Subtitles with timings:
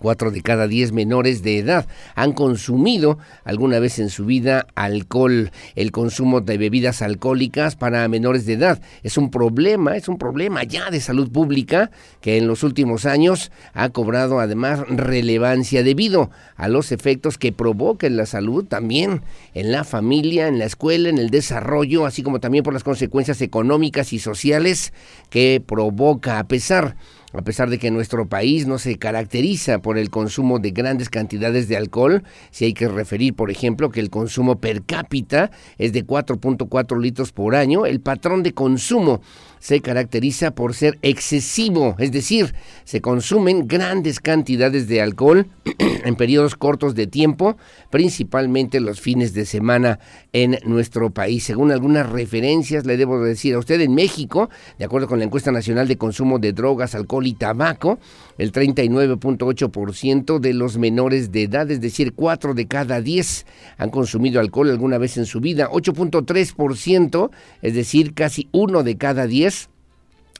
[0.00, 5.50] Cuatro de cada diez menores de edad han consumido alguna vez en su vida alcohol.
[5.74, 10.64] El consumo de bebidas alcohólicas para menores de edad es un problema, es un problema
[10.64, 11.90] ya de salud pública
[12.20, 18.06] que en los últimos años ha cobrado además relevancia debido a los efectos que provoca
[18.06, 19.22] en la salud, también
[19.54, 23.40] en la familia, en la escuela, en el desarrollo, así como también por las consecuencias
[23.40, 24.92] económicas y sociales
[25.30, 26.96] que provoca a pesar
[27.36, 31.68] a pesar de que nuestro país no se caracteriza por el consumo de grandes cantidades
[31.68, 36.06] de alcohol, si hay que referir, por ejemplo, que el consumo per cápita es de
[36.06, 39.20] 4.4 litros por año, el patrón de consumo
[39.66, 42.54] se caracteriza por ser excesivo, es decir,
[42.84, 45.48] se consumen grandes cantidades de alcohol
[46.04, 47.56] en periodos cortos de tiempo,
[47.90, 49.98] principalmente los fines de semana
[50.32, 51.42] en nuestro país.
[51.42, 55.50] Según algunas referencias, le debo decir a usted, en México, de acuerdo con la encuesta
[55.50, 57.98] nacional de consumo de drogas, alcohol y tabaco,
[58.38, 63.46] el 39.8% de los menores de edad, es decir, 4 de cada 10
[63.78, 67.30] han consumido alcohol alguna vez en su vida, 8.3%,
[67.62, 69.70] es decir, casi uno de cada 10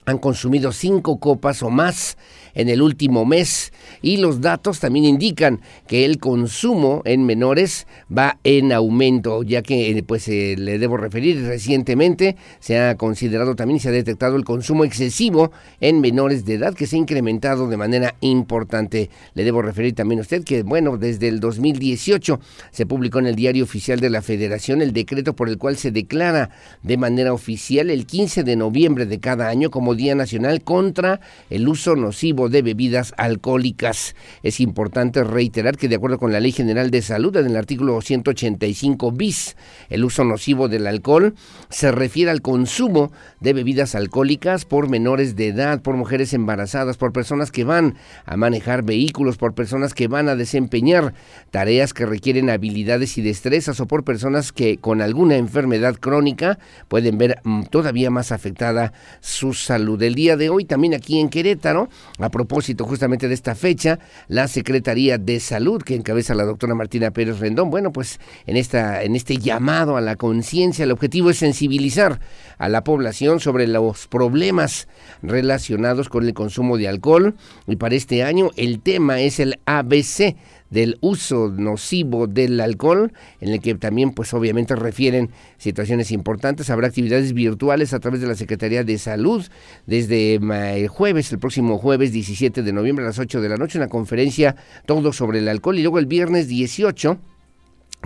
[0.06, 2.16] han consumido cinco copas o más
[2.56, 3.72] en el último mes
[4.02, 7.86] y los datos también indican que el consumo en menores
[8.16, 13.54] va en aumento, ya que eh, pues eh, le debo referir recientemente se ha considerado
[13.54, 17.68] también se ha detectado el consumo excesivo en menores de edad que se ha incrementado
[17.68, 19.10] de manera importante.
[19.34, 22.40] Le debo referir también a usted que bueno, desde el 2018
[22.70, 25.90] se publicó en el Diario Oficial de la Federación el decreto por el cual se
[25.90, 26.50] declara
[26.82, 31.68] de manera oficial el 15 de noviembre de cada año como Día Nacional contra el
[31.68, 34.15] uso nocivo de bebidas alcohólicas.
[34.42, 38.00] Es importante reiterar que de acuerdo con la Ley General de Salud, en el artículo
[38.00, 39.56] 185 bis,
[39.88, 41.34] el uso nocivo del alcohol
[41.68, 47.12] se refiere al consumo de bebidas alcohólicas por menores de edad, por mujeres embarazadas, por
[47.12, 51.15] personas que van a manejar vehículos, por personas que van a desempeñar
[51.50, 57.18] tareas que requieren habilidades y destrezas o por personas que con alguna enfermedad crónica pueden
[57.18, 60.03] ver mm, todavía más afectada su salud.
[60.03, 61.88] El día de hoy también aquí en Querétaro,
[62.18, 63.98] a propósito justamente de esta fecha,
[64.28, 69.03] la Secretaría de Salud que encabeza la doctora Martina Pérez Rendón, bueno, pues en, esta,
[69.03, 72.21] en este llamado a la conciencia, el objetivo es sensibilizar
[72.59, 74.86] a la población sobre los problemas
[75.22, 77.36] relacionados con el consumo de alcohol.
[77.66, 80.36] Y para este año el tema es el ABC
[80.71, 86.71] del uso nocivo del alcohol, en el que también pues obviamente refieren situaciones importantes.
[86.71, 89.45] Habrá actividades virtuales a través de la Secretaría de Salud
[89.86, 93.78] desde el jueves, el próximo jueves 17 de noviembre a las 8 de la noche,
[93.78, 97.19] una conferencia todo sobre el alcohol y luego el viernes 18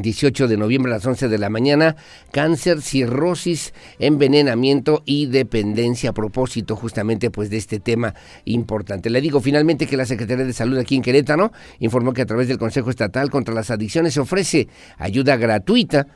[0.02, 1.96] 18 de noviembre a las 11 de la mañana,
[2.32, 8.14] cáncer, cirrosis, envenenamiento y dependencia a propósito justamente pues de este tema
[8.44, 9.10] importante.
[9.10, 12.48] Le digo finalmente que la Secretaría de Salud aquí en Querétaro informó que a través
[12.48, 14.68] del Consejo Estatal contra las Adicciones se ofrece
[14.98, 16.06] ayuda gratuita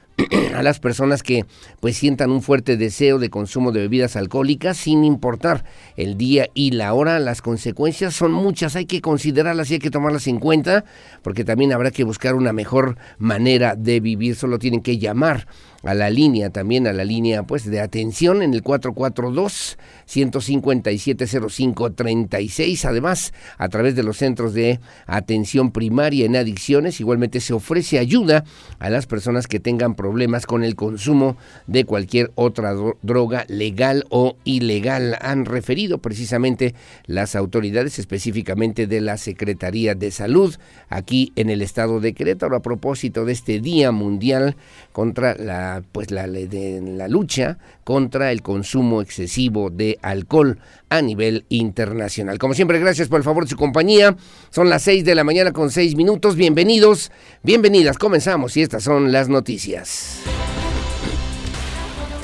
[0.55, 1.45] a las personas que
[1.81, 5.65] pues sientan un fuerte deseo de consumo de bebidas alcohólicas sin importar
[5.97, 7.19] el día y la hora.
[7.19, 10.85] Las consecuencias son muchas, hay que considerarlas y hay que tomarlas en cuenta
[11.23, 14.37] porque también habrá que buscar una mejor manera de vivir.
[14.37, 15.47] Solo tienen que llamar
[15.85, 22.85] a la línea también, a la línea pues de atención en el 442 157 0536
[22.85, 28.45] Además, a través de los centros de atención primaria en adicciones, igualmente se ofrece ayuda
[28.79, 31.37] a las personas que tengan problemas con el consumo
[31.67, 35.17] de cualquier otra droga legal o ilegal.
[35.21, 36.75] Han referido precisamente
[37.07, 40.55] las autoridades, específicamente de la Secretaría de Salud,
[40.89, 44.57] aquí en el estado de Querétaro, a propósito de este Día Mundial
[44.95, 51.47] contra la pues la, de, la lucha contra el consumo excesivo de alcohol a nivel
[51.49, 52.39] internacional.
[52.39, 54.17] Como siempre, gracias por el favor de su compañía.
[54.51, 56.37] Son las 6 de la mañana con 6 minutos.
[56.37, 57.11] Bienvenidos,
[57.43, 57.99] bienvenidas.
[57.99, 60.21] Comenzamos y estas son las noticias.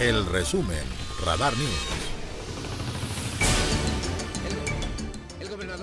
[0.00, 0.78] El resumen,
[1.26, 2.09] Radar News.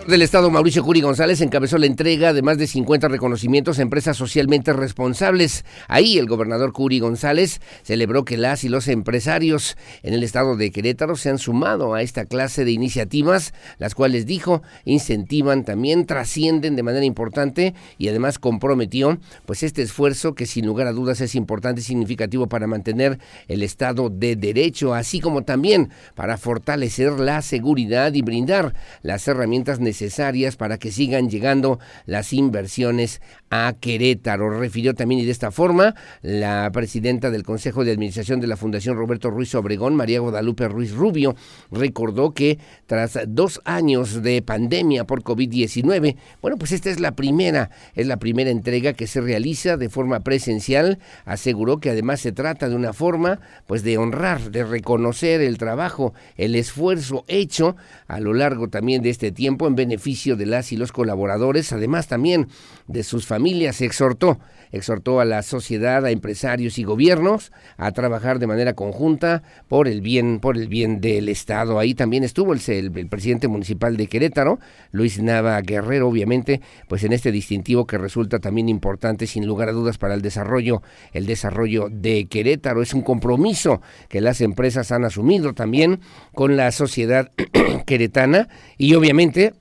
[0.07, 4.15] Del Estado, Mauricio Curi González, encabezó la entrega de más de 50 reconocimientos a empresas
[4.15, 5.65] socialmente responsables.
[5.89, 10.71] Ahí el gobernador Curi González celebró que las y los empresarios en el Estado de
[10.71, 16.77] Querétaro se han sumado a esta clase de iniciativas, las cuales dijo incentivan también, trascienden
[16.77, 21.36] de manera importante y además comprometió pues este esfuerzo que sin lugar a dudas es
[21.36, 23.19] importante y significativo para mantener
[23.50, 29.81] el Estado de Derecho, así como también para fortalecer la seguridad y brindar las herramientas
[29.81, 34.59] necesarias necesarias para que sigan llegando las inversiones a Querétaro.
[34.59, 38.95] Refirió también y de esta forma la presidenta del Consejo de Administración de la Fundación
[38.95, 41.35] Roberto Ruiz Obregón, María Guadalupe Ruiz Rubio,
[41.71, 47.71] recordó que tras dos años de pandemia por COVID-19, bueno, pues esta es la primera,
[47.95, 50.99] es la primera entrega que se realiza de forma presencial.
[51.25, 56.13] Aseguró que además se trata de una forma pues de honrar, de reconocer el trabajo,
[56.35, 57.75] el esfuerzo hecho
[58.07, 62.07] a lo largo también de este tiempo en beneficio de las y los colaboradores, además
[62.07, 62.48] también
[62.88, 63.80] de sus familias.
[63.80, 64.39] Exhortó,
[64.72, 70.01] exhortó a la sociedad, a empresarios y gobiernos a trabajar de manera conjunta por el
[70.01, 71.80] bien, por el bien del Estado.
[71.80, 74.60] Ahí también estuvo el, el, presidente municipal de Querétaro,
[74.92, 76.60] Luis Nava Guerrero, obviamente,
[76.90, 80.81] pues en este distintivo que resulta también importante, sin lugar a dudas, para el desarrollo,
[81.13, 82.81] el desarrollo de Querétaro.
[82.81, 86.01] Es un compromiso que las empresas han asumido también
[86.33, 87.31] con la sociedad
[87.86, 89.54] queretana y obviamente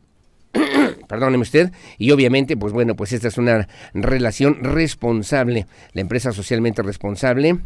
[1.06, 6.82] perdóneme usted, y obviamente, pues bueno, pues esta es una relación responsable, la empresa socialmente
[6.82, 7.58] responsable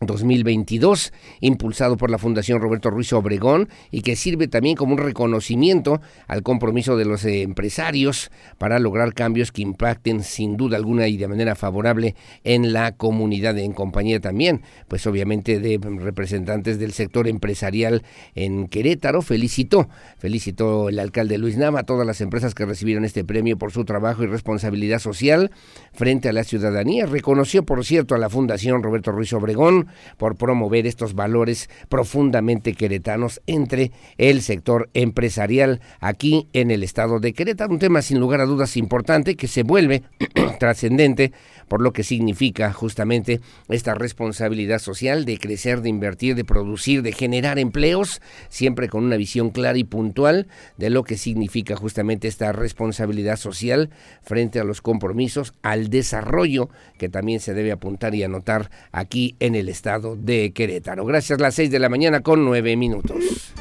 [0.00, 6.00] 2022, impulsado por la Fundación Roberto Ruiz Obregón y que sirve también como un reconocimiento
[6.26, 11.28] al compromiso de los empresarios para lograr cambios que impacten sin duda alguna y de
[11.28, 18.02] manera favorable en la comunidad, en compañía también, pues obviamente de representantes del sector empresarial
[18.34, 19.22] en Querétaro.
[19.22, 23.72] Felicitó, felicitó el alcalde Luis Nava a todas las empresas que recibieron este premio por
[23.72, 25.50] su trabajo y responsabilidad social
[25.92, 27.06] frente a la ciudadanía.
[27.06, 33.40] Reconoció, por cierto, a la Fundación Roberto Ruiz Obregón por promover estos valores profundamente queretanos
[33.46, 37.72] entre el sector empresarial aquí en el estado de Querétaro.
[37.72, 40.02] Un tema sin lugar a dudas importante que se vuelve
[40.58, 41.32] trascendente
[41.68, 47.12] por lo que significa justamente esta responsabilidad social de crecer, de invertir, de producir, de
[47.12, 52.52] generar empleos, siempre con una visión clara y puntual de lo que significa justamente esta
[52.52, 53.90] responsabilidad social
[54.22, 59.54] frente a los compromisos, al desarrollo que también se debe apuntar y anotar aquí en
[59.54, 61.04] el estado de Querétaro.
[61.04, 63.54] Gracias, las seis de la mañana con nueve minutos.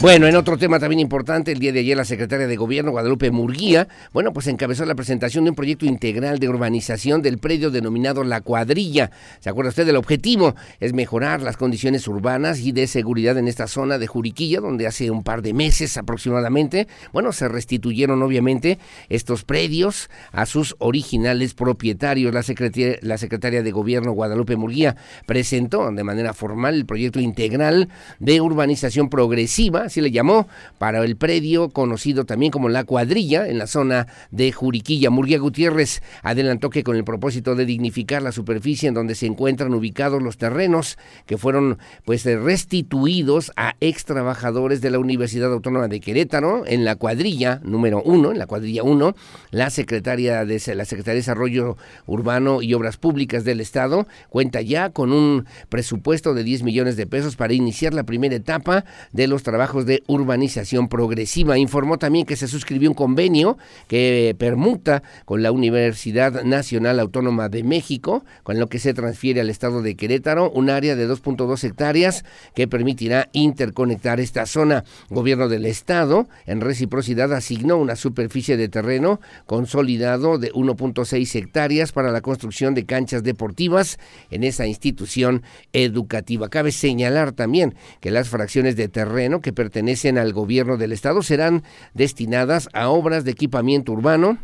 [0.00, 3.30] Bueno, en otro tema también importante, el día de ayer la secretaria de Gobierno, Guadalupe
[3.30, 8.24] Murguía, bueno, pues encabezó la presentación de un proyecto integral de urbanización del predio denominado
[8.24, 9.10] La Cuadrilla.
[9.40, 10.54] ¿Se acuerda usted del objetivo?
[10.80, 15.10] Es mejorar las condiciones urbanas y de seguridad en esta zona de Juriquilla, donde hace
[15.10, 18.78] un par de meses aproximadamente, bueno, se restituyeron obviamente
[19.10, 22.32] estos predios a sus originales propietarios.
[22.32, 27.90] La secretaria, la secretaria de Gobierno, Guadalupe Murguía, presentó de manera formal el proyecto integral
[28.18, 33.58] de urbanización progresiva así le llamó, para el predio conocido también como La Cuadrilla, en
[33.58, 35.10] la zona de Juriquilla.
[35.10, 39.74] Murguía Gutiérrez adelantó que con el propósito de dignificar la superficie en donde se encuentran
[39.74, 46.00] ubicados los terrenos que fueron pues restituidos a ex trabajadores de la Universidad Autónoma de
[46.00, 49.14] Querétaro, en la cuadrilla número uno, en la cuadrilla uno,
[49.50, 54.90] la secretaria de la Secretaría de Desarrollo Urbano y Obras Públicas del Estado cuenta ya
[54.90, 59.42] con un presupuesto de 10 millones de pesos para iniciar la primera etapa de los
[59.42, 61.58] trabajos de urbanización progresiva.
[61.58, 63.58] Informó también que se suscribió un convenio
[63.88, 69.50] que permuta con la Universidad Nacional Autónoma de México, con lo que se transfiere al
[69.50, 74.84] estado de Querétaro un área de 2.2 hectáreas que permitirá interconectar esta zona.
[75.08, 82.12] Gobierno del estado, en reciprocidad, asignó una superficie de terreno consolidado de 1.6 hectáreas para
[82.12, 83.98] la construcción de canchas deportivas
[84.30, 86.48] en esa institución educativa.
[86.48, 89.69] Cabe señalar también que las fracciones de terreno que pertenecen
[90.18, 91.62] al gobierno del estado serán
[91.94, 94.38] destinadas a obras de equipamiento urbano,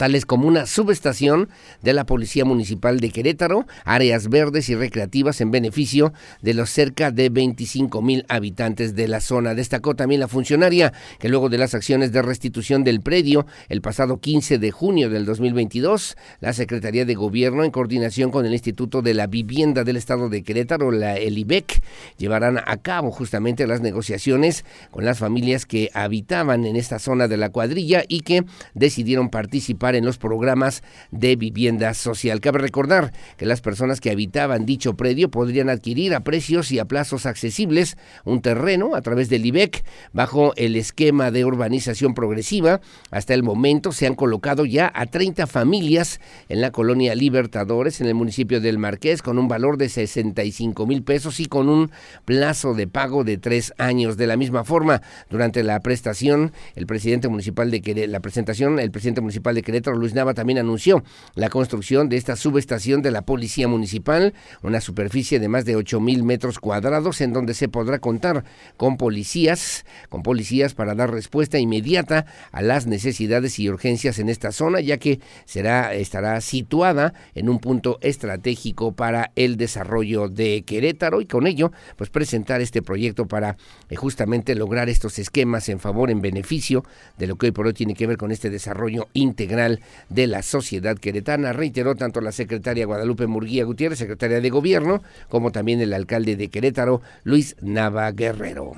[0.00, 1.50] tales como una subestación
[1.82, 7.10] de la Policía Municipal de Querétaro, áreas verdes y recreativas en beneficio de los cerca
[7.10, 9.54] de 25 mil habitantes de la zona.
[9.54, 14.20] Destacó también la funcionaria que luego de las acciones de restitución del predio el pasado
[14.20, 19.12] 15 de junio del 2022, la Secretaría de Gobierno en coordinación con el Instituto de
[19.12, 21.82] la Vivienda del Estado de Querétaro, la ELIBEC,
[22.16, 27.36] llevarán a cabo justamente las negociaciones con las familias que habitaban en esta zona de
[27.36, 32.40] la cuadrilla y que decidieron participar en los programas de vivienda social.
[32.40, 36.84] Cabe recordar que las personas que habitaban dicho predio podrían adquirir a precios y a
[36.84, 42.80] plazos accesibles un terreno a través del IBEC bajo el esquema de urbanización progresiva.
[43.10, 48.06] Hasta el momento se han colocado ya a 30 familias en la colonia Libertadores en
[48.06, 51.90] el municipio del Marqués con un valor de 65 mil pesos y con un
[52.24, 54.16] plazo de pago de tres años.
[54.16, 59.20] De la misma forma, durante la prestación, el presidente municipal de la presentación, el presidente
[59.20, 61.02] municipal de Querétaro, Luis Nava, también anunció
[61.34, 66.00] la construcción de esta subestación de la Policía Municipal, una superficie de más de 8
[66.00, 68.44] mil metros cuadrados, en donde se podrá contar
[68.76, 74.52] con policías, con policías para dar respuesta inmediata a las necesidades y urgencias en esta
[74.52, 81.20] zona, ya que será, estará situada en un punto estratégico para el desarrollo de Querétaro.
[81.20, 83.56] Y con ello, pues presentar este proyecto para
[83.88, 86.84] eh, justamente lograr estos esquemas en favor, en beneficio
[87.18, 89.59] de lo que hoy por hoy tiene que ver con este desarrollo integral
[90.08, 95.52] de la sociedad queretana, reiteró tanto la secretaria Guadalupe Murguía Gutiérrez, secretaria de Gobierno, como
[95.52, 98.72] también el alcalde de Querétaro, Luis Nava Guerrero.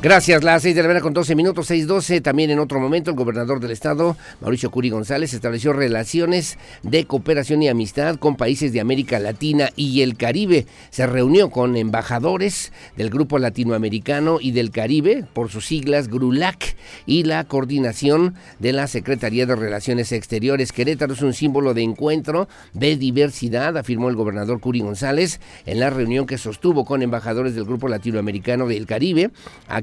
[0.00, 2.20] Gracias, las seis de la mañana con 12 minutos, seis doce.
[2.20, 7.64] También en otro momento, el gobernador del estado, Mauricio Curi González, estableció relaciones de cooperación
[7.64, 10.66] y amistad con países de América Latina y el Caribe.
[10.90, 17.24] Se reunió con embajadores del Grupo Latinoamericano y del Caribe, por sus siglas GRULAC, y
[17.24, 20.70] la coordinación de la Secretaría de Relaciones Exteriores.
[20.70, 25.90] Querétaro es un símbolo de encuentro, de diversidad, afirmó el gobernador Curi González en la
[25.90, 29.32] reunión que sostuvo con embajadores del Grupo Latinoamericano del Caribe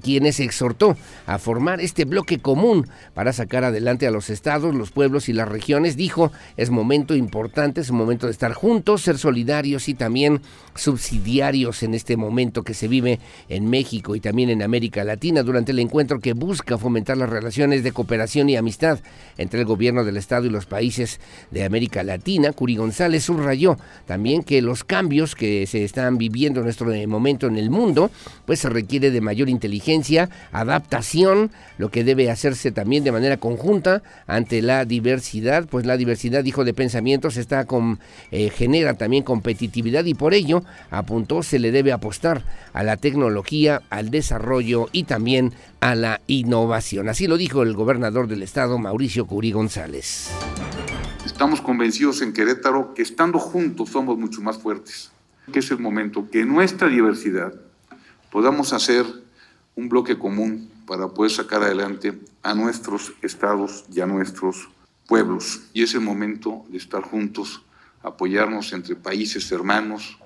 [0.06, 0.96] quienes exhortó
[1.26, 5.50] a formar este bloque común para sacar adelante a los estados, los pueblos y las
[5.50, 5.98] regiones.
[5.98, 10.42] Dijo, es momento importante, es momento de estar juntos, ser solidarios y también
[10.76, 13.20] subsidiarios en este momento que se vive
[13.50, 17.82] en México y también en América Latina durante el encuentro que busca fomentar las relaciones
[17.82, 19.00] de cooperación y amistad
[19.40, 21.20] entre el gobierno del estado y los países
[21.50, 22.52] de América Latina.
[22.52, 27.58] Curi González subrayó también que los cambios que se están viviendo en nuestro momento en
[27.58, 28.12] el mundo,
[28.46, 29.95] pues se requiere de mayor inteligencia
[30.52, 36.44] adaptación, lo que debe hacerse también de manera conjunta ante la diversidad, pues la diversidad,
[36.44, 38.00] dijo, de pensamientos está con,
[38.32, 43.82] eh, genera también competitividad y por ello, apuntó, se le debe apostar a la tecnología,
[43.90, 47.10] al desarrollo y también a la innovación.
[47.10, 50.30] Así lo dijo el gobernador del estado, Mauricio Curí González.
[51.26, 55.12] Estamos convencidos en Querétaro que estando juntos somos mucho más fuertes,
[55.52, 57.54] que es el momento que nuestra diversidad
[58.32, 59.06] podamos hacer
[59.76, 64.70] un bloque común para poder sacar adelante a nuestros estados y a nuestros
[65.08, 65.62] pueblos.
[65.74, 67.62] Y es el momento de estar juntos,
[68.02, 70.18] apoyarnos entre países hermanos,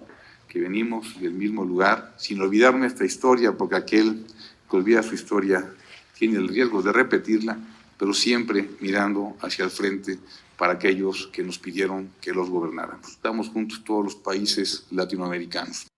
[0.48, 4.26] que venimos del mismo lugar, sin olvidar nuestra historia, porque aquel
[4.70, 5.70] que olvida su historia
[6.18, 7.58] tiene el riesgo de repetirla,
[7.98, 10.20] pero siempre mirando hacia el frente
[10.58, 13.08] para aquellos que nos pidieron que los gobernáramos.
[13.08, 15.89] Estamos juntos todos los países latinoamericanos.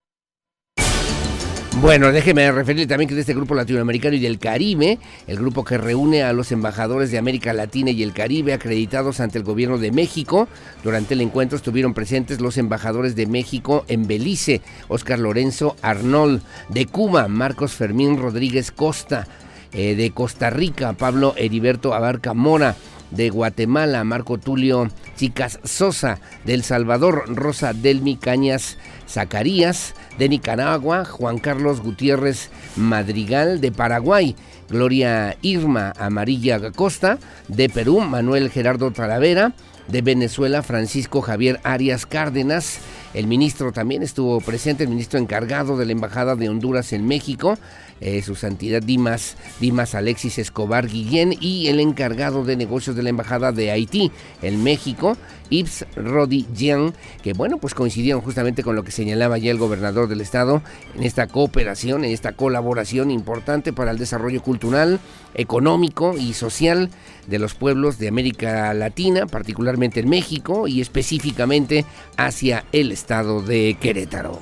[1.80, 5.78] Bueno, déjeme referirle también que de este grupo latinoamericano y del Caribe, el grupo que
[5.78, 9.92] reúne a los embajadores de América Latina y el Caribe acreditados ante el gobierno de
[9.92, 10.48] México.
[10.84, 16.86] Durante el encuentro estuvieron presentes los embajadores de México en Belice, Oscar Lorenzo Arnold, de
[16.86, 19.28] Cuba, Marcos Fermín Rodríguez Costa,
[19.74, 22.76] eh, de Costa Rica, Pablo Heriberto Abarca Mora,
[23.12, 28.78] de Guatemala, Marco Tulio Chicas Sosa, de El Salvador, Rosa Delmi Cañas
[29.08, 34.36] Zacarías, de Nicaragua, Juan Carlos Gutiérrez Madrigal, de Paraguay,
[34.70, 39.54] Gloria Irma Amarilla Costa, de Perú, Manuel Gerardo Talavera,
[39.88, 42.80] de Venezuela, Francisco Javier Arias Cárdenas,
[43.14, 47.58] el ministro también estuvo presente, el ministro encargado de la Embajada de Honduras en México,
[48.02, 53.10] eh, su santidad Dimas, Dimas Alexis Escobar Guillén y el encargado de negocios de la
[53.10, 55.18] Embajada de Haití en México,
[55.52, 60.08] Yves Rodi Jean, que bueno, pues coincidieron justamente con lo que señalaba ya el gobernador
[60.08, 60.64] del estado
[60.96, 65.00] en esta cooperación, en esta colaboración importante para el desarrollo cultural,
[65.36, 66.90] económico y social
[67.28, 71.86] de los pueblos de América Latina, particularmente en México y específicamente
[72.18, 74.40] hacia el estado de Querétaro.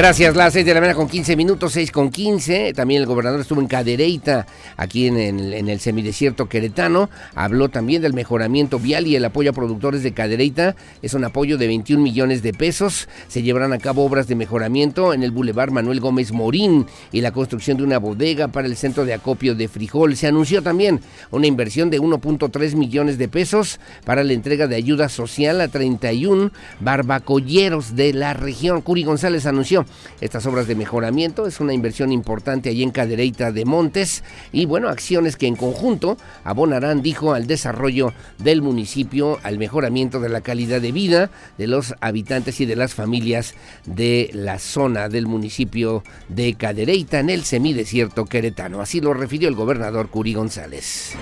[0.00, 2.72] Gracias, las 6 de la mañana con 15 minutos, 6 con 15.
[2.72, 4.46] También el gobernador estuvo en Cadereyta,
[4.78, 7.10] aquí en el, en el semidesierto queretano.
[7.34, 10.74] Habló también del mejoramiento vial y el apoyo a productores de Cadereyta.
[11.02, 13.10] Es un apoyo de 21 millones de pesos.
[13.28, 17.32] Se llevarán a cabo obras de mejoramiento en el Boulevard Manuel Gómez Morín y la
[17.32, 20.16] construcción de una bodega para el centro de acopio de frijol.
[20.16, 25.10] Se anunció también una inversión de 1.3 millones de pesos para la entrega de ayuda
[25.10, 28.80] social a 31 barbacolleros de la región.
[28.80, 29.84] Curi González anunció
[30.20, 31.46] estas obras de mejoramiento.
[31.46, 36.16] Es una inversión importante allí en Cadereyta de Montes y bueno, acciones que en conjunto
[36.44, 41.94] abonarán, dijo, al desarrollo del municipio, al mejoramiento de la calidad de vida de los
[42.00, 43.54] habitantes y de las familias
[43.86, 48.80] de la zona del municipio de Cadereyta en el semidesierto queretano.
[48.80, 51.12] Así lo refirió el gobernador Curi González.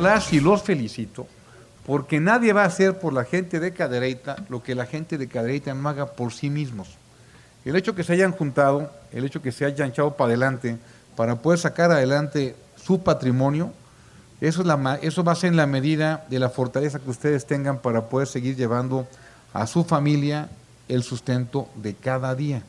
[0.00, 1.26] Las y los felicito
[1.86, 5.26] porque nadie va a hacer por la gente de Cadereyta lo que la gente de
[5.26, 6.99] Cadereyta no haga por sí mismos.
[7.64, 10.78] El hecho que se hayan juntado, el hecho que se hayan echado para adelante
[11.16, 13.72] para poder sacar adelante su patrimonio,
[14.40, 17.46] eso, es la, eso va a ser en la medida de la fortaleza que ustedes
[17.46, 19.06] tengan para poder seguir llevando
[19.52, 20.48] a su familia
[20.88, 22.62] el sustento de cada día.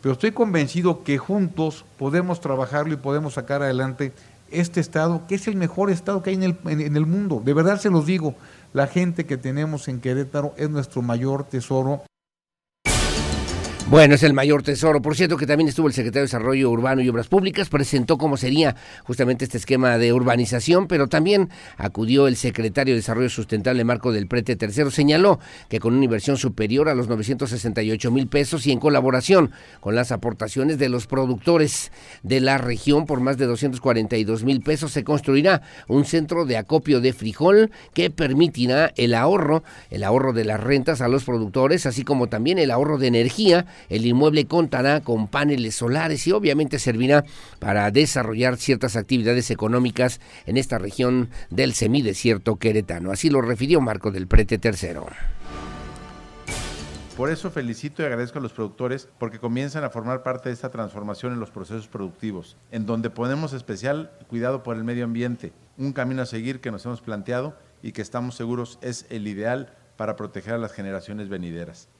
[0.00, 4.14] Pero estoy convencido que juntos podemos trabajarlo y podemos sacar adelante
[4.50, 7.42] este estado, que es el mejor estado que hay en el, en el mundo.
[7.44, 8.34] De verdad se los digo,
[8.72, 12.02] la gente que tenemos en Querétaro es nuestro mayor tesoro.
[13.90, 15.02] Bueno, es el mayor tesoro.
[15.02, 18.36] Por cierto, que también estuvo el secretario de Desarrollo Urbano y Obras Públicas, presentó cómo
[18.36, 24.12] sería justamente este esquema de urbanización, pero también acudió el secretario de Desarrollo Sustentable Marco
[24.12, 24.92] del Prete Tercero.
[24.92, 29.50] Señaló que con una inversión superior a los 968 mil pesos y en colaboración
[29.80, 31.90] con las aportaciones de los productores
[32.22, 37.00] de la región por más de 242 mil pesos, se construirá un centro de acopio
[37.00, 42.04] de frijol que permitirá el ahorro, el ahorro de las rentas a los productores, así
[42.04, 47.24] como también el ahorro de energía el inmueble contará con paneles solares y obviamente servirá
[47.58, 53.12] para desarrollar ciertas actividades económicas en esta región del semidesierto queretano.
[53.12, 55.06] Así lo refirió Marco del Prete Tercero.
[57.20, 60.70] Por eso felicito y agradezco a los productores porque comienzan a formar parte de esta
[60.70, 65.92] transformación en los procesos productivos, en donde ponemos especial cuidado por el medio ambiente, un
[65.92, 70.16] camino a seguir que nos hemos planteado y que estamos seguros es el ideal para
[70.16, 71.90] proteger a las generaciones venideras.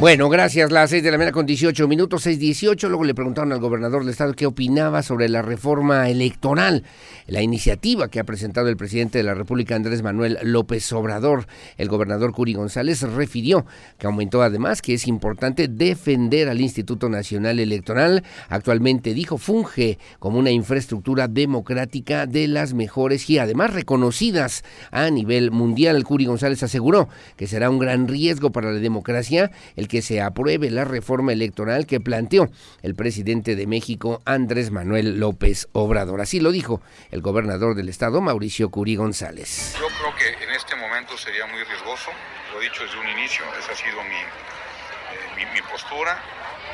[0.00, 0.72] Bueno, gracias.
[0.72, 2.88] Las 6 de la mañana con 18 minutos, 6.18.
[2.88, 6.82] Luego le preguntaron al gobernador del estado qué opinaba sobre la reforma electoral,
[7.28, 11.46] la iniciativa que ha presentado el presidente de la República, Andrés Manuel López Obrador.
[11.76, 17.60] El gobernador Curi González refirió que aumentó además que es importante defender al Instituto Nacional
[17.60, 18.24] Electoral.
[18.48, 25.52] Actualmente, dijo, funge como una infraestructura democrática de las mejores y además reconocidas a nivel
[25.52, 26.02] mundial.
[26.02, 29.52] Curi González aseguró que será un gran riesgo para la democracia
[29.88, 32.48] que se apruebe la reforma electoral que planteó
[32.82, 36.20] el presidente de México, Andrés Manuel López Obrador.
[36.20, 39.74] Así lo dijo el gobernador del estado, Mauricio Curi González.
[39.78, 42.10] Yo creo que en este momento sería muy riesgoso,
[42.52, 46.22] lo he dicho desde un inicio, esa ha sido mi, eh, mi, mi postura,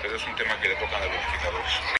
[0.02, 1.99] pero es un tema que le tocan a los legisladores.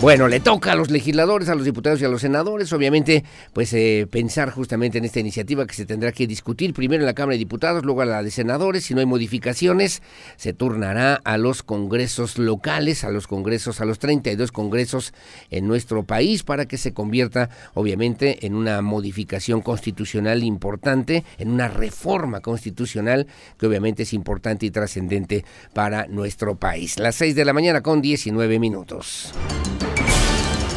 [0.00, 3.70] Bueno, le toca a los legisladores, a los diputados y a los senadores, obviamente, pues
[3.74, 7.34] eh, pensar justamente en esta iniciativa que se tendrá que discutir primero en la Cámara
[7.34, 8.84] de Diputados, luego a la de senadores.
[8.84, 10.00] Si no hay modificaciones,
[10.36, 15.12] se turnará a los congresos locales, a los congresos, a los 32 congresos
[15.50, 21.68] en nuestro país para que se convierta, obviamente, en una modificación constitucional importante, en una
[21.68, 23.26] reforma constitucional
[23.58, 26.98] que obviamente es importante y trascendente para nuestro país.
[26.98, 29.34] Las 6 de la mañana con 19 minutos.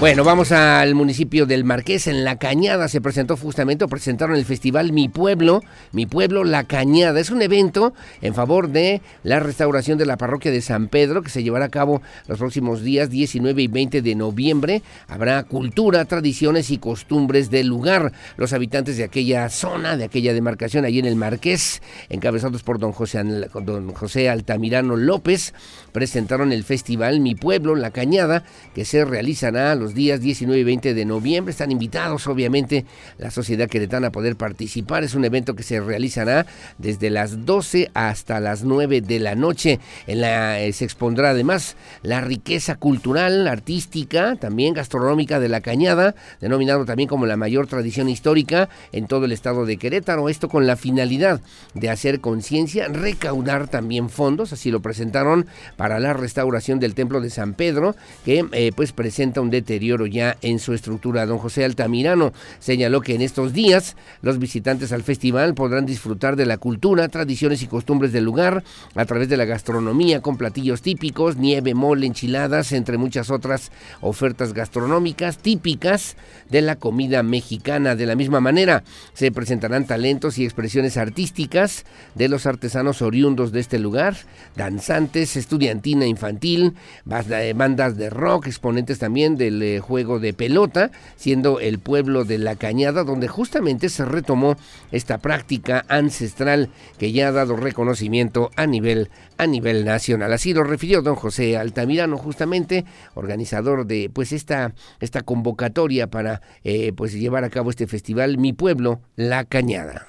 [0.03, 4.91] Bueno, vamos al municipio del Marqués, en La Cañada se presentó justamente, presentaron el festival
[4.91, 5.63] Mi Pueblo,
[5.93, 7.21] Mi Pueblo La Cañada.
[7.21, 11.29] Es un evento en favor de la restauración de la parroquia de San Pedro que
[11.29, 14.81] se llevará a cabo los próximos días 19 y 20 de noviembre.
[15.07, 18.11] Habrá cultura, tradiciones y costumbres del lugar.
[18.35, 22.91] Los habitantes de aquella zona, de aquella demarcación, allí en el Marqués, encabezados por don
[22.91, 25.53] José, don José Altamirano López,
[25.93, 28.43] presentaron el festival Mi Pueblo La Cañada
[28.75, 31.51] que se realizará los días 19 y 20 de noviembre.
[31.51, 32.85] Están invitados, obviamente,
[33.17, 35.03] la sociedad queretana a poder participar.
[35.03, 36.45] Es un evento que se realizará
[36.77, 39.79] desde las 12 hasta las 9 de la noche.
[40.07, 46.15] En la, eh, se expondrá además la riqueza cultural, artística, también gastronómica de la Cañada,
[46.41, 50.29] denominado también como la mayor tradición histórica en todo el estado de Querétaro.
[50.29, 51.41] Esto con la finalidad
[51.73, 55.45] de hacer conciencia, recaudar también fondos, así lo presentaron
[55.77, 60.37] para la restauración del templo de San Pedro, que eh, pues presenta un deterioro ya
[60.41, 61.25] en su estructura.
[61.25, 66.45] Don José Altamirano señaló que en estos días los visitantes al festival podrán disfrutar de
[66.45, 71.37] la cultura, tradiciones y costumbres del lugar a través de la gastronomía con platillos típicos,
[71.37, 76.17] nieve, mole, enchiladas, entre muchas otras ofertas gastronómicas típicas
[76.51, 77.95] de la comida mexicana.
[77.95, 78.83] De la misma manera,
[79.13, 84.15] se presentarán talentos y expresiones artísticas de los artesanos oriundos de este lugar,
[84.55, 92.23] danzantes, estudiantina infantil, bandas de rock, exponentes también del juego de pelota, siendo el pueblo
[92.25, 94.55] de La Cañada donde justamente se retomó
[94.91, 100.31] esta práctica ancestral que ya ha dado reconocimiento a nivel a nivel nacional.
[100.33, 106.93] Así lo refirió don José Altamirano, justamente organizador de pues esta, esta convocatoria para eh,
[106.93, 110.07] pues llevar a cabo este festival Mi Pueblo, La Cañada.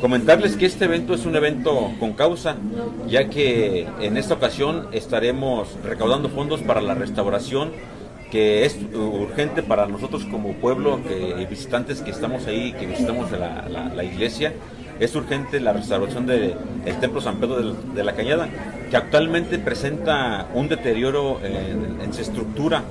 [0.00, 2.56] Comentarles que este evento es un evento con causa,
[3.08, 7.70] ya que en esta ocasión estaremos recaudando fondos para la restauración
[8.36, 14.54] es urgente para nosotros como pueblo, que visitantes que estamos ahí, que visitamos la, iglesia,
[15.00, 16.54] es urgente la restauración del
[17.00, 18.48] Templo San Pedro de, la Cañada,
[18.90, 22.84] que actualmente presenta un deterioro en, su estructura,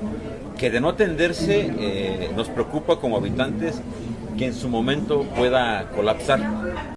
[0.58, 3.80] que de no atenderse eh, nos preocupa como habitantes
[4.38, 6.95] que en su momento pueda colapsar.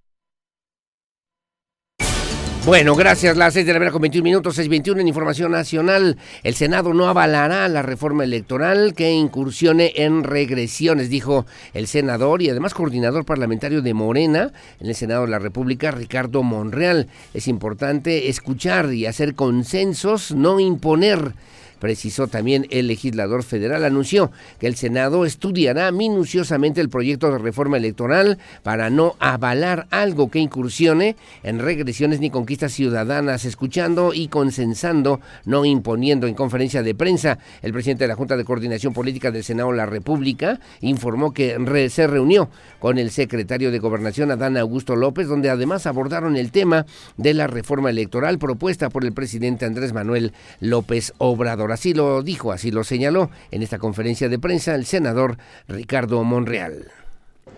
[2.65, 3.37] Bueno, gracias.
[3.37, 6.17] Las 6 de la mañana con 21 minutos, 6.21 en Información Nacional.
[6.43, 12.49] El Senado no avalará la reforma electoral que incursione en regresiones, dijo el senador y
[12.49, 17.07] además coordinador parlamentario de Morena en el Senado de la República, Ricardo Monreal.
[17.33, 21.33] Es importante escuchar y hacer consensos, no imponer
[21.79, 27.77] precisó también el legislador federal, anunció que el Senado estudiará minuciosamente el proyecto de reforma
[27.77, 35.19] electoral para no avalar algo que incursione en regresiones ni conquistas ciudadanas, escuchando y consensando,
[35.45, 37.39] no imponiendo en conferencia de prensa.
[37.61, 41.57] El presidente de la Junta de Coordinación Política del Senado la República informó que
[41.89, 46.85] se reunió con el secretario de Gobernación, Adán Augusto López, donde además abordaron el tema
[47.17, 51.68] de la reforma electoral propuesta por el presidente Andrés Manuel López Obrador.
[51.71, 56.91] Así lo dijo, así lo señaló en esta conferencia de prensa el senador Ricardo Monreal.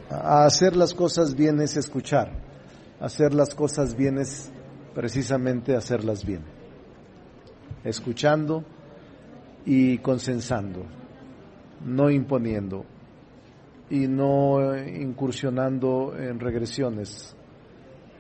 [0.10, 2.32] hacer las cosas bien es escuchar.
[3.00, 4.52] Hacer las cosas bien es
[4.94, 6.42] precisamente hacerlas bien.
[7.84, 8.64] Escuchando
[9.66, 10.86] y consensando,
[11.84, 12.86] no imponiendo
[13.90, 17.36] y no incursionando en regresiones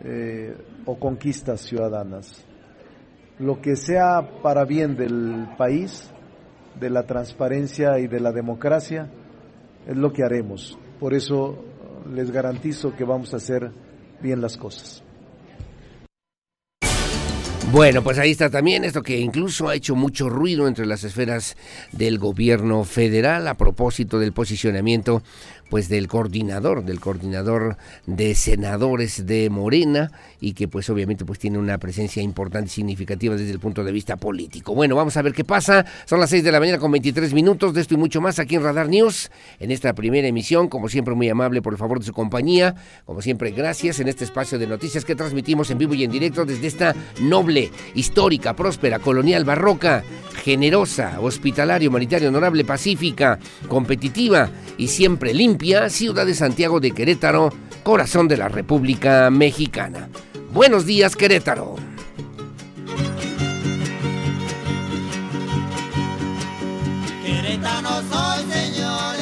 [0.03, 2.45] eh, o conquistas ciudadanas
[3.41, 6.11] lo que sea para bien del país,
[6.79, 9.09] de la transparencia y de la democracia,
[9.87, 10.77] es lo que haremos.
[10.99, 11.57] Por eso
[12.13, 13.71] les garantizo que vamos a hacer
[14.21, 15.03] bien las cosas.
[17.71, 21.55] Bueno, pues ahí está también esto que incluso ha hecho mucho ruido entre las esferas
[21.93, 25.23] del gobierno federal a propósito del posicionamiento
[25.71, 31.57] pues del coordinador, del coordinador de senadores de Morena y que pues obviamente pues tiene
[31.57, 34.75] una presencia importante y significativa desde el punto de vista político.
[34.75, 35.85] Bueno, vamos a ver qué pasa.
[36.05, 38.55] Son las 6 de la mañana con 23 minutos de esto y mucho más aquí
[38.55, 39.31] en Radar News,
[39.61, 43.21] en esta primera emisión, como siempre muy amable por el favor de su compañía, como
[43.21, 46.67] siempre gracias en este espacio de noticias que transmitimos en vivo y en directo desde
[46.67, 50.03] esta noble, histórica, próspera, colonial, barroca,
[50.43, 58.27] generosa, hospitalaria, humanitaria, honorable, pacífica, competitiva y siempre limpia, ciudad de Santiago de Querétaro, corazón
[58.27, 60.09] de la República Mexicana.
[60.51, 61.75] Buenos días, Querétaro.
[67.23, 69.21] Querétaro soy, señores.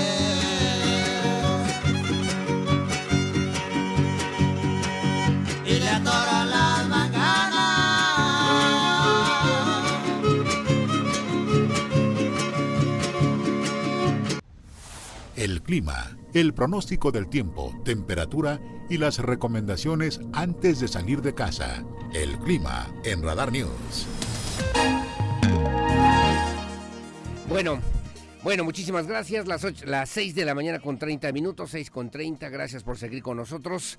[5.66, 7.50] Y le atoro las macanas.
[15.36, 21.84] El clima, el pronóstico del tiempo, temperatura y las recomendaciones antes de salir de casa.
[22.14, 24.08] El clima en Radar News.
[27.48, 27.80] Bueno,
[28.44, 29.48] bueno, muchísimas gracias.
[29.48, 32.50] Las, ocho- las 6 de la mañana con 30 minutos, 6 con 30.
[32.50, 33.98] Gracias por seguir con nosotros.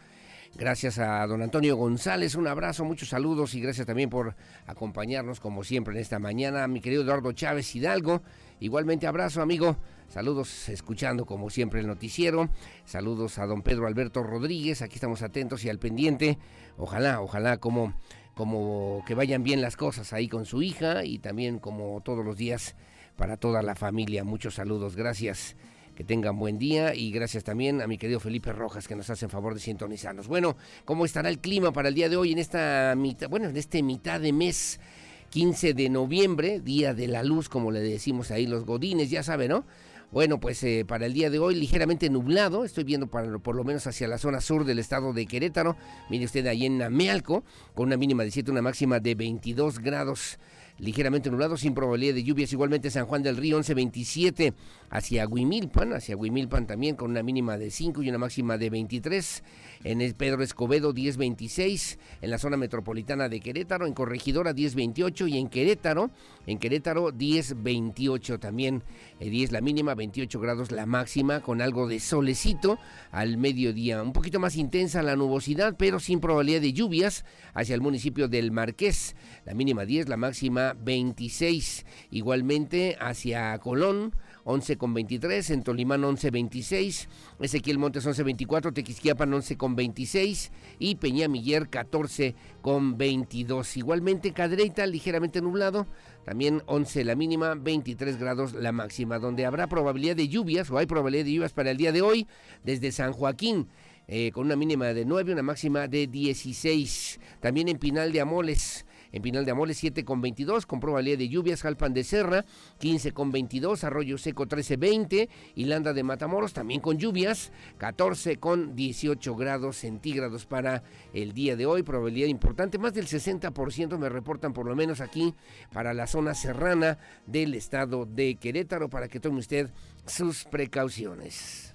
[0.56, 4.34] Gracias a don Antonio González, un abrazo, muchos saludos y gracias también por
[4.66, 6.66] acompañarnos como siempre en esta mañana.
[6.66, 8.22] Mi querido Eduardo Chávez Hidalgo,
[8.58, 9.76] igualmente abrazo amigo,
[10.08, 12.50] saludos escuchando como siempre el noticiero.
[12.84, 16.36] Saludos a don Pedro Alberto Rodríguez, aquí estamos atentos y al pendiente.
[16.76, 17.94] Ojalá, ojalá como,
[18.34, 22.36] como que vayan bien las cosas ahí con su hija y también como todos los
[22.36, 22.74] días
[23.16, 24.24] para toda la familia.
[24.24, 25.56] Muchos saludos, gracias.
[26.00, 29.26] Que tengan buen día y gracias también a mi querido Felipe Rojas que nos hace
[29.26, 30.28] el favor de sintonizarnos.
[30.28, 33.56] Bueno, ¿cómo estará el clima para el día de hoy en esta mitad, bueno, en
[33.58, 34.80] este mitad de mes
[35.28, 39.50] 15 de noviembre, día de la luz, como le decimos ahí los godines, ya saben,
[39.50, 39.66] ¿no?
[40.10, 43.62] Bueno, pues eh, para el día de hoy ligeramente nublado, estoy viendo para, por lo
[43.62, 45.76] menos hacia la zona sur del estado de Querétaro,
[46.08, 50.38] mire usted ahí en Amealco, con una mínima de 7, una máxima de 22 grados
[50.80, 52.52] ligeramente nublado, sin probabilidad de lluvias.
[52.52, 54.54] Igualmente San Juan del Río 1127
[54.90, 59.42] hacia Huimilpan, hacia Huimilpan también con una mínima de 5 y una máxima de 23.
[59.82, 65.38] En el Pedro Escobedo 1026, en la zona metropolitana de Querétaro, en Corregidora 1028 y
[65.38, 66.10] en Querétaro,
[66.46, 68.82] en Querétaro 1028 también.
[69.20, 72.78] eh, 10 la mínima, 28 grados la máxima, con algo de solecito
[73.10, 74.02] al mediodía.
[74.02, 78.52] Un poquito más intensa la nubosidad, pero sin probabilidad de lluvias hacia el municipio del
[78.52, 79.16] Marqués.
[79.46, 81.86] La mínima 10, la máxima 26.
[82.10, 84.14] Igualmente hacia Colón.
[84.44, 87.08] 11 con 23, en Tolimán 11 26,
[87.40, 93.76] Ezequiel Montes 11 24, Tequisquiapan 11 con 26 y Peñamiller 14 con 22.
[93.76, 95.86] Igualmente Cadreita ligeramente nublado,
[96.24, 100.86] también 11 la mínima, 23 grados la máxima, donde habrá probabilidad de lluvias o hay
[100.86, 102.26] probabilidad de lluvias para el día de hoy
[102.64, 103.68] desde San Joaquín.
[104.12, 107.20] eh, con una mínima de 9, una máxima de 16.
[107.38, 111.28] También en Pinal de Amoles, en Pinal de Amoles 7 con 22, con probabilidad de
[111.28, 112.44] lluvias, Jalpan de Serra
[112.78, 118.74] 15 con 22, Arroyo Seco 13 20, Landa de Matamoros también con lluvias, 14 con
[118.74, 124.52] 18 grados centígrados para el día de hoy, probabilidad importante, más del 60% me reportan
[124.52, 125.34] por lo menos aquí
[125.72, 129.70] para la zona serrana del estado de Querétaro para que tome usted
[130.06, 131.74] sus precauciones.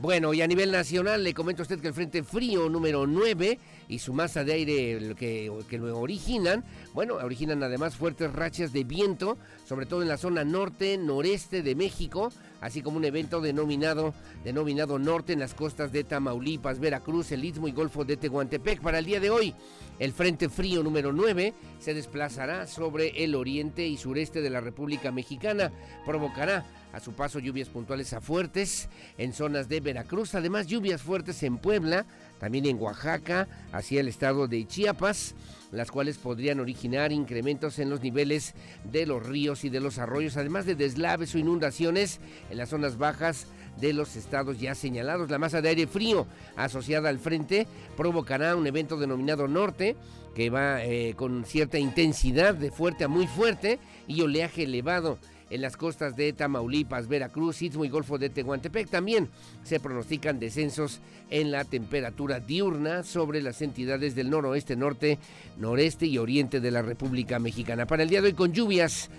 [0.00, 3.58] Bueno, y a nivel nacional le comento a usted que el Frente Frío número 9
[3.86, 8.84] y su masa de aire que, que lo originan, bueno, originan además fuertes rachas de
[8.84, 9.36] viento,
[9.66, 12.32] sobre todo en la zona norte, noreste de México,
[12.62, 17.68] así como un evento denominado, denominado norte en las costas de Tamaulipas, Veracruz, el Istmo
[17.68, 18.80] y Golfo de Tehuantepec.
[18.80, 19.54] Para el día de hoy,
[19.98, 25.12] el Frente Frío número 9 se desplazará sobre el oriente y sureste de la República
[25.12, 25.70] Mexicana,
[26.06, 31.42] provocará a su paso lluvias puntuales a fuertes en zonas de Veracruz, además lluvias fuertes
[31.42, 32.06] en Puebla,
[32.38, 35.34] también en Oaxaca, hacia el estado de Chiapas,
[35.72, 38.54] las cuales podrían originar incrementos en los niveles
[38.90, 42.98] de los ríos y de los arroyos, además de deslaves o inundaciones en las zonas
[42.98, 43.46] bajas
[43.80, 45.30] de los estados ya señalados.
[45.30, 46.26] La masa de aire frío
[46.56, 49.96] asociada al frente provocará un evento denominado norte
[50.34, 55.18] que va eh, con cierta intensidad de fuerte a muy fuerte y oleaje elevado
[55.50, 58.88] en las costas de Tamaulipas, Veracruz, Istmo y Golfo de Tehuantepec.
[58.88, 59.28] También
[59.64, 65.18] se pronostican descensos en la temperatura diurna sobre las entidades del noroeste, norte,
[65.58, 67.86] noreste y oriente de la República Mexicana.
[67.86, 69.10] Para el día de hoy con lluvias,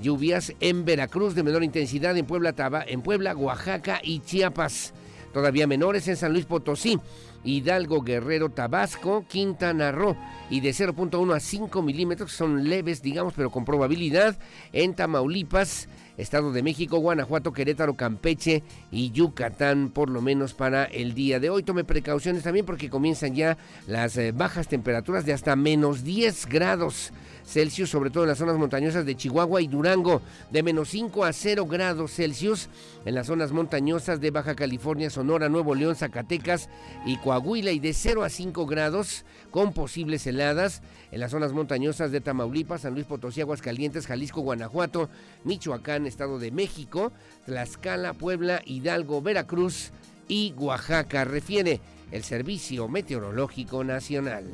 [0.00, 4.94] lluvias en Veracruz de menor intensidad, en Puebla, Taba, en Puebla, Oaxaca y Chiapas.
[5.32, 6.98] Todavía menores en San Luis Potosí.
[7.44, 10.16] Hidalgo, Guerrero, Tabasco, Quintana Roo
[10.50, 14.36] y de 0.1 a 5 milímetros, son leves, digamos, pero con probabilidad
[14.72, 21.14] en Tamaulipas, Estado de México, Guanajuato, Querétaro, Campeche y Yucatán, por lo menos para el
[21.14, 21.62] día de hoy.
[21.62, 27.12] Tome precauciones también porque comienzan ya las eh, bajas temperaturas de hasta menos 10 grados.
[27.50, 31.32] Celsius, sobre todo en las zonas montañosas de Chihuahua y Durango, de menos 5 a
[31.32, 32.68] 0 grados Celsius.
[33.04, 36.68] En las zonas montañosas de Baja California, Sonora, Nuevo León, Zacatecas
[37.04, 40.82] y Coahuila y de 0 a 5 grados con posibles heladas.
[41.10, 45.08] En las zonas montañosas de Tamaulipas, San Luis Potosí, Aguascalientes, Jalisco, Guanajuato,
[45.42, 47.12] Michoacán, Estado de México,
[47.46, 49.90] Tlaxcala, Puebla, Hidalgo, Veracruz
[50.28, 51.80] y Oaxaca, refiere
[52.12, 54.44] el Servicio Meteorológico Nacional.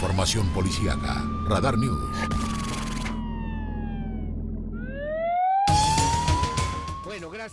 [0.00, 1.22] Información policíaca.
[1.46, 2.00] Radar News.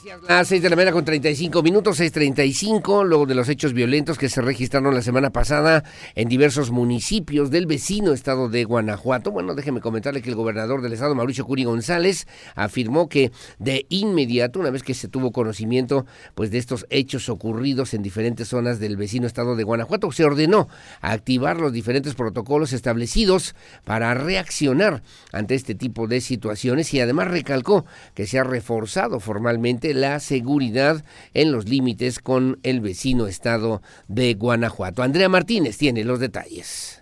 [0.04, 0.30] Gracias.
[0.30, 4.30] Las 6 de la mañana con 35 minutos, 6.35, luego de los hechos violentos que
[4.30, 5.84] se registraron la semana pasada
[6.16, 9.32] en diversos municipios del vecino estado de Guanajuato.
[9.32, 14.60] Bueno, déjeme comentarle que el gobernador del estado, Mauricio Curi González, afirmó que de inmediato,
[14.60, 16.06] una vez que se tuvo conocimiento
[16.36, 20.68] pues de estos hechos ocurridos en diferentes zonas del vecino estado de Guanajuato, se ordenó
[21.02, 27.86] activar los diferentes protocolos establecidos para reaccionar ante este tipo de situaciones y además recalcó
[28.14, 34.34] que se ha reforzado formalmente la seguridad en los límites con el vecino estado de
[34.34, 35.04] Guanajuato.
[35.04, 37.02] Andrea Martínez tiene los detalles.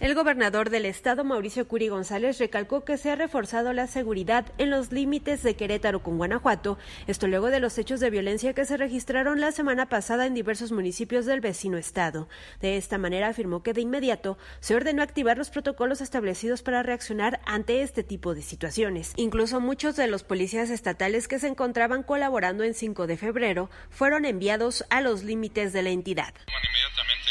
[0.00, 4.70] El gobernador del estado, Mauricio Curi González, recalcó que se ha reforzado la seguridad en
[4.70, 8.76] los límites de Querétaro con Guanajuato, esto luego de los hechos de violencia que se
[8.76, 12.28] registraron la semana pasada en diversos municipios del vecino estado.
[12.60, 17.40] De esta manera afirmó que de inmediato se ordenó activar los protocolos establecidos para reaccionar
[17.44, 19.14] ante este tipo de situaciones.
[19.16, 24.24] Incluso muchos de los policías estatales que se encontraban colaborando en 5 de febrero fueron
[24.26, 26.34] enviados a los límites de la entidad.
[26.46, 27.30] Inmediatamente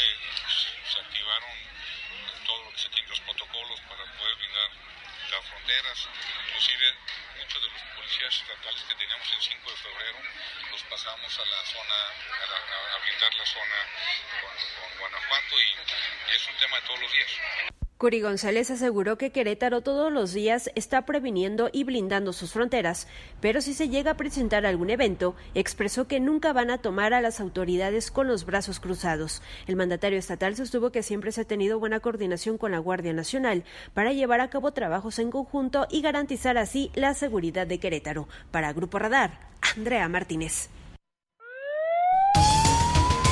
[0.92, 1.48] se activaron
[2.46, 4.70] todo lo que se tiene los protocolos para poder blindar
[5.32, 5.98] las fronteras,
[6.48, 6.86] inclusive
[7.40, 10.18] muchos de los policías estatales que teníamos el 5 de febrero
[11.08, 11.94] los pasamos a la zona,
[12.32, 13.78] a, la, zona
[14.40, 17.30] con, con Guanajuato y, y es un tema de todos los días.
[17.98, 23.08] Curi González aseguró que Querétaro todos los días está previniendo y blindando sus fronteras,
[23.40, 27.20] pero si se llega a presentar algún evento, expresó que nunca van a tomar a
[27.20, 29.42] las autoridades con los brazos cruzados.
[29.66, 33.64] El mandatario estatal sostuvo que siempre se ha tenido buena coordinación con la Guardia Nacional
[33.94, 38.28] para llevar a cabo trabajos en conjunto y garantizar así la seguridad de Querétaro.
[38.52, 39.40] Para Grupo Radar,
[39.74, 40.70] Andrea Martínez.
[42.34, 42.67] Bye.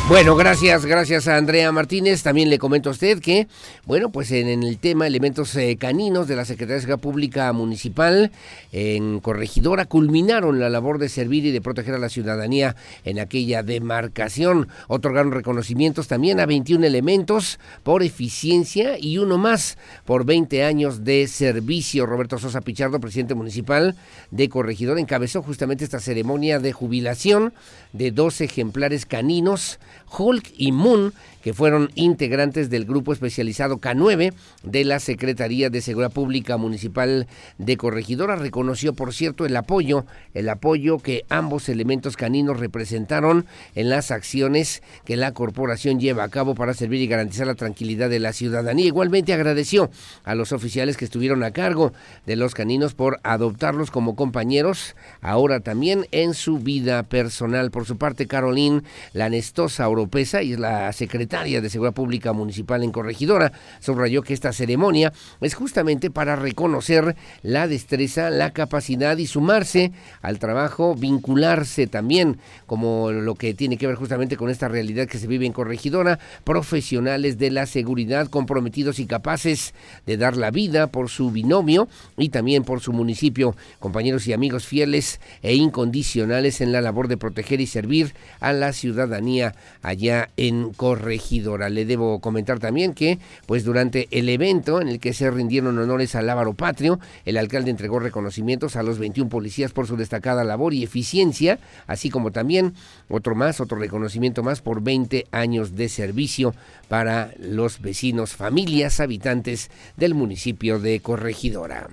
[0.09, 2.23] Bueno, gracias, gracias a Andrea Martínez.
[2.23, 3.49] También le comento a usted que,
[3.87, 8.31] bueno, pues en, el tema elementos eh, caninos de la Secretaría de Seguridad Pública Municipal
[8.71, 13.65] en Corregidora culminaron la labor de servir y de proteger a la ciudadanía en aquella
[13.65, 14.69] demarcación.
[14.87, 21.27] Otorgaron reconocimientos también a 21 elementos por eficiencia y uno más por 20 años de
[21.27, 22.07] servicio.
[22.07, 23.97] Roberto Sosa Pichardo, presidente municipal
[24.31, 27.53] de Corregidora, encabezó justamente esta ceremonia de jubilación
[27.93, 31.13] de dos ejemplares caninos Hulk y Moon,
[31.47, 37.77] que fueron integrantes del grupo especializado K9 de la Secretaría de Seguridad Pública Municipal de
[37.77, 38.35] Corregidora.
[38.35, 44.83] Reconoció, por cierto, el apoyo, el apoyo que ambos elementos caninos representaron en las acciones
[45.05, 48.87] que la corporación lleva a cabo para servir y garantizar la tranquilidad de la ciudadanía.
[48.87, 49.89] Igualmente agradeció
[50.25, 51.93] a los oficiales que estuvieron a cargo
[52.27, 57.71] de los caninos por adoptarlos como compañeros, ahora también en su vida personal.
[57.71, 58.83] Por su parte, Caroline
[59.13, 65.13] Lanestosa Oropesa y la secretaria de Seguridad Pública Municipal en Corregidora, subrayó que esta ceremonia
[65.43, 73.13] es justamente para reconocer la destreza, la capacidad y sumarse al trabajo, vincularse también, como
[73.13, 77.37] lo que tiene que ver justamente con esta realidad que se vive en Corregidora, profesionales
[77.37, 79.75] de la seguridad comprometidos y capaces
[80.07, 84.67] de dar la vida por su binomio y también por su municipio, compañeros y amigos
[84.67, 90.73] fieles e incondicionales en la labor de proteger y servir a la ciudadanía allá en
[90.73, 91.26] Corregidora.
[91.31, 96.15] Le debo comentar también que, pues durante el evento en el que se rindieron honores
[96.15, 100.73] al Ávaro Patrio, el alcalde entregó reconocimientos a los 21 policías por su destacada labor
[100.73, 102.75] y eficiencia, así como también
[103.09, 106.55] otro más, otro reconocimiento más por 20 años de servicio
[106.89, 111.89] para los vecinos, familias, habitantes del municipio de Corregidora.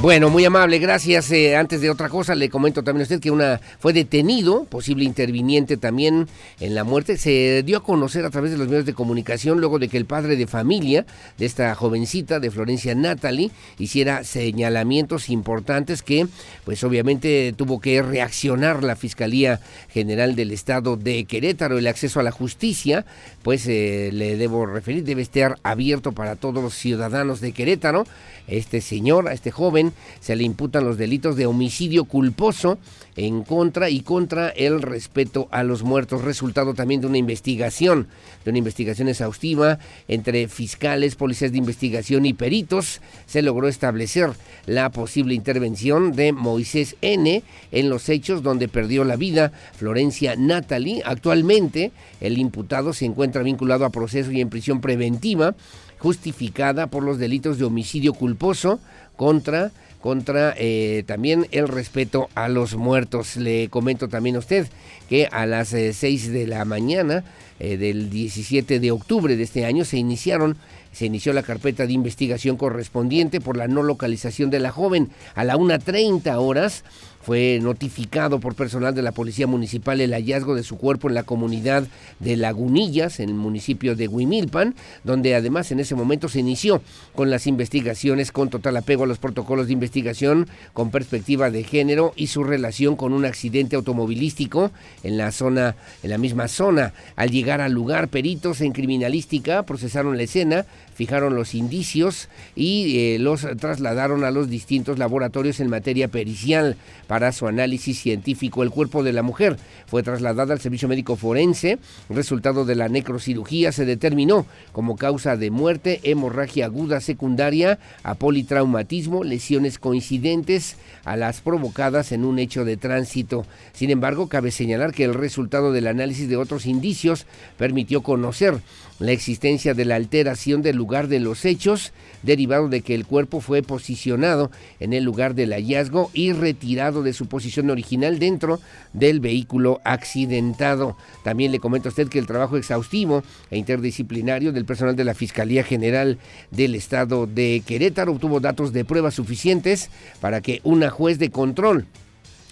[0.00, 1.28] Bueno, muy amable, gracias.
[1.32, 5.02] Eh, antes de otra cosa, le comento también a usted que una fue detenido, posible
[5.02, 6.28] interviniente también
[6.60, 7.16] en la muerte.
[7.16, 10.04] Se dio a conocer a través de los medios de comunicación luego de que el
[10.04, 11.04] padre de familia
[11.36, 16.28] de esta jovencita, de Florencia Natalie, hiciera señalamientos importantes que,
[16.64, 19.58] pues obviamente, tuvo que reaccionar la Fiscalía
[19.88, 21.76] General del Estado de Querétaro.
[21.76, 23.04] El acceso a la justicia,
[23.42, 28.06] pues eh, le debo referir, debe estar abierto para todos los ciudadanos de Querétaro.
[28.46, 29.87] Este señor, este joven,
[30.20, 32.78] se le imputan los delitos de homicidio culposo
[33.16, 38.06] en contra y contra el respeto a los muertos, resultado también de una investigación,
[38.44, 44.30] de una investigación exhaustiva entre fiscales, policías de investigación y peritos, se logró establecer
[44.66, 47.42] la posible intervención de Moisés N
[47.72, 51.02] en los hechos donde perdió la vida Florencia Natalie.
[51.04, 51.90] Actualmente
[52.20, 55.56] el imputado se encuentra vinculado a proceso y en prisión preventiva
[55.98, 58.78] justificada por los delitos de homicidio culposo
[59.16, 63.36] contra contra eh, también el respeto a los muertos.
[63.36, 64.68] Le comento también a usted
[65.08, 67.24] que a las 6 eh, de la mañana
[67.58, 70.56] eh, del 17 de octubre de este año se iniciaron
[70.92, 75.10] se inició la carpeta de investigación correspondiente por la no localización de la joven.
[75.34, 76.82] A la 1.30 horas
[77.20, 81.22] fue notificado por personal de la Policía Municipal el hallazgo de su cuerpo en la
[81.22, 81.86] comunidad
[82.20, 86.82] de Lagunillas, en el municipio de Huimilpan, donde además en ese momento se inició
[87.14, 92.12] con las investigaciones con total apego a los protocolos de investigación con perspectiva de género
[92.16, 94.70] y su relación con un accidente automovilístico
[95.02, 96.92] en la zona, en la misma zona.
[97.16, 100.66] Al llegar al lugar, peritos en criminalística procesaron la escena,
[100.98, 106.76] fijaron los indicios y eh, los trasladaron a los distintos laboratorios en materia pericial
[107.06, 108.64] para su análisis científico.
[108.64, 111.78] El cuerpo de la mujer fue trasladado al servicio médico forense.
[112.10, 119.22] Resultado de la necrocirugía se determinó como causa de muerte, hemorragia aguda secundaria a politraumatismo,
[119.22, 123.46] lesiones coincidentes a las provocadas en un hecho de tránsito.
[123.72, 127.24] Sin embargo, cabe señalar que el resultado del análisis de otros indicios
[127.56, 128.58] permitió conocer
[128.98, 131.92] la existencia de la alteración del lugar de los hechos,
[132.22, 137.12] derivado de que el cuerpo fue posicionado en el lugar del hallazgo y retirado de
[137.12, 138.60] su posición original dentro
[138.92, 140.96] del vehículo accidentado.
[141.22, 145.14] También le comento a usted que el trabajo exhaustivo e interdisciplinario del personal de la
[145.14, 146.18] Fiscalía General
[146.50, 149.90] del Estado de Querétaro obtuvo datos de pruebas suficientes
[150.20, 151.86] para que una juez de control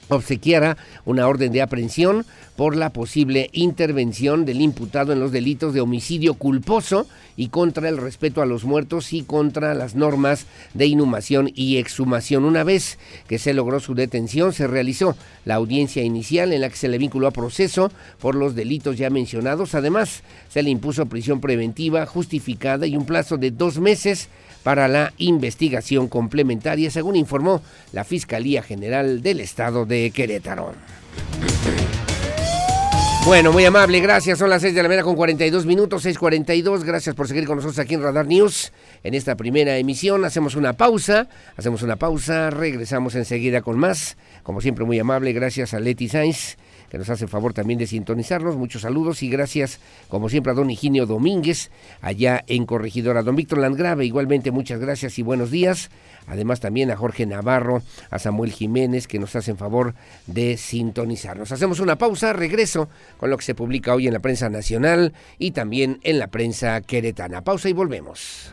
[0.09, 2.25] obsequiara una orden de aprehensión
[2.57, 7.99] por la posible intervención del imputado en los delitos de homicidio culposo y contra el
[7.99, 12.47] respeto a los muertos y contra las normas de inhumación y exhumación.
[12.47, 12.99] Una vez
[13.29, 16.97] que se logró su detención, se realizó la audiencia inicial en la que se le
[16.97, 19.75] vinculó a proceso por los delitos ya mencionados.
[19.75, 24.31] Además, se le impuso prisión preventiva justificada y un plazo de dos meses
[24.67, 27.63] para la investigación complementaria, según informó
[27.93, 30.73] la Fiscalía General del Estado de Querétaro.
[33.25, 34.41] Bueno, muy amable, gracias.
[34.41, 36.83] Son las 6 de la mañana con 42 minutos, 6.42.
[36.83, 38.73] Gracias por seguir con nosotros aquí en Radar News
[39.05, 40.25] en esta primera emisión.
[40.25, 44.17] Hacemos una pausa, hacemos una pausa, regresamos enseguida con más.
[44.43, 46.57] Como siempre, muy amable, gracias a Leti Sainz
[46.91, 48.57] que nos hace el favor también de sintonizarnos.
[48.57, 51.71] Muchos saludos y gracias, como siempre, a don Higinio Domínguez,
[52.01, 53.23] allá en Corregidora.
[53.23, 55.91] Don Víctor Landgrave, igualmente muchas gracias y buenos días.
[56.27, 59.95] Además también a Jorge Navarro, a Samuel Jiménez, que nos hacen favor
[60.27, 61.53] de sintonizarnos.
[61.53, 65.53] Hacemos una pausa, regreso con lo que se publica hoy en la prensa nacional y
[65.53, 67.43] también en la prensa queretana.
[67.43, 68.53] Pausa y volvemos.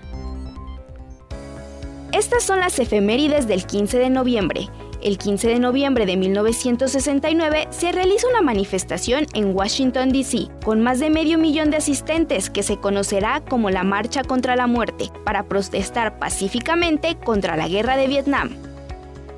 [2.11, 4.69] Estas son las efemérides del 15 de noviembre.
[5.03, 11.01] El 15 de noviembre de 1969 se realiza una manifestación en Washington, D.C., con más
[11.01, 15.43] de medio millón de asistentes que se conocerá como la Marcha contra la Muerte, para
[15.43, 18.51] protestar pacíficamente contra la Guerra de Vietnam.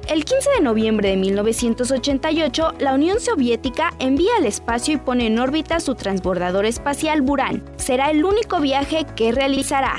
[0.07, 5.39] El 15 de noviembre de 1988, la Unión Soviética envía al espacio y pone en
[5.39, 7.63] órbita su transbordador espacial Buran.
[7.77, 9.95] Será el único viaje que realizará.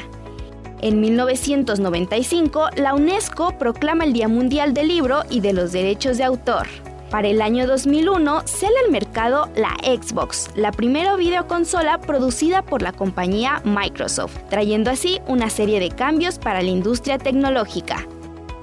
[0.83, 6.24] En 1995, la UNESCO proclama el Día Mundial del Libro y de los Derechos de
[6.24, 6.66] Autor.
[7.11, 12.93] Para el año 2001 sale al mercado la Xbox, la primera videoconsola producida por la
[12.93, 18.07] compañía Microsoft, trayendo así una serie de cambios para la industria tecnológica.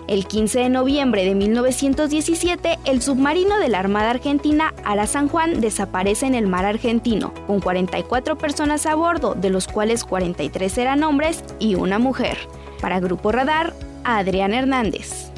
[0.07, 5.61] El 15 de noviembre de 1917, el submarino de la Armada Argentina Ara San Juan
[5.61, 11.03] desaparece en el mar argentino, con 44 personas a bordo, de los cuales 43 eran
[11.03, 12.37] hombres y una mujer.
[12.81, 13.73] Para Grupo Radar,
[14.03, 15.31] Adrián Hernández.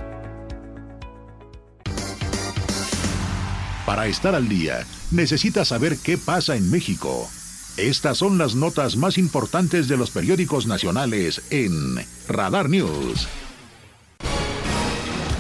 [3.86, 7.30] Para estar al día, necesitas saber qué pasa en México.
[7.78, 11.98] Estas son las notas más importantes de los periódicos nacionales en
[12.28, 13.28] Radar News.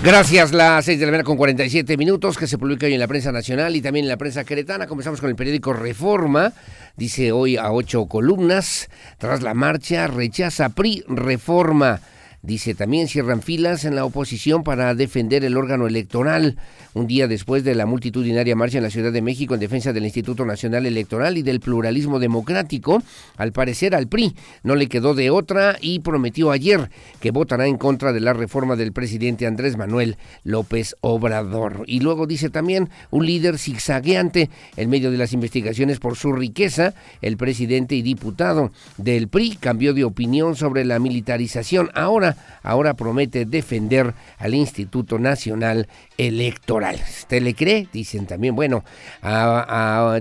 [0.05, 3.07] Gracias, las 6 de la mañana con 47 minutos, que se publica hoy en la
[3.07, 4.85] prensa nacional y también en la prensa queretana.
[4.85, 6.53] Comenzamos con el periódico Reforma.
[6.95, 8.87] Dice hoy a ocho columnas,
[9.17, 12.01] tras la marcha, rechaza PRI Reforma.
[12.45, 16.57] Dice, también cierran filas en la oposición para defender el órgano electoral.
[16.93, 20.05] Un día después de la multitudinaria marcha en la Ciudad de México en defensa del
[20.05, 23.01] Instituto Nacional Electoral y del pluralismo democrático,
[23.37, 27.77] al parecer al PRI no le quedó de otra y prometió ayer que votará en
[27.77, 31.83] contra de la reforma del presidente Andrés Manuel López Obrador.
[31.87, 36.93] Y luego dice también un líder zigzagueante en medio de las investigaciones por su riqueza,
[37.23, 41.89] el presidente y diputado del PRI cambió de opinión sobre la militarización.
[41.95, 46.95] Ahora ahora promete defender al Instituto Nacional Electoral.
[46.95, 47.87] ¿Usted le cree?
[47.91, 48.83] Dicen también, bueno,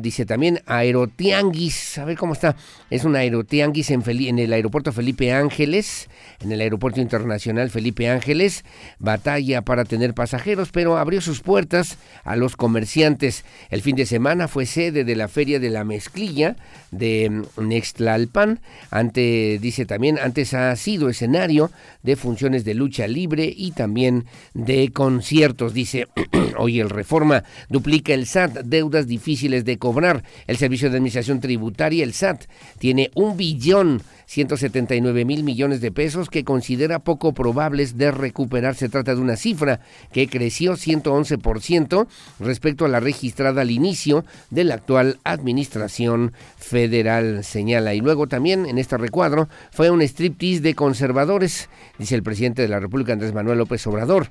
[0.01, 2.57] dice también Aerotianguis, a ver cómo está.
[2.95, 6.09] Es un Aerotianguis en, en el aeropuerto Felipe Ángeles,
[6.41, 8.65] en el aeropuerto internacional Felipe Ángeles,
[9.01, 13.45] batalla para tener pasajeros, pero abrió sus puertas a los comerciantes.
[13.71, 16.55] El fin de semana fue sede de la Feria de la Mezclilla
[16.93, 18.61] de Nextlalpan.
[18.93, 21.73] Ante, dice también, antes ha sido escenario
[22.05, 25.75] de funciones de lucha libre y también de conciertos.
[25.75, 26.07] Dice,
[26.59, 30.23] hoy el Reforma duplica el SAT, deudas difíciles de cobrar.
[30.47, 32.45] El Servicio de Administración Tributaria, el SAT,
[32.85, 38.75] tiene un billón 179 mil millones de pesos que considera poco probables de recuperar.
[38.75, 39.81] Se trata de una cifra
[40.13, 42.07] que creció 111%
[42.41, 47.95] respecto a la registrada al inicio de la actual administración federal, señala.
[47.95, 52.69] Y luego también en este recuadro fue un striptease de conservadores, dice el presidente de
[52.69, 54.29] la República, Andrés Manuel López Obrador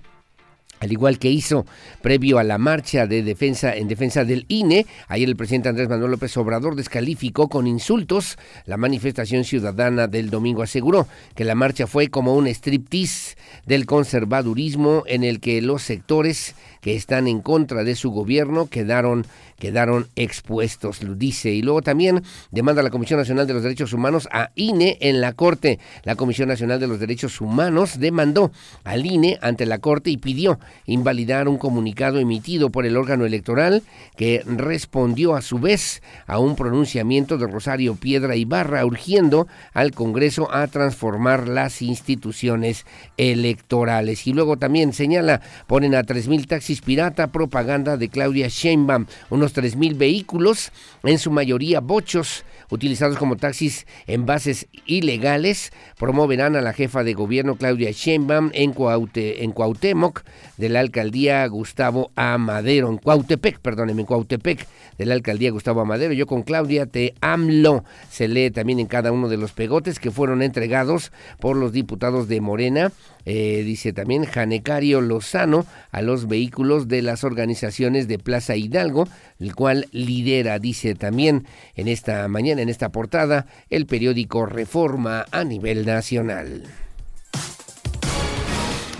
[0.79, 1.65] al igual que hizo
[2.01, 6.11] previo a la marcha de defensa en defensa del INE, ayer el presidente Andrés Manuel
[6.11, 10.61] López Obrador descalificó con insultos la manifestación ciudadana del domingo.
[10.61, 16.55] Aseguró que la marcha fue como un striptease del conservadurismo en el que los sectores
[16.81, 19.25] que están en contra de su gobierno quedaron
[19.59, 21.51] quedaron expuestos, lo dice.
[21.51, 25.33] Y luego también demanda la Comisión Nacional de los Derechos Humanos a INE en la
[25.33, 25.79] Corte.
[26.03, 28.51] La Comisión Nacional de los Derechos Humanos demandó
[28.83, 33.83] al INE ante la Corte y pidió invalidar un comunicado emitido por el órgano electoral
[34.15, 40.53] que respondió a su vez a un pronunciamiento de Rosario Piedra Ibarra urgiendo al Congreso
[40.53, 42.85] a transformar las instituciones
[43.17, 44.27] electorales.
[44.27, 49.05] Y luego también señala, ponen a 3.000 taxis pirata, propaganda de Claudia Sheinbaum,
[49.43, 50.71] unos tres mil vehículos,
[51.03, 57.13] en su mayoría bochos, utilizados como taxis en bases ilegales, promoverán a la jefa de
[57.13, 58.73] gobierno Claudia Sheinbaum en,
[59.13, 60.23] en Cuauhtémoc
[60.55, 64.65] de la alcaldía Gustavo Amadero, en Cuautepec, perdónenme, en Cuautepec
[64.97, 66.13] de la alcaldía Gustavo Amadero.
[66.13, 67.83] Yo con Claudia te AMLO.
[68.09, 72.27] Se lee también en cada uno de los pegotes que fueron entregados por los diputados
[72.27, 72.91] de Morena.
[73.25, 79.07] Eh, dice también Janecario Lozano a los vehículos de las organizaciones de Plaza Hidalgo,
[79.39, 81.45] el cual lidera, dice también
[81.75, 86.63] en esta mañana, en esta portada, el periódico Reforma a nivel nacional.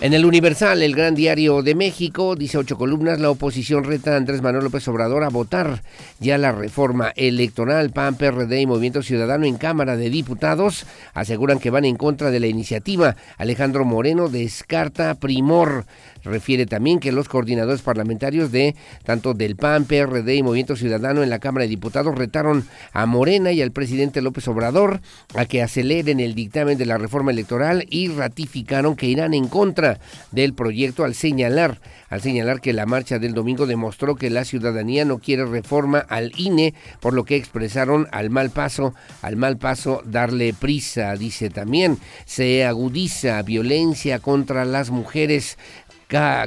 [0.04, 4.18] En el Universal, el gran diario de México, dice ocho columnas, la oposición reta a
[4.18, 5.82] Andrés Manuel López Obrador a votar
[6.20, 7.92] ya la reforma electoral.
[7.92, 12.42] PAN, PRD y Movimiento Ciudadano en Cámara de Diputados aseguran que van en contra de
[12.42, 13.16] la iniciativa.
[13.38, 15.86] Alejandro Moreno descarta primor.
[16.24, 21.30] Refiere también que los coordinadores parlamentarios de tanto del PAN, PRD y Movimiento Ciudadano en
[21.30, 25.02] la Cámara de Diputados retaron a Morena y al presidente López Obrador
[25.36, 30.00] a que aceleren el dictamen de la reforma electoral y ratificaron que irán en contra
[30.32, 31.80] del proyecto al señalar
[32.14, 36.32] al señalar que la marcha del domingo demostró que la ciudadanía no quiere reforma al
[36.38, 38.94] INE, por lo que expresaron al mal paso,
[39.24, 45.58] al mal paso darle prisa, dice también, se agudiza violencia contra las mujeres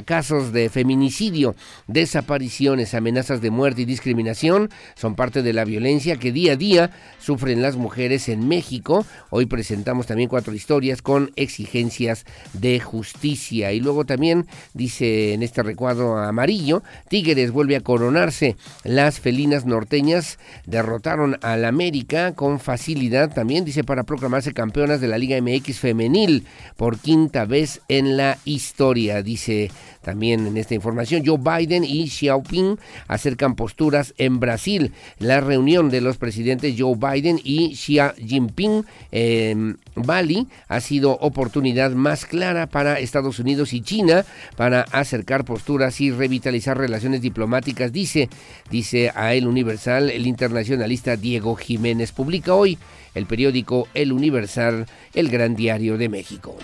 [0.05, 1.53] casos de feminicidio,
[1.87, 6.91] desapariciones, amenazas de muerte y discriminación son parte de la violencia que día a día
[7.19, 9.05] sufren las mujeres en México.
[9.29, 13.73] Hoy presentamos también cuatro historias con exigencias de justicia.
[13.73, 18.55] Y luego también dice en este recuadro amarillo, Tigres vuelve a coronarse.
[18.85, 25.17] Las felinas norteñas derrotaron al América con facilidad también, dice, para proclamarse campeonas de la
[25.17, 26.45] Liga MX femenil
[26.77, 29.56] por quinta vez en la historia, dice
[30.01, 31.23] también en esta información.
[31.25, 32.77] Joe Biden y Xi Jinping
[33.07, 34.93] acercan posturas en Brasil.
[35.19, 41.91] La reunión de los presidentes Joe Biden y Xi Jinping en Bali ha sido oportunidad
[41.91, 48.29] más clara para Estados Unidos y China para acercar posturas y revitalizar relaciones diplomáticas, dice,
[48.69, 52.11] dice a El Universal el internacionalista Diego Jiménez.
[52.11, 52.77] Publica hoy
[53.15, 56.55] el periódico El Universal, el gran diario de México.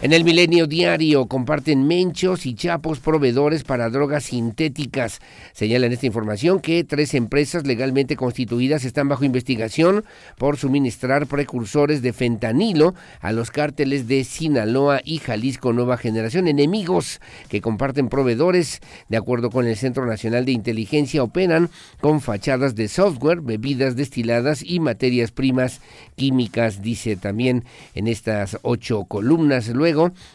[0.00, 5.18] En el Milenio Diario comparten menchos y chapos proveedores para drogas sintéticas.
[5.52, 10.04] Señalan esta información que tres empresas legalmente constituidas están bajo investigación
[10.36, 17.20] por suministrar precursores de fentanilo a los cárteles de Sinaloa y Jalisco Nueva Generación, enemigos
[17.48, 18.80] que comparten proveedores.
[19.08, 21.70] De acuerdo con el Centro Nacional de Inteligencia, operan
[22.00, 25.80] con fachadas de software, bebidas destiladas y materias primas
[26.14, 27.64] químicas, dice también
[27.96, 29.66] en estas ocho columnas.
[29.66, 29.87] Luego,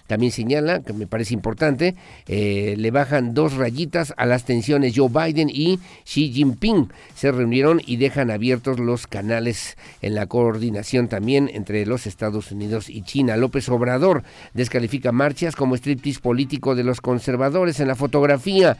[0.08, 1.96] también señala, que me parece importante,
[2.28, 4.94] eh, le bajan dos rayitas a las tensiones.
[4.96, 11.08] Joe Biden y Xi Jinping se reunieron y dejan abiertos los canales en la coordinación
[11.08, 13.38] también entre los Estados Unidos y China.
[13.38, 14.24] López Obrador
[14.54, 18.78] descalifica marchas como striptease político de los conservadores en la fotografía.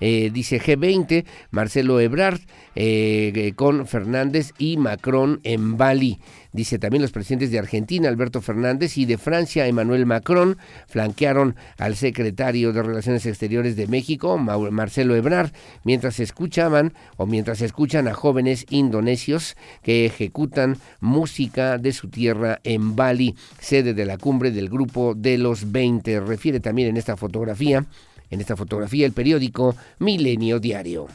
[0.00, 2.40] Eh, dice G20, Marcelo Ebrard
[2.74, 6.18] eh, con Fernández y Macron en Bali.
[6.56, 11.96] Dice también los presidentes de Argentina, Alberto Fernández, y de Francia, Emmanuel Macron, flanquearon al
[11.96, 15.50] secretario de Relaciones Exteriores de México, Marcelo Ebrard,
[15.84, 22.96] mientras escuchaban o mientras escuchan a jóvenes indonesios que ejecutan música de su tierra en
[22.96, 26.20] Bali, sede de la cumbre del grupo de los 20.
[26.20, 27.84] Refiere también en esta fotografía
[28.30, 31.06] en esta fotografía el periódico Milenio Diario.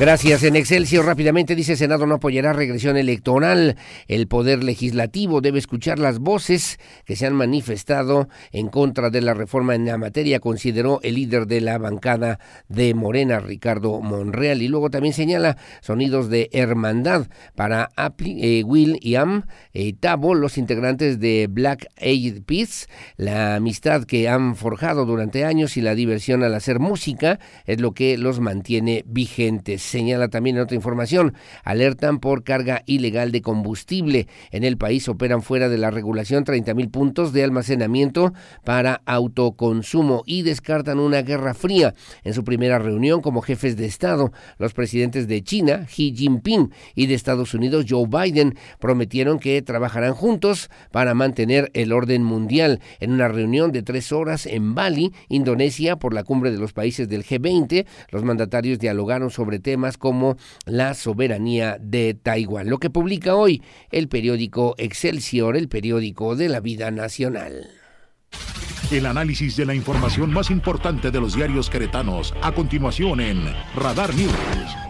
[0.00, 0.44] Gracias.
[0.44, 3.74] En Excelsior rápidamente dice Senado no apoyará regresión electoral.
[4.06, 9.34] El Poder Legislativo debe escuchar las voces que se han manifestado en contra de la
[9.34, 12.38] reforma en la materia, consideró el líder de la bancada
[12.68, 14.62] de Morena, Ricardo Monreal.
[14.62, 17.26] Y luego también señala sonidos de hermandad
[17.56, 22.86] para eh, Will y Am eh, Tabo, los integrantes de Black Eyed Peas.
[23.16, 27.94] La amistad que han forjado durante años y la diversión al hacer música es lo
[27.94, 31.34] que los mantiene vigentes señala también en otra información,
[31.64, 34.28] alertan por carga ilegal de combustible.
[34.50, 38.32] En el país operan fuera de la regulación 30 mil puntos de almacenamiento
[38.64, 41.94] para autoconsumo y descartan una guerra fría.
[42.24, 47.06] En su primera reunión como jefes de Estado, los presidentes de China, Xi Jinping, y
[47.06, 52.80] de Estados Unidos, Joe Biden, prometieron que trabajarán juntos para mantener el orden mundial.
[53.00, 57.08] En una reunión de tres horas en Bali, Indonesia, por la cumbre de los países
[57.08, 62.68] del G20, los mandatarios dialogaron sobre temas como la soberanía de Taiwán.
[62.68, 67.68] Lo que publica hoy el periódico Excelsior, el periódico de la vida nacional.
[68.90, 74.14] El análisis de la información más importante de los diarios queretanos, a continuación en Radar
[74.14, 74.87] News.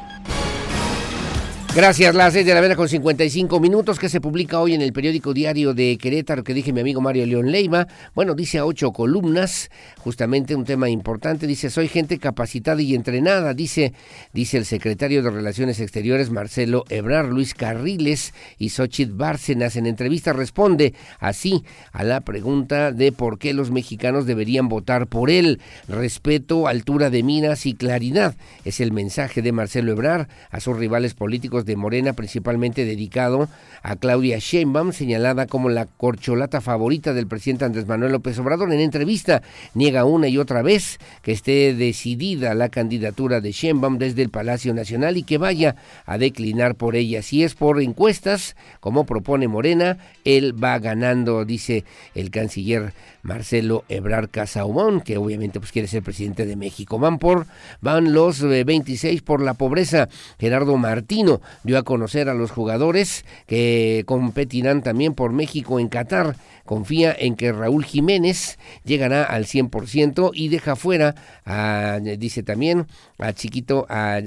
[1.74, 4.92] Gracias, las seis de la mañana con 55 minutos que se publica hoy en el
[4.92, 7.86] periódico diario de Querétaro que dije mi amigo Mario León Leiva.
[8.14, 11.46] Bueno, dice a ocho columnas, justamente un tema importante.
[11.46, 13.92] Dice, soy gente capacitada y entrenada, dice,
[14.32, 19.76] dice el secretario de Relaciones Exteriores Marcelo Ebrar, Luis Carriles y Xochitl Bárcenas.
[19.76, 21.62] En entrevista responde así
[21.92, 25.60] a la pregunta de por qué los mexicanos deberían votar por él.
[25.86, 28.36] Respeto, altura de miras y claridad.
[28.64, 33.48] Es el mensaje de Marcelo Ebrar a sus rivales políticos de Morena, principalmente dedicado
[33.82, 38.72] a Claudia Sheinbaum, señalada como la corcholata favorita del presidente Andrés Manuel López Obrador.
[38.72, 39.42] En entrevista
[39.74, 44.74] niega una y otra vez que esté decidida la candidatura de Sheinbaum desde el Palacio
[44.74, 47.22] Nacional y que vaya a declinar por ella.
[47.22, 51.84] Si es por encuestas, como propone Morena, él va ganando, dice
[52.14, 52.92] el canciller
[53.22, 56.98] Marcelo Ebrar Casaubón, que obviamente pues quiere ser presidente de México.
[56.98, 57.46] Van por
[57.80, 60.08] van los 26 eh, por la pobreza.
[60.38, 66.36] Gerardo Martino dio a conocer a los jugadores que competirán también por México en Qatar
[66.68, 71.14] confía en que Raúl Jiménez llegará al 100% y deja fuera,
[71.46, 72.86] a, dice también,
[73.18, 74.20] a Chiquito, a,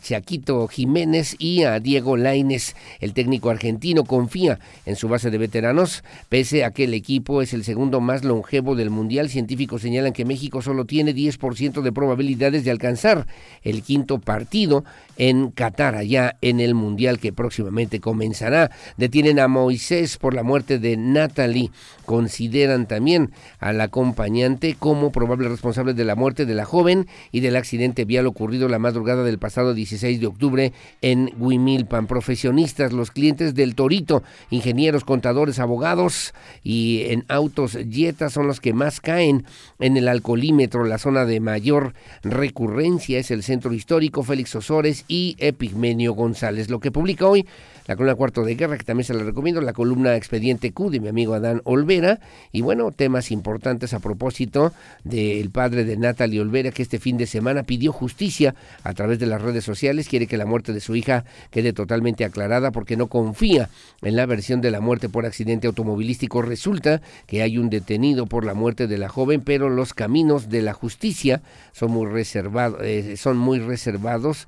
[0.00, 2.76] Chaquito Jiménez y a Diego Laines.
[3.00, 7.52] El técnico argentino confía en su base de veteranos, pese a que el equipo es
[7.52, 9.28] el segundo más longevo del Mundial.
[9.28, 13.26] Científicos señalan que México solo tiene 10% de probabilidades de alcanzar
[13.64, 14.84] el quinto partido
[15.16, 18.70] en Qatar, allá en el Mundial que próximamente comenzará.
[18.96, 21.70] Detienen a Moisés por la muerte de Natalie
[22.06, 27.54] consideran también al acompañante como probable responsable de la muerte de la joven y del
[27.54, 32.06] accidente vial ocurrido la madrugada del pasado 16 de octubre en Huimilpan.
[32.06, 36.32] Profesionistas, los clientes del Torito, ingenieros, contadores, abogados
[36.64, 39.44] y en autos Jetta son los que más caen
[39.78, 40.84] en el alcoholímetro.
[40.84, 41.92] La zona de mayor
[42.22, 46.57] recurrencia es el centro histórico Félix Osores y Epigmenio González.
[46.58, 46.70] Sociales.
[46.70, 47.46] Lo que publica hoy
[47.88, 51.00] la columna Cuarto de Guerra, que también se la recomiendo, la columna Expediente Q de
[51.00, 52.20] mi amigo Adán Olvera,
[52.52, 57.26] y bueno, temas importantes a propósito del padre de Natalie Olvera, que este fin de
[57.26, 58.54] semana pidió justicia
[58.84, 62.26] a través de las redes sociales, quiere que la muerte de su hija quede totalmente
[62.26, 63.70] aclarada porque no confía
[64.02, 66.42] en la versión de la muerte por accidente automovilístico.
[66.42, 70.60] Resulta que hay un detenido por la muerte de la joven, pero los caminos de
[70.60, 71.40] la justicia
[71.72, 74.46] son muy reservados, eh, son muy reservados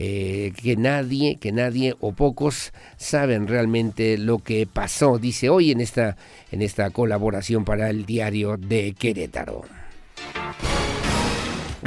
[0.00, 5.80] eh, que nadie, que nadie o pocos saben realmente lo que pasó, dice hoy en
[5.80, 6.16] esta,
[6.52, 9.64] en esta colaboración para el diario de Querétaro.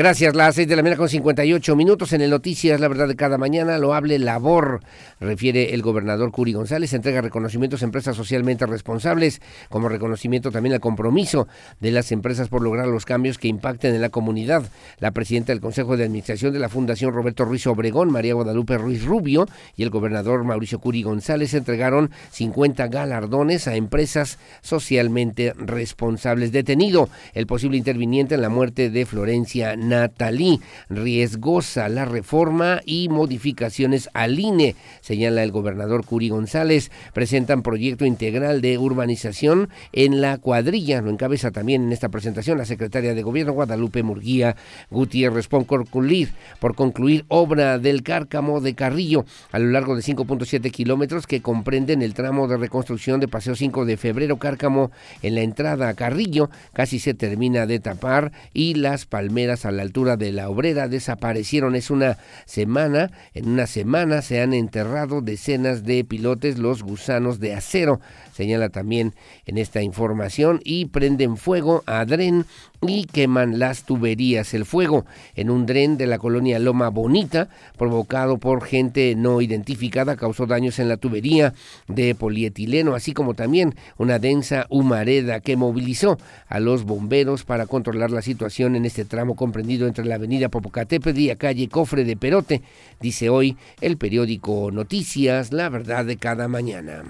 [0.01, 3.15] Gracias, las 6 de la mañana con 58 minutos en el Noticias, la verdad de
[3.15, 4.81] cada mañana, lo hable labor,
[5.19, 10.79] refiere el gobernador Curi González, entrega reconocimientos a empresas socialmente responsables, como reconocimiento también al
[10.79, 11.47] compromiso
[11.81, 14.63] de las empresas por lograr los cambios que impacten en la comunidad.
[14.97, 19.05] La presidenta del Consejo de Administración de la Fundación Roberto Ruiz Obregón, María Guadalupe Ruiz
[19.05, 26.51] Rubio, y el gobernador Mauricio Curi González entregaron 50 galardones a empresas socialmente responsables.
[26.51, 30.61] Detenido el posible interviniente en la muerte de Florencia Natalí.
[30.89, 36.91] Riesgosa la reforma y modificaciones al INE, señala el gobernador Curi González.
[37.13, 41.01] Presentan proyecto integral de urbanización en la cuadrilla.
[41.01, 44.55] Lo encabeza también en esta presentación la secretaria de Gobierno Guadalupe Murguía
[44.89, 45.47] Gutiérrez.
[45.47, 51.27] Por concluir, por concluir obra del Cárcamo de Carrillo a lo largo de 5.7 kilómetros
[51.27, 55.89] que comprenden el tramo de reconstrucción de Paseo 5 de Febrero Cárcamo en la entrada
[55.89, 56.49] a Carrillo.
[56.71, 61.76] Casi se termina de tapar y las palmeras a la altura de la obrera desaparecieron.
[61.76, 67.55] Es una semana, en una semana se han enterrado decenas de pilotes los gusanos de
[67.55, 67.99] acero,
[68.34, 69.13] señala también
[69.45, 72.45] en esta información, y prenden fuego a Dren
[72.82, 74.53] y queman las tuberías.
[74.53, 75.05] El fuego
[75.36, 80.79] en un dren de la colonia Loma Bonita, provocado por gente no identificada, causó daños
[80.79, 81.53] en la tubería
[81.88, 86.17] de polietileno, así como también una densa humareda que movilizó
[86.47, 91.19] a los bomberos para controlar la situación en este tramo comprendido entre la avenida Popocatépetl
[91.19, 92.61] y la calle Cofre de Perote,
[92.99, 97.03] dice hoy el periódico Noticias, la verdad de cada mañana.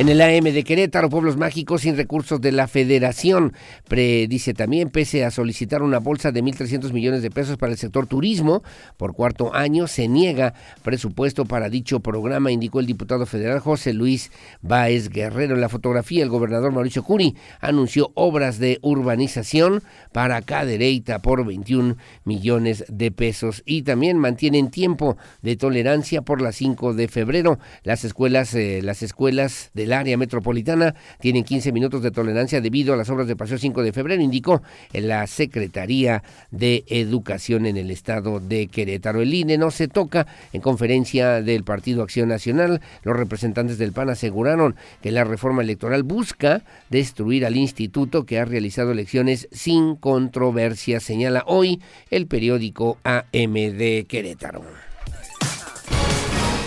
[0.00, 3.52] En el AM de Querétaro, Pueblos Mágicos sin recursos de la Federación.
[3.90, 8.06] dice también, pese a solicitar una bolsa de 1.300 millones de pesos para el sector
[8.06, 8.62] turismo,
[8.96, 14.32] por cuarto año se niega presupuesto para dicho programa, indicó el diputado federal José Luis
[14.62, 15.54] Báez Guerrero.
[15.54, 19.82] En la fotografía, el gobernador Mauricio Curi anunció obras de urbanización
[20.12, 26.56] para Cadereyta por 21 millones de pesos y también mantienen tiempo de tolerancia por las
[26.56, 27.58] 5 de febrero.
[27.82, 32.96] Las escuelas, eh, las escuelas de área metropolitana tienen 15 minutos de tolerancia debido a
[32.96, 34.62] las obras de Paseo 5 de febrero, indicó
[34.92, 39.22] la Secretaría de Educación en el estado de Querétaro.
[39.22, 40.26] El INE no se toca.
[40.52, 46.02] En conferencia del Partido Acción Nacional, los representantes del PAN aseguraron que la reforma electoral
[46.02, 51.80] busca destruir al instituto que ha realizado elecciones sin controversia, señala hoy
[52.10, 54.89] el periódico AM de Querétaro.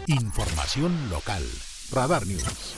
[0.07, 1.43] Información local.
[1.91, 2.75] Radar News.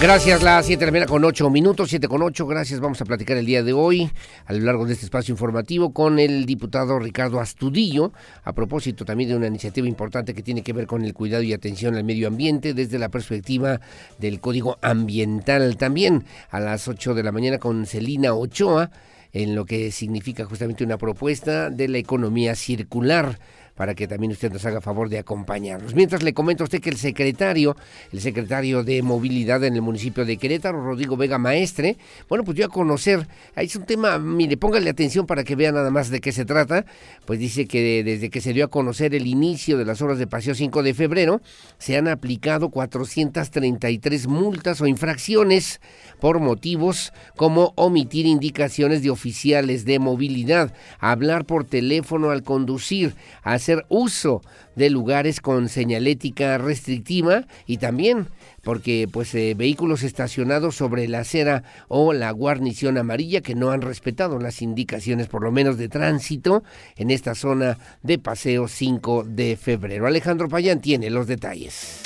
[0.00, 2.46] Gracias, las 7 de la mañana con 8 minutos, 7 con 8.
[2.46, 2.80] Gracias.
[2.80, 4.10] Vamos a platicar el día de hoy,
[4.46, 8.12] a lo largo de este espacio informativo, con el diputado Ricardo Astudillo,
[8.42, 11.52] a propósito también de una iniciativa importante que tiene que ver con el cuidado y
[11.52, 13.80] atención al medio ambiente desde la perspectiva
[14.18, 15.76] del Código Ambiental.
[15.76, 18.90] También a las 8 de la mañana con Celina Ochoa
[19.34, 23.38] en lo que significa justamente una propuesta de la economía circular
[23.74, 25.94] para que también usted nos haga favor de acompañarnos.
[25.94, 27.76] Mientras le comento a usted que el secretario,
[28.12, 31.96] el secretario de movilidad en el municipio de Querétaro, Rodrigo Vega Maestre,
[32.28, 35.72] bueno, pues dio a conocer, ahí es un tema, mire, póngale atención para que vea
[35.72, 36.84] nada más de qué se trata,
[37.24, 40.26] pues dice que desde que se dio a conocer el inicio de las obras de
[40.26, 41.40] Paseo 5 de febrero,
[41.78, 45.80] se han aplicado 433 multas o infracciones
[46.20, 53.63] por motivos como omitir indicaciones de oficiales de movilidad, hablar por teléfono al conducir, hacer
[53.88, 54.42] uso
[54.76, 58.28] de lugares con señalética restrictiva y también
[58.62, 63.82] porque pues eh, vehículos estacionados sobre la acera o la guarnición amarilla que no han
[63.82, 66.64] respetado las indicaciones por lo menos de tránsito
[66.96, 70.06] en esta zona de paseo 5 de febrero.
[70.06, 72.02] Alejandro Payán tiene los detalles.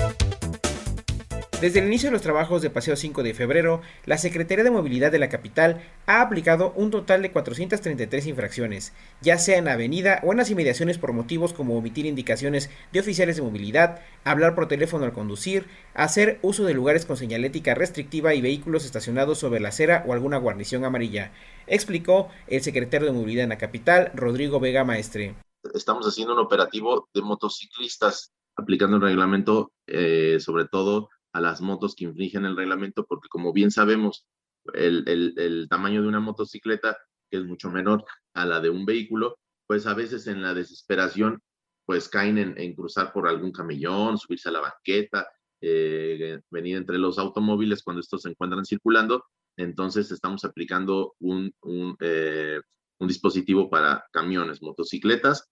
[1.61, 5.11] Desde el inicio de los trabajos de Paseo 5 de febrero, la Secretaría de Movilidad
[5.11, 8.93] de la capital ha aplicado un total de 433 infracciones,
[9.23, 13.35] ya sea en avenida o en las inmediaciones por motivos como omitir indicaciones de oficiales
[13.35, 18.41] de movilidad, hablar por teléfono al conducir, hacer uso de lugares con señalética restrictiva y
[18.41, 21.33] vehículos estacionados sobre la acera o alguna guarnición amarilla,
[21.67, 25.35] explicó el secretario de Movilidad en la capital, Rodrigo Vega Maestre.
[25.75, 31.95] Estamos haciendo un operativo de motociclistas aplicando el reglamento, eh, sobre todo a las motos
[31.95, 34.27] que infringen el reglamento, porque como bien sabemos,
[34.75, 36.99] el, el, tamaño de una motocicleta,
[37.31, 38.05] que es mucho menor
[38.35, 41.43] a la de un vehículo, pues a veces en la desesperación,
[41.85, 45.27] pues caen en, cruzar por algún camellón, subirse a la banqueta,
[45.61, 49.25] eh, venir entre los automóviles cuando estos se encuentran circulando.
[49.57, 52.61] Entonces estamos aplicando un, un, eh,
[52.99, 55.49] un dispositivo para camiones, motocicletas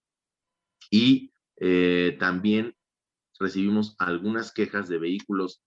[0.90, 2.74] y eh, también
[3.38, 5.62] recibimos algunas quejas de vehículos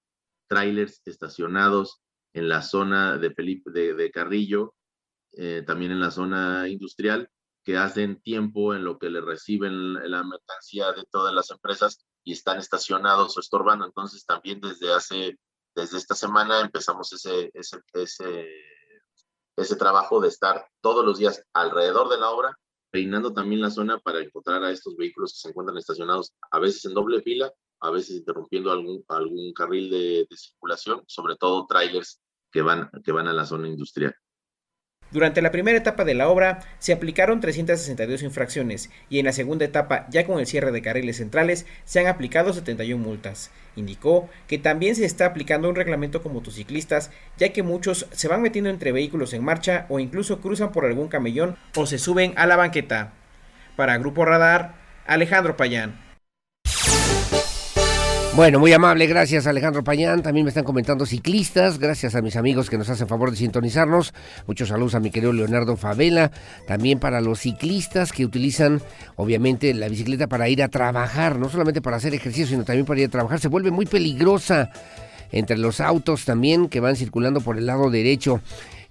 [0.48, 2.02] trailers estacionados
[2.34, 4.76] en la zona de Felipe de, Carrillo,
[5.34, 7.30] eh, también en la zona industrial,
[7.64, 12.34] que hacen tiempo en lo que le reciben la mercancía de todas las empresas y
[12.34, 13.86] están estacionados o estorbando.
[13.86, 15.40] Entonces también desde hace,
[15.76, 18.48] desde esta semana empezamos ese, ese, ese,
[19.56, 22.58] ese trabajo de estar todos los días alrededor de la obra,
[22.92, 26.86] peinando también la zona para encontrar a estos vehículos que se encuentran estacionados a veces
[26.86, 32.22] en doble fila a veces interrumpiendo algún, algún carril de, circulación, sobre todo trailers
[32.52, 34.14] que van, que van a la zona industrial.
[35.12, 39.66] Durante la primera etapa de la obra se aplicaron 362 infracciones y en la segunda
[39.66, 43.50] etapa, ya con el cierre de carriles centrales, se han aplicado 71 multas.
[43.76, 48.44] Indicó que también se está aplicando un reglamento con motociclistas, ya que muchos se van
[48.44, 52.46] metiendo entre vehículos en marcha o incluso cruzan por algún camellón o se suben a
[52.46, 53.14] la banqueta.
[53.76, 54.76] Para Grupo Radar,
[55.08, 56.09] Alejandro Payán.
[58.36, 60.22] Bueno, muy amable, gracias Alejandro Pañán.
[60.22, 64.14] También me están comentando ciclistas, gracias a mis amigos que nos hacen favor de sintonizarnos.
[64.48, 66.32] Muchos saludos a mi querido Leonardo Favela.
[66.68, 68.82] También para los ciclistas que utilizan,
[69.18, 73.02] obviamente, la bicicleta para ir a trabajar, no solamente para hacer ejercicio, sino también para
[73.02, 73.40] ir a trabajar.
[73.40, 74.72] Se vuelve muy peligrosa
[75.32, 78.42] entre los autos también que van circulando por el lado derecho.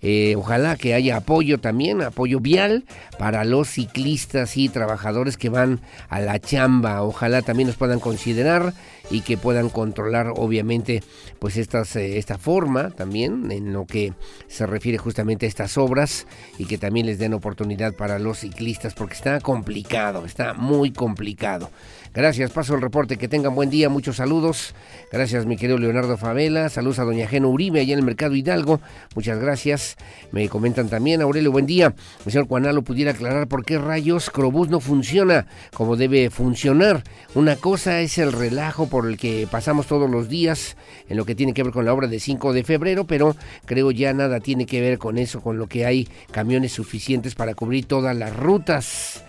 [0.01, 2.85] Eh, ojalá que haya apoyo también, apoyo vial
[3.19, 7.03] para los ciclistas y trabajadores que van a la chamba.
[7.03, 8.75] Ojalá también nos puedan considerar
[9.11, 11.03] y que puedan controlar obviamente
[11.39, 14.13] pues estas, eh, esta forma también en lo que
[14.49, 16.27] se refiere justamente a estas obras
[16.59, 21.71] y que también les den oportunidad para los ciclistas porque está complicado, está muy complicado.
[22.19, 24.75] Gracias, paso el reporte, que tengan buen día, muchos saludos.
[25.13, 26.69] Gracias, mi querido Leonardo Favela.
[26.69, 28.81] Saludos a doña Geno Uribe, allá en el Mercado Hidalgo.
[29.15, 29.97] Muchas gracias.
[30.33, 31.95] Me comentan también, Aurelio, buen día.
[32.27, 37.05] El señor Cuanalo pudiera aclarar por qué rayos Crobús no funciona como debe funcionar.
[37.37, 40.77] Una cosa es el relajo por el que pasamos todos los días
[41.09, 43.93] en lo que tiene que ver con la obra de 5 de febrero, pero creo
[43.93, 47.87] ya nada tiene que ver con eso, con lo que hay camiones suficientes para cubrir
[47.87, 49.23] todas las rutas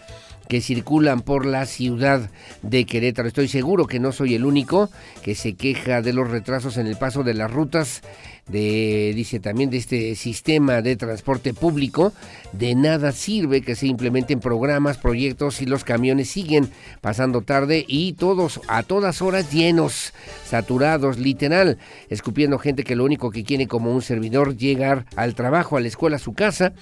[0.50, 2.32] que circulan por la ciudad
[2.64, 3.28] de Querétaro.
[3.28, 4.89] Estoy seguro que no soy el único
[5.24, 8.02] que se queja de los retrasos en el paso de las rutas
[8.47, 12.14] de, dice también, de este sistema de transporte público.
[12.52, 18.14] De nada sirve que se implementen programas, proyectos y los camiones siguen pasando tarde y
[18.14, 20.14] todos a todas horas llenos,
[20.45, 21.78] saturados, literal,
[22.10, 25.89] escupiendo gente que lo único que quiere como un servidor llegar al trabajo, a la
[25.89, 26.74] escuela, a su casa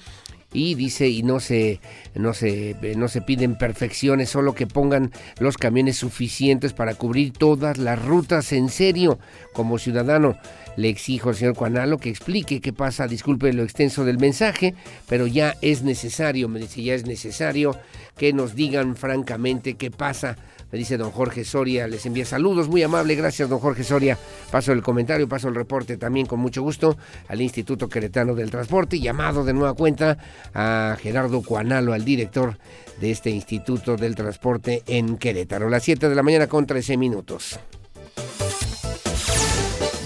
[0.52, 1.80] y dice y no se
[2.14, 7.78] no se no se piden perfecciones, solo que pongan los camiones suficientes para cubrir todas
[7.78, 9.18] las rutas en serio.
[9.52, 10.36] Como ciudadano
[10.76, 14.74] le exijo al señor Cuanalo que explique qué pasa, disculpe lo extenso del mensaje,
[15.08, 17.76] pero ya es necesario, me dice, ya es necesario
[18.16, 20.36] que nos digan francamente qué pasa
[20.70, 24.18] me dice don Jorge Soria, les envía saludos, muy amable, gracias don Jorge Soria.
[24.50, 26.96] Paso el comentario, paso el reporte también con mucho gusto
[27.28, 30.18] al Instituto Queretano del Transporte, llamado de nueva cuenta
[30.54, 32.58] a Gerardo Cuanalo, al director
[33.00, 35.68] de este Instituto del Transporte en Querétaro.
[35.70, 37.58] Las 7 de la mañana con 13 minutos.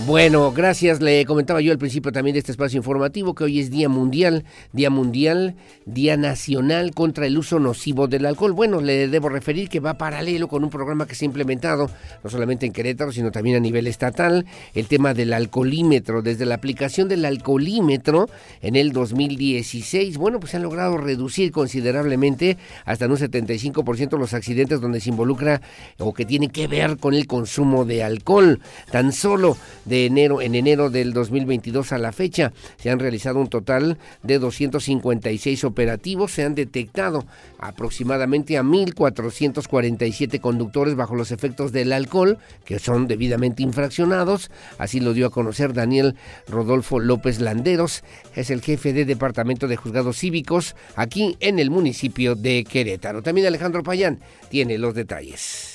[0.04, 1.00] Bueno, gracias.
[1.00, 4.44] Le comentaba yo al principio también de este espacio informativo que hoy es Día Mundial,
[4.72, 5.54] Día Mundial,
[5.86, 8.52] Día Nacional contra el uso nocivo del alcohol.
[8.52, 11.88] Bueno, le debo referir que va paralelo con un programa que se ha implementado
[12.24, 14.44] no solamente en Querétaro, sino también a nivel estatal,
[14.74, 16.20] el tema del alcoholímetro.
[16.20, 18.28] Desde la aplicación del alcoholímetro
[18.60, 24.34] en el 2016, bueno, pues se han logrado reducir considerablemente hasta en un 75% los
[24.34, 25.60] accidentes donde se involucra
[25.98, 28.58] o que tiene que ver con el consumo de alcohol.
[28.90, 29.56] Tan solo
[29.92, 32.52] enero, en enero del 2022 a la fecha.
[32.78, 36.32] Se han realizado un total de 256 operativos.
[36.32, 37.24] Se han detectado
[37.58, 44.50] aproximadamente a 1.447 conductores bajo los efectos del alcohol, que son debidamente infraccionados.
[44.78, 46.16] Así lo dio a conocer Daniel
[46.48, 52.34] Rodolfo López Landeros, es el jefe de Departamento de Juzgados Cívicos aquí en el municipio
[52.34, 53.22] de Querétaro.
[53.22, 54.20] También Alejandro Payán
[54.50, 55.71] tiene los detalles.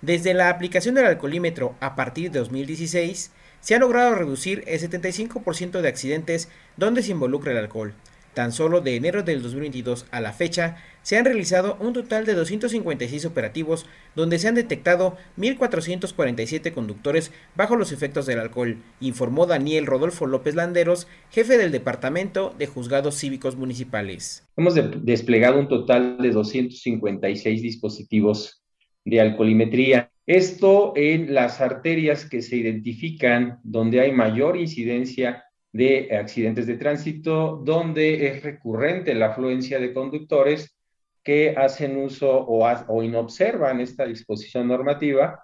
[0.00, 5.80] Desde la aplicación del alcoholímetro a partir de 2016, se ha logrado reducir el 75%
[5.80, 7.94] de accidentes donde se involucra el alcohol.
[8.32, 12.34] Tan solo de enero del 2022 a la fecha, se han realizado un total de
[12.34, 19.86] 256 operativos donde se han detectado 1.447 conductores bajo los efectos del alcohol, informó Daniel
[19.86, 24.46] Rodolfo López Landeros, jefe del Departamento de Juzgados Cívicos Municipales.
[24.56, 28.62] Hemos desplegado un total de 256 dispositivos
[29.08, 30.10] de alcoholimetría.
[30.26, 37.62] Esto en las arterias que se identifican donde hay mayor incidencia de accidentes de tránsito,
[37.64, 40.76] donde es recurrente la afluencia de conductores
[41.24, 45.42] que hacen uso o, o inobservan esta disposición normativa.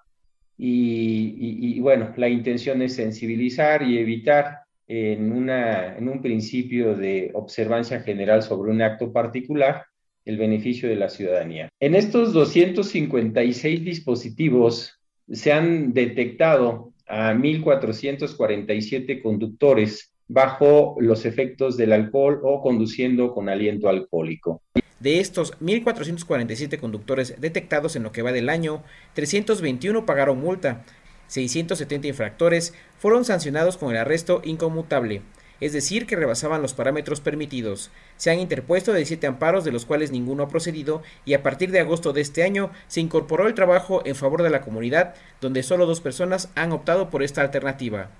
[0.58, 8.42] Y, bueno, la intención es sensibilizar y evitar en, en un principio de observancia general
[8.42, 9.84] sobre un acto particular
[10.24, 11.68] el beneficio de la ciudadanía.
[11.80, 15.00] En estos 256 dispositivos
[15.30, 23.88] se han detectado a 1.447 conductores bajo los efectos del alcohol o conduciendo con aliento
[23.88, 24.62] alcohólico.
[25.00, 30.84] De estos 1.447 conductores detectados en lo que va del año, 321 pagaron multa,
[31.26, 35.22] 670 infractores fueron sancionados con el arresto inconmutable,
[35.64, 37.90] es decir, que rebasaban los parámetros permitidos.
[38.16, 41.80] Se han interpuesto 17 amparos, de los cuales ninguno ha procedido, y a partir de
[41.80, 45.86] agosto de este año se incorporó el trabajo en favor de la comunidad, donde solo
[45.86, 48.10] dos personas han optado por esta alternativa.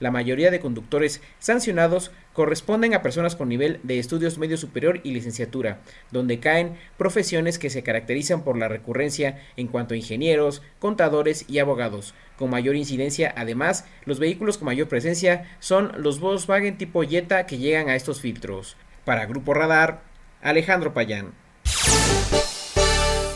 [0.00, 5.12] La mayoría de conductores sancionados corresponden a personas con nivel de estudios medio superior y
[5.12, 5.80] licenciatura,
[6.10, 11.58] donde caen profesiones que se caracterizan por la recurrencia en cuanto a ingenieros, contadores y
[11.58, 12.14] abogados.
[12.36, 17.58] Con mayor incidencia, además, los vehículos con mayor presencia son los Volkswagen tipo Jetta que
[17.58, 18.76] llegan a estos filtros.
[19.04, 20.02] Para Grupo Radar,
[20.42, 21.32] Alejandro Payán.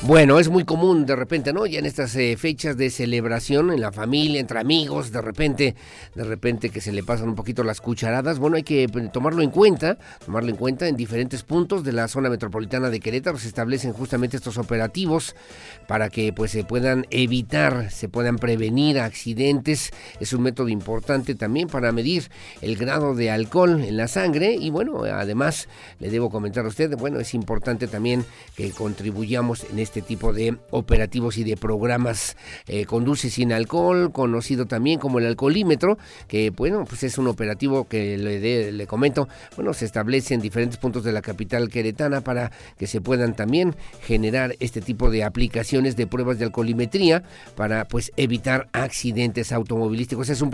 [0.04, 1.64] Bueno, es muy común de repente, ¿no?
[1.64, 5.76] Ya en estas eh, fechas de celebración en la familia, entre amigos, de repente,
[6.16, 8.40] de repente que se le pasan un poquito las cucharadas.
[8.40, 12.08] Bueno, hay que pues, tomarlo en cuenta, tomarlo en cuenta en diferentes puntos de la
[12.08, 13.38] zona metropolitana de Querétaro.
[13.38, 15.36] Se establecen justamente estos operativos
[15.86, 19.92] para que pues se puedan evitar, se puedan prevenir accidentes.
[20.18, 22.28] Es un método importante también para medir
[22.60, 24.54] el grado de alcohol en la sangre.
[24.54, 25.68] Y bueno, además
[26.00, 28.24] le debo comentar a usted, bueno, es importante también
[28.56, 32.34] que contribuyamos en este este tipo de operativos y de programas
[32.66, 37.86] eh, Conduce sin alcohol, conocido también como el alcoholímetro, que bueno, pues es un operativo
[37.86, 42.86] que le, comento, bueno, se establece en diferentes puntos de la capital queretana para que
[42.86, 47.22] se puedan también generar este tipo de aplicaciones de pruebas de alcoholimetría
[47.54, 50.30] para pues evitar accidentes automovilísticos.
[50.30, 50.50] Es un,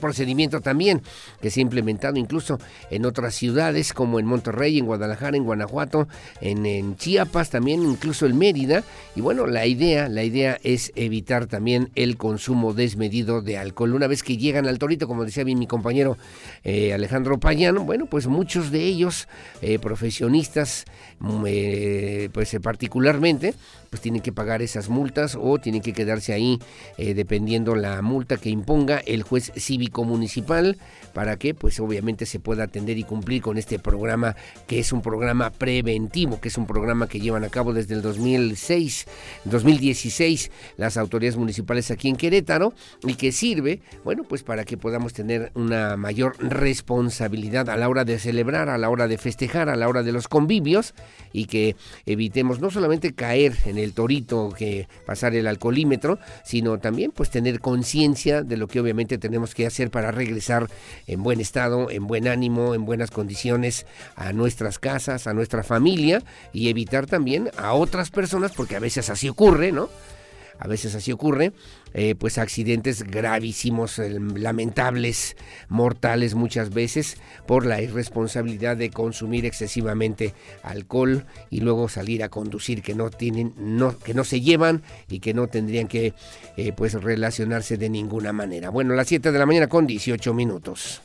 [0.00, 1.02] procedimiento también
[1.42, 2.58] que se ha implementado incluso
[2.90, 6.08] en otras ciudades como en Monterrey, en Guadalajara, en Guanajuato,
[6.40, 8.77] en Chiapas, también incluso en Mérida
[9.14, 13.94] y bueno, la idea, la idea es evitar también el consumo desmedido de alcohol.
[13.94, 16.16] Una vez que llegan al torito, como decía bien mi compañero
[16.64, 19.28] eh, Alejandro Payano, bueno, pues muchos de ellos,
[19.62, 20.84] eh, profesionistas,
[21.20, 23.54] mm, eh, pues particularmente,
[23.90, 26.58] pues tienen que pagar esas multas o tienen que quedarse ahí
[26.98, 30.76] dependiendo la multa que imponga el juez cívico municipal
[31.14, 35.00] para que pues obviamente se pueda atender y cumplir con este programa que es un
[35.00, 38.67] programa preventivo, que es un programa que llevan a cabo desde el 2006,
[39.44, 45.12] 2016 las autoridades municipales aquí en Querétaro y que sirve, bueno, pues para que podamos
[45.12, 49.76] tener una mayor responsabilidad a la hora de celebrar, a la hora de festejar, a
[49.76, 50.94] la hora de los convivios
[51.32, 57.12] y que evitemos no solamente caer en el torito que pasar el alcoholímetro, sino también
[57.12, 60.68] pues tener conciencia de lo que obviamente tenemos que hacer para regresar
[61.06, 66.22] en buen estado, en buen ánimo, en buenas condiciones a nuestras casas, a nuestra familia
[66.52, 69.88] y evitar también a otras personas, porque a veces así ocurre, ¿no?
[70.58, 71.52] a veces así ocurre,
[71.94, 75.36] eh, pues accidentes gravísimos, lamentables,
[75.68, 80.34] mortales muchas veces por la irresponsabilidad de consumir excesivamente
[80.64, 85.20] alcohol y luego salir a conducir que no tienen, no, que no se llevan y
[85.20, 86.14] que no tendrían que
[86.56, 88.70] eh, pues relacionarse de ninguna manera.
[88.70, 91.00] Bueno, las 7 de la mañana con 18 minutos.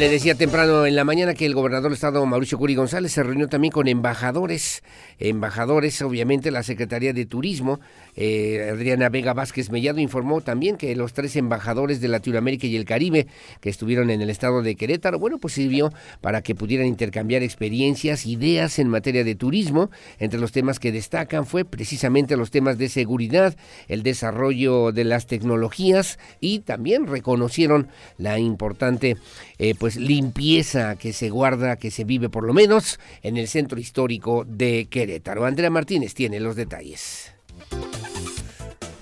[0.00, 3.22] Le decía temprano en la mañana que el gobernador del estado Mauricio Curi González se
[3.22, 4.82] reunió también con embajadores,
[5.18, 7.80] embajadores, obviamente la Secretaría de Turismo,
[8.16, 12.86] eh, Adriana Vega Vázquez Mellado informó también que los tres embajadores de Latinoamérica y el
[12.86, 13.26] Caribe
[13.60, 15.92] que estuvieron en el estado de Querétaro, bueno, pues sirvió
[16.22, 19.90] para que pudieran intercambiar experiencias, ideas en materia de turismo.
[20.18, 23.54] Entre los temas que destacan fue precisamente los temas de seguridad,
[23.86, 29.18] el desarrollo de las tecnologías y también reconocieron la importante
[29.62, 33.78] eh, pues limpieza que se guarda, que se vive por lo menos en el centro
[33.78, 35.44] histórico de Querétaro.
[35.44, 37.34] Andrea Martínez tiene los detalles.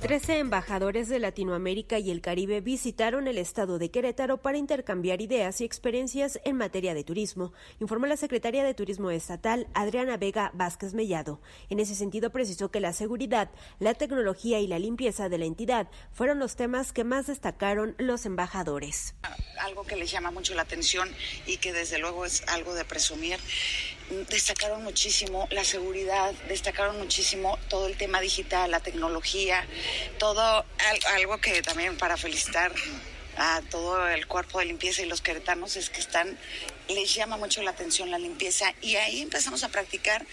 [0.00, 5.60] Trece embajadores de Latinoamérica y el Caribe visitaron el estado de Querétaro para intercambiar ideas
[5.60, 10.94] y experiencias en materia de turismo, informó la secretaria de Turismo Estatal, Adriana Vega Vázquez
[10.94, 11.40] Mellado.
[11.68, 15.88] En ese sentido, precisó que la seguridad, la tecnología y la limpieza de la entidad
[16.12, 19.16] fueron los temas que más destacaron los embajadores.
[19.58, 21.12] Algo que les llama mucho la atención
[21.44, 23.40] y que desde luego es algo de presumir
[24.28, 29.66] destacaron muchísimo la seguridad, destacaron muchísimo todo el tema digital, la tecnología,
[30.18, 30.64] todo
[31.14, 32.72] algo que también para felicitar
[33.36, 36.36] a todo el cuerpo de limpieza y los queretanos es que están,
[36.88, 38.74] les llama mucho la atención la limpieza.
[38.80, 40.26] Y ahí empezamos a practicar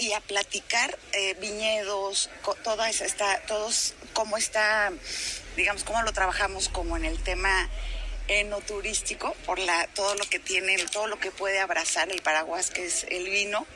[0.00, 2.30] y a platicar eh, viñedos,
[2.62, 4.92] toda esta, todos cómo está,
[5.56, 7.68] digamos, cómo lo trabajamos como en el tema
[8.28, 12.86] enoturístico por la, todo lo que tiene, todo lo que puede abrazar el paraguas, que
[12.86, 13.66] es el vino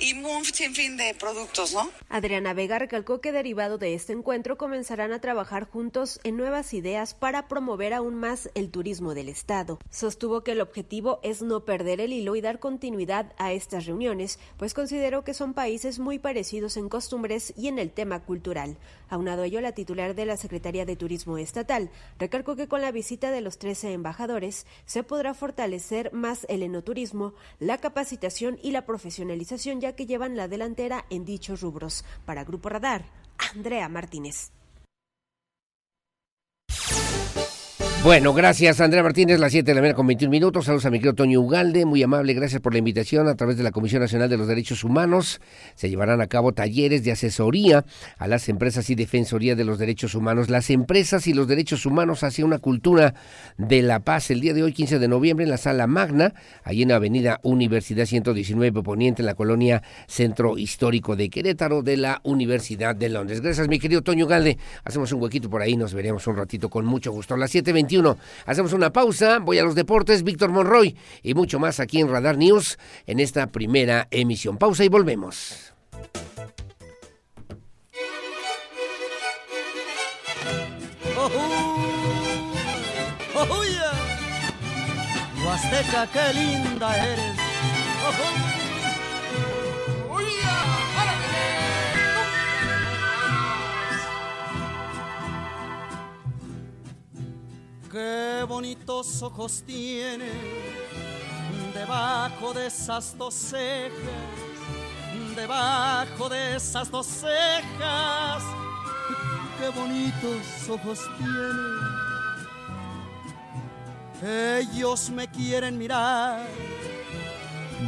[0.00, 1.90] y un sinfín de productos, ¿no?
[2.08, 7.14] Adriana Vega recalcó que derivado de este encuentro comenzarán a trabajar juntos en nuevas ideas
[7.14, 9.78] para promover aún más el turismo del Estado.
[9.90, 14.38] Sostuvo que el objetivo es no perder el hilo y dar continuidad a estas reuniones,
[14.56, 18.78] pues consideró que son países muy parecidos en costumbres y en el tema cultural.
[19.10, 22.92] Aunado a ello, la titular de la Secretaría de Turismo Estatal recalcó que con la
[22.92, 28.86] visita de los 13 embajadores se podrá fortalecer más el enoturismo, la capacitación y la
[28.86, 32.04] profesionalización ya que llevan la delantera en dichos rubros.
[32.24, 33.04] Para Grupo Radar,
[33.54, 34.52] Andrea Martínez.
[38.02, 40.64] Bueno, gracias Andrea Martínez, las 7 de la mañana con 21 minutos.
[40.64, 43.62] Saludos a mi querido Toño Ugalde, muy amable, gracias por la invitación a través de
[43.62, 45.38] la Comisión Nacional de los Derechos Humanos.
[45.74, 47.84] Se llevarán a cabo talleres de asesoría
[48.16, 50.48] a las empresas y defensoría de los derechos humanos.
[50.48, 53.12] Las empresas y los derechos humanos hacia una cultura
[53.58, 54.30] de la paz.
[54.30, 56.32] El día de hoy, 15 de noviembre, en la Sala Magna,
[56.64, 62.22] allí en Avenida Universidad 119 Poniente, en la colonia Centro Histórico de Querétaro de la
[62.24, 63.42] Universidad de Londres.
[63.42, 64.56] Gracias, mi querido Toño Ugalde.
[64.84, 67.36] Hacemos un huequito por ahí, nos veremos un ratito con mucho gusto.
[67.36, 67.89] Las 7.20
[68.46, 72.36] Hacemos una pausa, voy a los deportes, Víctor Monroy y mucho más aquí en Radar
[72.36, 74.58] News en esta primera emisión.
[74.58, 75.72] Pausa y volvemos.
[97.90, 100.30] Qué bonitos ojos tiene
[101.74, 103.90] debajo de esas dos cejas,
[105.34, 108.44] debajo de esas dos cejas.
[109.58, 111.00] Qué bonitos ojos
[114.22, 114.60] tiene.
[114.60, 116.46] Ellos me quieren mirar.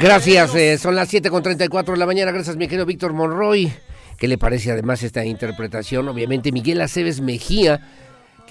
[0.00, 2.32] Gracias, eh, son las 7 con 34 de la mañana.
[2.32, 3.72] Gracias, mi querido Víctor Monroy.
[4.18, 6.08] ¿Qué le parece además esta interpretación?
[6.08, 7.80] Obviamente, Miguel Aceves Mejía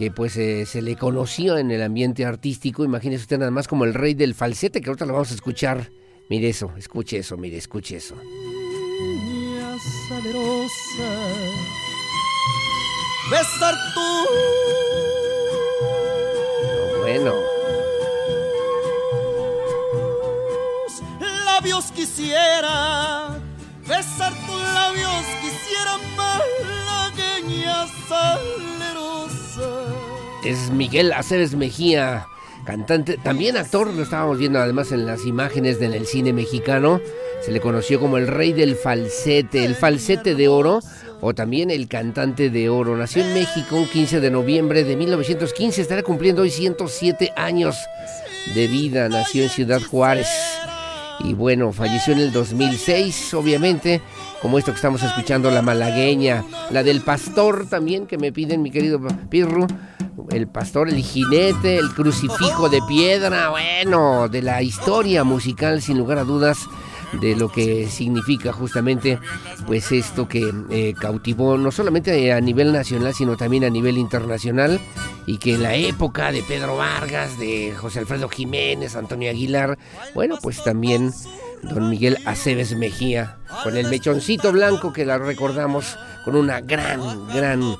[0.02, 3.86] que pues eh, se le conoció en el ambiente artístico, imagínese usted nada más como
[3.86, 5.92] el rey del falsete, que ahorita lo vamos a escuchar.
[6.28, 8.16] Mire eso, escuche eso, mire, escuche eso.
[13.30, 14.26] besar tú.
[17.02, 17.36] bueno.
[21.46, 23.40] Labios quisiera,
[23.88, 29.21] besar tus labios quisiera malagueña salerosa
[30.44, 32.28] es Miguel Aceves Mejía,
[32.66, 37.00] cantante, también actor, lo estábamos viendo además en las imágenes del cine mexicano,
[37.42, 40.80] se le conoció como el rey del falsete, el falsete de oro
[41.22, 42.96] o también el cantante de oro.
[42.96, 47.76] Nació en México un 15 de noviembre de 1915, estará cumpliendo hoy 107 años
[48.54, 50.28] de vida, nació en Ciudad Juárez.
[51.24, 54.02] Y bueno, falleció en el 2006, obviamente
[54.42, 58.72] como esto que estamos escuchando, la malagueña, la del pastor también que me piden mi
[58.72, 59.68] querido Pirru,
[60.32, 66.18] el pastor, el jinete, el crucifijo de piedra, bueno, de la historia musical sin lugar
[66.18, 66.68] a dudas
[67.20, 69.20] de lo que significa justamente
[69.68, 74.80] pues esto que eh, cautivó no solamente a nivel nacional sino también a nivel internacional
[75.26, 79.78] y que en la época de Pedro Vargas, de José Alfredo Jiménez, Antonio Aguilar,
[80.16, 81.12] bueno pues también
[81.64, 87.76] don Miguel Aceves Mejía, con el mechoncito blanco que la recordamos con una gran, gran,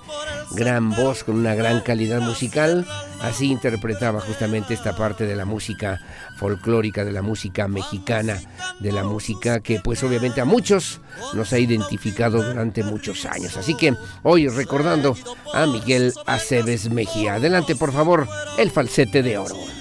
[0.52, 2.86] gran voz, con una gran calidad musical.
[3.22, 6.00] Así interpretaba justamente esta parte de la música
[6.38, 8.40] folclórica, de la música mexicana,
[8.80, 11.02] de la música que pues obviamente a muchos
[11.34, 13.58] nos ha identificado durante muchos años.
[13.58, 15.16] Así que hoy recordando
[15.54, 17.36] a Miguel Aceves Mejía.
[17.36, 18.28] Adelante por favor,
[18.58, 19.81] el falsete de oro.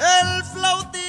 [0.00, 1.02] El flautín.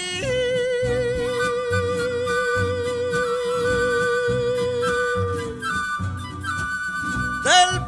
[7.44, 7.85] Del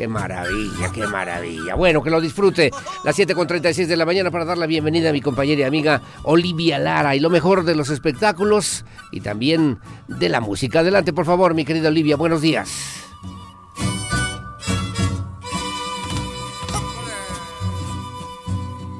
[0.00, 1.74] Qué maravilla, qué maravilla.
[1.74, 2.70] Bueno, que lo disfrute.
[3.04, 6.78] Las 7.36 de la mañana para dar la bienvenida a mi compañera y amiga Olivia
[6.78, 9.78] Lara y lo mejor de los espectáculos y también
[10.08, 10.80] de la música.
[10.80, 12.16] Adelante, por favor, mi querida Olivia.
[12.16, 12.70] Buenos días.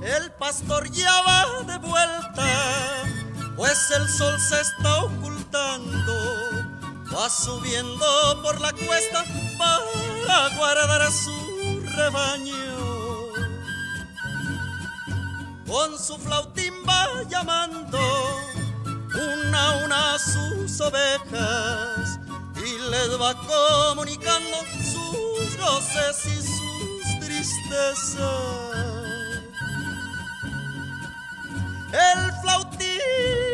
[0.03, 3.07] El pastor ya va de vuelta,
[3.57, 6.13] pues el sol se está ocultando.
[7.11, 8.05] Va subiendo
[8.43, 9.25] por la cuesta
[10.31, 12.55] para guardar a su rebaño.
[15.67, 17.99] Con su flautín va llamando
[19.15, 22.21] una a una a sus ovejas
[22.57, 24.57] y les va comunicando
[24.93, 28.21] sus goces y sus tristezas.
[31.93, 33.50] El flautín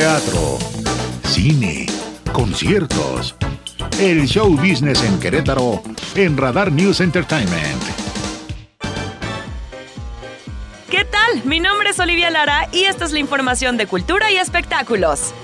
[0.00, 0.56] Teatro,
[1.24, 1.84] cine,
[2.32, 3.34] conciertos.
[3.98, 5.82] El show business en Querétaro
[6.14, 7.82] en Radar News Entertainment.
[10.88, 11.44] ¿Qué tal?
[11.44, 15.34] Mi nombre es Olivia Lara y esta es la información de cultura y espectáculos.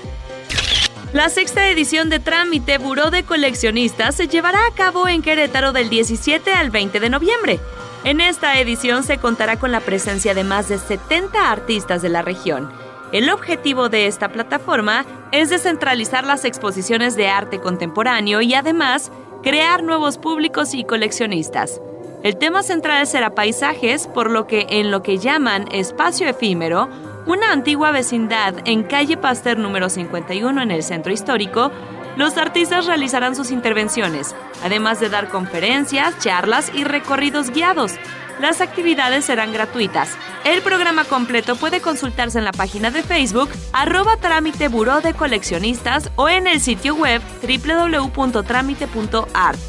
[1.13, 5.91] La sexta edición de Trámite Buró de Coleccionistas se llevará a cabo en Querétaro del
[5.91, 7.59] 17 al 20 de noviembre.
[8.03, 12.23] En esta edición se contará con la presencia de más de 70 artistas de la
[12.23, 12.86] región.
[13.13, 19.11] El objetivo de esta plataforma es descentralizar las exposiciones de arte contemporáneo y además
[19.43, 21.79] crear nuevos públicos y coleccionistas.
[22.23, 26.89] El tema central será paisajes, por lo que en lo que llaman espacio efímero,
[27.25, 31.71] una antigua vecindad en calle Pasteur número 51 en el centro histórico,
[32.17, 37.93] los artistas realizarán sus intervenciones, además de dar conferencias, charlas y recorridos guiados.
[38.39, 40.15] Las actividades serán gratuitas.
[40.45, 46.11] El programa completo puede consultarse en la página de Facebook arroba trámite buró de coleccionistas
[46.15, 49.59] o en el sitio web www.trámite.art.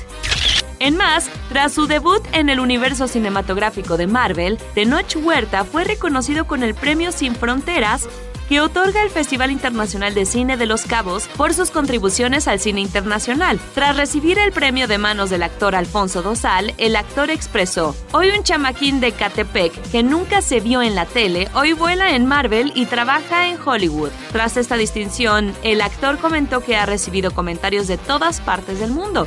[0.80, 6.46] En más, tras su debut en el universo cinematográfico de Marvel, Tenoch Huerta fue reconocido
[6.46, 8.06] con el premio Sin Fronteras
[8.48, 12.80] que otorga el Festival Internacional de Cine de Los Cabos por sus contribuciones al cine
[12.80, 13.60] internacional.
[13.74, 18.42] Tras recibir el premio de manos del actor Alfonso Dosal, el actor expresó, hoy un
[18.42, 22.86] chamaquín de Catepec que nunca se vio en la tele, hoy vuela en Marvel y
[22.86, 24.10] trabaja en Hollywood.
[24.32, 29.26] Tras esta distinción, el actor comentó que ha recibido comentarios de todas partes del mundo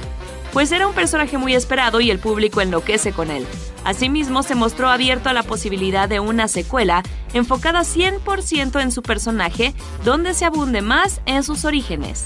[0.53, 3.45] pues era un personaje muy esperado y el público enloquece con él.
[3.83, 7.03] Asimismo, se mostró abierto a la posibilidad de una secuela
[7.33, 9.73] enfocada 100% en su personaje,
[10.03, 12.25] donde se abunde más en sus orígenes.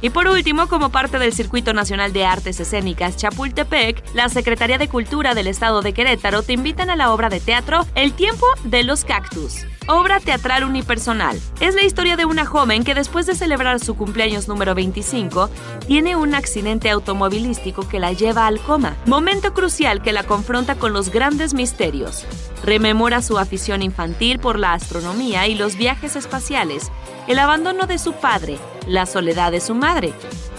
[0.00, 4.88] Y por último, como parte del Circuito Nacional de Artes Escénicas Chapultepec, la Secretaría de
[4.88, 8.84] Cultura del Estado de Querétaro te invitan a la obra de teatro El tiempo de
[8.84, 9.66] los cactus.
[9.88, 11.40] Obra teatral unipersonal.
[11.60, 15.50] Es la historia de una joven que después de celebrar su cumpleaños número 25,
[15.86, 20.92] tiene un accidente automovilístico que la lleva al coma, momento crucial que la confronta con
[20.92, 22.26] los grandes misterios.
[22.64, 26.90] Rememora su afición infantil por la astronomía y los viajes espaciales,
[27.26, 30.12] el abandono de su padre, la soledad de su madre.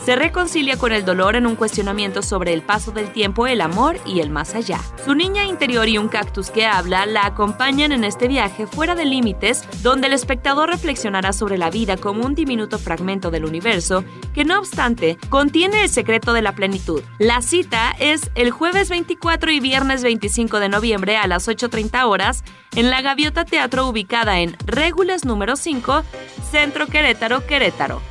[0.09, 3.99] Se reconcilia con el dolor en un cuestionamiento sobre el paso del tiempo, el amor
[4.07, 4.79] y el más allá.
[5.05, 9.05] Su niña interior y un cactus que habla la acompañan en este viaje fuera de
[9.05, 14.03] límites, donde el espectador reflexionará sobre la vida como un diminuto fragmento del universo
[14.33, 17.03] que no obstante contiene el secreto de la plenitud.
[17.19, 22.43] La cita es el jueves 24 y viernes 25 de noviembre a las 8.30 horas
[22.75, 26.01] en la Gaviota Teatro ubicada en Régules número 5,
[26.49, 28.01] Centro Querétaro, Querétaro.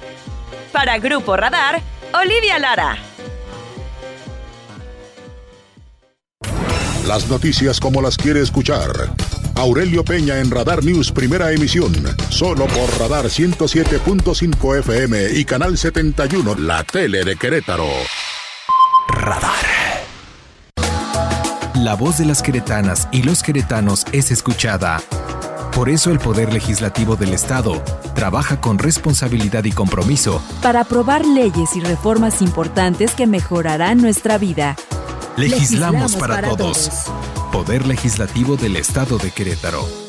[0.73, 1.81] Para Grupo Radar,
[2.13, 2.99] Olivia Lara.
[7.07, 8.91] Las noticias como las quiere escuchar.
[9.57, 11.93] Aurelio Peña en Radar News, primera emisión.
[12.29, 17.89] Solo por Radar 107.5 FM y Canal 71, la tele de Querétaro.
[19.09, 19.65] Radar.
[21.75, 25.01] La voz de las queretanas y los queretanos es escuchada.
[25.79, 27.81] Por eso el Poder Legislativo del Estado
[28.17, 34.75] trabaja con responsabilidad y compromiso para aprobar leyes y reformas importantes que mejorarán nuestra vida.
[35.37, 36.91] Legislamos, para, todos.
[37.53, 40.08] Poder Legislativo del Estado de Querétaro.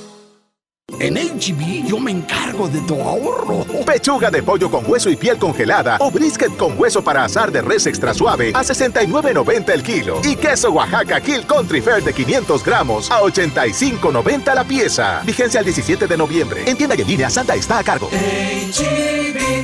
[1.00, 3.66] En HB yo me encargo de tu ahorro.
[3.86, 7.62] Pechuga de pollo con hueso y piel congelada o brisket con hueso para asar de
[7.62, 10.20] res extra suave a 69.90 el kilo.
[10.24, 15.22] Y queso Oaxaca Kill Country Fair de 500 gramos a 85.90 la pieza.
[15.26, 16.64] Vigencia el 17 de noviembre.
[16.66, 18.10] En tienda y en línea Santa está a cargo.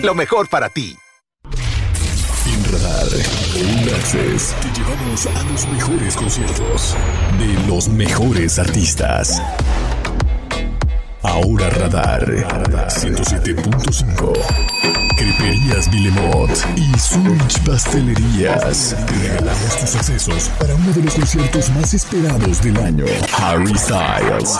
[0.01, 0.95] Lo mejor para ti.
[2.47, 3.07] En Radar,
[3.55, 6.95] un access te llevamos a los mejores conciertos
[7.37, 9.41] de los mejores artistas.
[11.27, 12.23] Ahora Radar
[12.87, 14.33] 107.5.
[15.17, 18.95] Creperías Vilemot y Switch Pastelerías.
[19.07, 23.05] Te regalamos tus accesos para uno de los conciertos más esperados del año.
[23.37, 24.59] Harry Styles.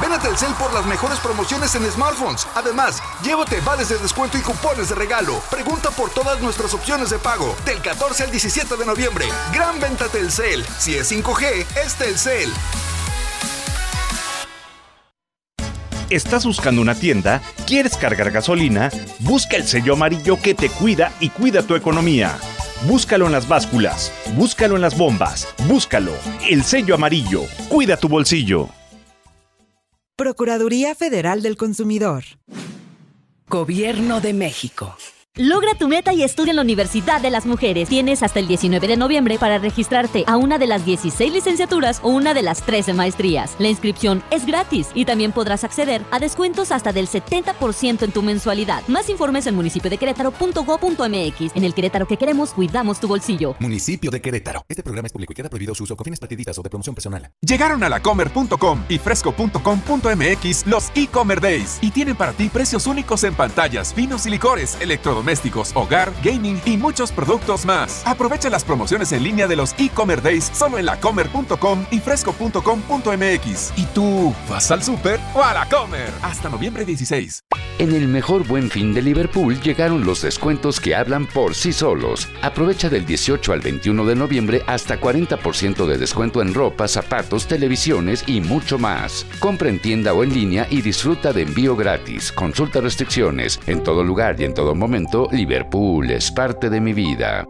[0.00, 2.46] Ven a Telcel por las mejores promociones en smartphones.
[2.54, 5.40] Además, llévate vales de descuento y cupones de regalo.
[5.50, 7.56] Pregunta por todas nuestras opciones de pago.
[7.64, 9.26] Del 14 al 17 de noviembre.
[9.52, 10.64] Gran venta Telcel.
[10.78, 12.52] Si es 5G, es Telcel.
[16.10, 17.42] ¿Estás buscando una tienda?
[17.66, 18.90] ¿Quieres cargar gasolina?
[19.18, 22.38] Busca el sello amarillo que te cuida y cuida tu economía.
[22.86, 26.12] Búscalo en las básculas, búscalo en las bombas, búscalo.
[26.48, 27.42] El sello amarillo.
[27.68, 28.70] Cuida tu bolsillo.
[30.18, 32.24] Procuraduría Federal del Consumidor.
[33.48, 34.96] Gobierno de México.
[35.40, 37.88] Logra tu meta y estudia en la Universidad de las Mujeres.
[37.88, 42.08] Tienes hasta el 19 de noviembre para registrarte a una de las 16 licenciaturas o
[42.08, 43.54] una de las 13 maestrías.
[43.60, 48.20] La inscripción es gratis y también podrás acceder a descuentos hasta del 70% en tu
[48.20, 48.82] mensualidad.
[48.88, 51.54] Más informes en municipio de Querétaro.go.mx.
[51.54, 53.54] En el Querétaro que queremos, cuidamos tu bolsillo.
[53.60, 54.64] Municipio de Querétaro.
[54.68, 56.96] Este programa es público y queda prohibido su uso con fines partidistas o de promoción
[56.96, 57.30] personal.
[57.42, 63.34] Llegaron a lacomer.com y fresco.com.mx los e-commerce days y tienen para ti precios únicos en
[63.34, 65.27] pantallas, vinos y licores, electrodomésticos
[65.74, 68.02] hogar, gaming y muchos productos más.
[68.06, 73.72] Aprovecha las promociones en línea de los e-commerce days solo en lacomer.com y fresco.com.mx.
[73.76, 76.10] ¿Y tú vas al súper o a la comer?
[76.22, 77.44] Hasta noviembre 16.
[77.78, 82.28] En el mejor buen fin de Liverpool llegaron los descuentos que hablan por sí solos.
[82.42, 88.24] Aprovecha del 18 al 21 de noviembre hasta 40% de descuento en ropa, zapatos, televisiones
[88.26, 89.24] y mucho más.
[89.38, 92.32] Compra en tienda o en línea y disfruta de envío gratis.
[92.32, 93.60] Consulta restricciones.
[93.66, 97.46] En todo lugar y en todo momento, Liverpool es parte de mi vida.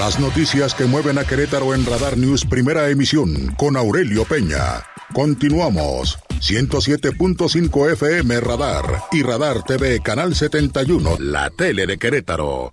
[0.00, 4.82] Las noticias que mueven a Querétaro en Radar News, primera emisión, con Aurelio Peña.
[5.12, 6.18] Continuamos.
[6.40, 12.72] 107.5 FM Radar y Radar TV Canal 71, la tele de Querétaro.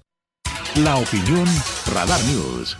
[0.75, 1.45] La opinión
[1.93, 2.77] Radar News.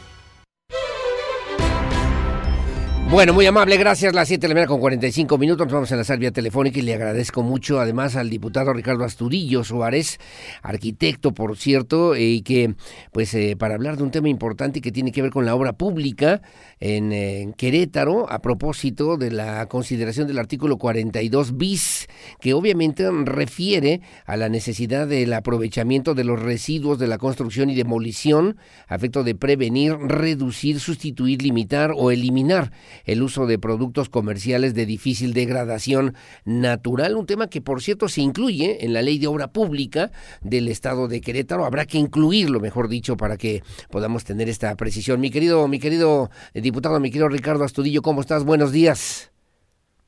[3.10, 4.14] Bueno, muy amable, gracias.
[4.14, 5.66] Las 7 de la mañana con 45 minutos.
[5.66, 9.64] Nos vamos a la vía telefónica y le agradezco mucho además al diputado Ricardo Asturillo
[9.64, 10.20] Suárez,
[10.62, 12.76] arquitecto, por cierto, y que,
[13.14, 15.72] pues, eh, para hablar de un tema importante que tiene que ver con la obra
[15.72, 16.42] pública
[16.82, 22.08] en, eh, Querétaro, a propósito de la consideración del artículo 42 bis,
[22.42, 27.76] que obviamente refiere a la necesidad del aprovechamiento de los residuos de la construcción y
[27.76, 28.58] demolición,
[28.90, 32.74] a efecto de prevenir, reducir, sustituir, limitar o eliminar
[33.06, 36.16] el uso de productos comerciales de difícil degradación
[36.46, 40.12] natural, un tema que por cierto se incluye en la ley de obra pública
[40.42, 45.20] del estado de Querétaro, habrá que incluirlo, mejor dicho, para que podamos tener esta precisión.
[45.20, 48.44] Mi querido, mi querido diputado, mi querido Ricardo Astudillo, ¿cómo estás?
[48.44, 49.32] Buenos días.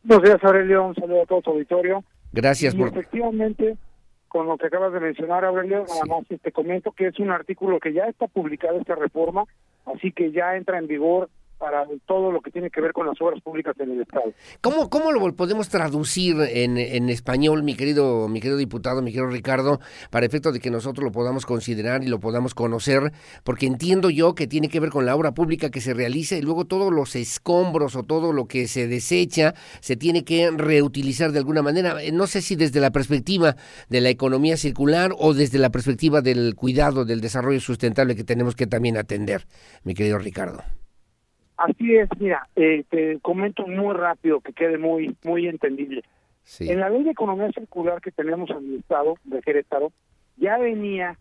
[0.03, 2.03] Buenos días, Aurelio, un saludo a todo tu auditorio.
[2.31, 2.87] Gracias y por...
[2.89, 3.77] Efectivamente,
[4.27, 7.79] con lo que acabas de mencionar, Aurelio, nada más te comento que es un artículo
[7.79, 9.43] que ya está publicado esta reforma,
[9.85, 11.29] así que ya entra en vigor
[11.59, 14.31] para todo lo que tiene que ver con las obras públicas en el Estado.
[14.61, 19.79] ¿Cómo, cómo lo podemos traducir en, español, mi querido, mi querido diputado, mi querido Ricardo,
[20.09, 23.11] para efecto de que nosotros lo podamos considerar y lo podamos conocer?
[23.43, 26.41] Porque entiendo yo que tiene que ver con la obra pública que se realiza y
[26.41, 31.39] luego todos los escombros o todo lo que se desecha se tiene que reutilizar de
[31.39, 31.97] alguna manera.
[32.13, 33.57] No sé si desde la perspectiva
[33.89, 38.55] de la economía circular o desde la perspectiva del cuidado, del desarrollo sustentable que tenemos
[38.55, 39.45] que también atender,
[39.83, 40.63] mi querido Ricardo.
[41.59, 46.03] Así es, mira, eh, te comento muy rápido que quede muy muy entendible.
[46.43, 46.69] Sí.
[46.69, 49.91] En la ley de economía circular que tenemos en el estado de Querétaro
[50.37, 51.19] ya venía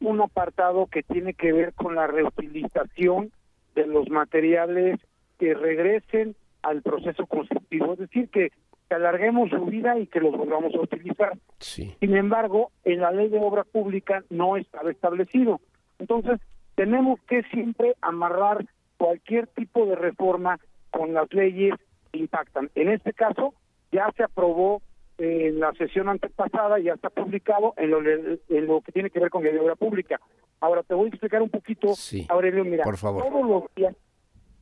[0.00, 3.32] un apartado que tiene que ver con la reutilización
[3.74, 5.00] de los materiales
[5.36, 8.50] que regresen al proceso constructivo, es decir, que,
[8.88, 11.32] que alarguemos su vida y que los volvamos a utilizar.
[11.58, 11.96] Sí.
[11.98, 15.60] Sin embargo, en la ley de obra pública no estaba establecido.
[15.98, 16.40] Entonces,
[16.76, 18.64] tenemos que siempre amarrar
[18.96, 20.58] cualquier tipo de reforma
[20.90, 21.74] con las leyes
[22.12, 22.70] que impactan.
[22.74, 23.54] En este caso,
[23.92, 24.82] ya se aprobó
[25.18, 29.30] en la sesión antepasada, ya está publicado en lo, en lo que tiene que ver
[29.30, 30.20] con la obra pública.
[30.60, 33.24] Ahora te voy a explicar un poquito, sí, Aurelio, mira, por favor.
[33.24, 33.94] todos los días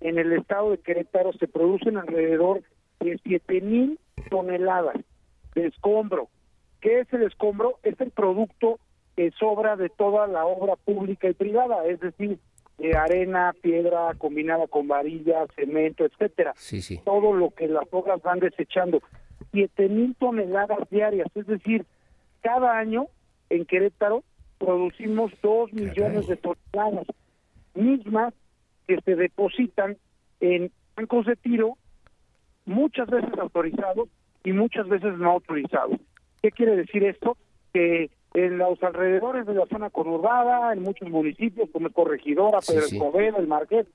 [0.01, 2.62] en el estado de Querétaro se producen alrededor
[3.01, 3.98] de siete mil
[4.31, 4.97] toneladas
[5.55, 6.28] de escombro.
[6.81, 7.78] ¿Qué es el escombro?
[7.82, 8.78] Es el producto
[9.16, 12.39] que sobra de toda la obra pública y privada, es decir,
[12.78, 16.52] de arena, piedra combinada con varilla, cemento, etcétera.
[16.56, 17.01] Sí, sí.
[17.05, 19.01] Todo lo que las obras van desechando.
[19.52, 21.84] Siete mil toneladas diarias, es decir,
[22.42, 23.06] cada año
[23.51, 24.24] en Querétaro
[24.59, 27.06] producimos dos millones de toneladas
[27.74, 28.34] mismas
[28.86, 29.96] que se depositan
[30.40, 31.76] en bancos de tiro,
[32.66, 34.09] muchas veces autorizados
[34.42, 35.98] y muchas veces no autorizados.
[36.42, 37.36] ¿Qué quiere decir esto?
[37.72, 42.73] Que en los alrededores de la zona conurbada, en muchos municipios como el Corregidora, Sí,
[42.73, 42.97] Pedro sí.
[42.97, 43.86] Escobedo, el Marqués,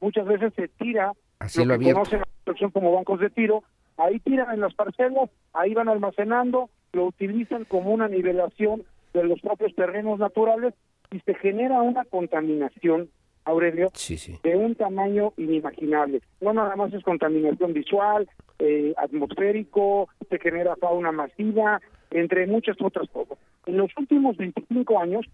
[0.00, 3.64] muchas veces se tira A cielo lo que conocen la construcción como bancos de tiro,
[3.96, 8.82] ahí tiran en las parcelas, ahí van almacenando, lo utilizan como una nivelación
[9.14, 10.74] de los propios terrenos naturales
[11.10, 13.08] y se genera una contaminación,
[13.46, 14.38] Aurelio, Sí, sí.
[14.42, 16.20] de un tamaño inimaginable.
[16.42, 18.28] No nada más es contaminación visual,
[18.58, 21.80] eh, atmosférico, se genera fauna masiva,
[22.20, 23.38] entre muchas otras cosas.
[23.66, 25.26] En los últimos 25 años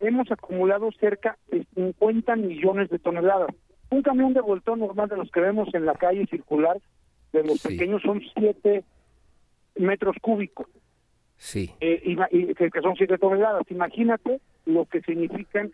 [0.00, 3.54] hemos acumulado cerca de 50 millones de toneladas.
[3.90, 6.78] Un camión de voltón normal de los que vemos en la calle circular,
[7.32, 7.68] de los Sí.
[7.68, 8.84] pequeños, son 7
[9.76, 10.66] metros cúbicos,
[11.36, 11.70] Sí.
[11.80, 12.00] eh,
[12.30, 13.62] y que son 7 toneladas.
[13.70, 15.72] Imagínate lo que significan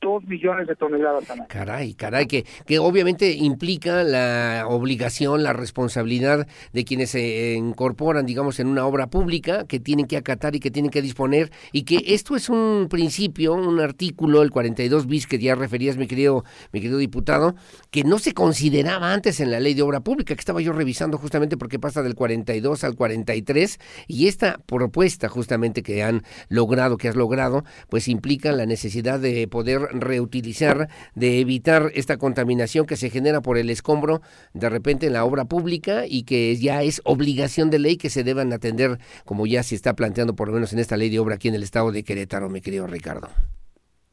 [0.00, 1.24] 2 millones de toneladas.
[1.48, 8.60] Caray, caray, que, que obviamente implica la obligación, la responsabilidad de quienes se incorporan, digamos,
[8.60, 12.02] en una obra pública, que tienen que acatar y que tienen que disponer, y que
[12.14, 16.80] esto es un principio, un artículo, el 42 bis que ya referías, mi querido, mi
[16.80, 17.54] querido diputado,
[17.90, 21.18] que no se consideraba antes en la ley de obra pública, que estaba yo revisando
[21.18, 23.78] justamente porque pasa del 42 al 43,
[24.08, 29.46] y esta propuesta justamente que han logrado, que has logrado, pues implica la necesidad de
[29.46, 34.20] poder reutilizar, de evitar esta contaminación que se genera por el escombro
[34.54, 38.24] de repente en la obra pública y que ya es obligación de ley que se
[38.24, 41.34] deban atender, como ya se está planteando por lo menos en esta ley de obra
[41.36, 43.28] aquí en el estado de Querétaro, mi querido Ricardo.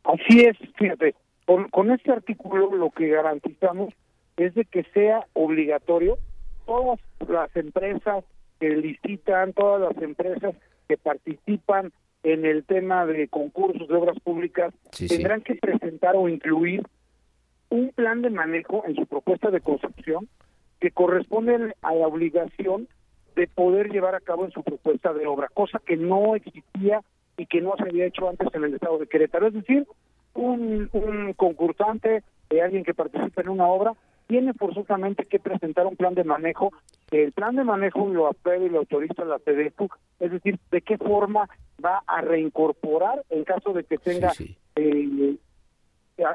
[0.03, 3.93] Así es, fíjate, Con, con este artículo lo que garantizamos
[4.37, 6.17] es de que sea obligatorio
[6.65, 8.23] todas las empresas
[8.59, 10.55] que licitan, todas las empresas
[10.87, 11.91] que participan
[12.33, 14.73] en el tema de concursos de obras públicas
[15.07, 16.83] tendrán que presentar o incluir
[17.69, 20.27] un plan de manejo en su propuesta de construcción
[20.81, 22.89] que corresponde a la obligación
[23.37, 27.01] de poder llevar a cabo en su propuesta de obra, cosa que no existía
[27.37, 29.47] y que no se había hecho antes en el estado de Querétaro.
[29.47, 29.87] Es decir,
[30.33, 33.93] un, un concursante, de alguien que participa en una obra,
[34.27, 36.71] tiene forzosamente que presentar un plan de manejo.
[37.11, 39.89] El plan de manejo lo aprueba y lo autoriza la CDEPU,
[40.19, 41.49] es decir, de qué forma
[41.83, 44.31] va a reincorporar en caso de que tenga
[44.75, 45.37] Eh,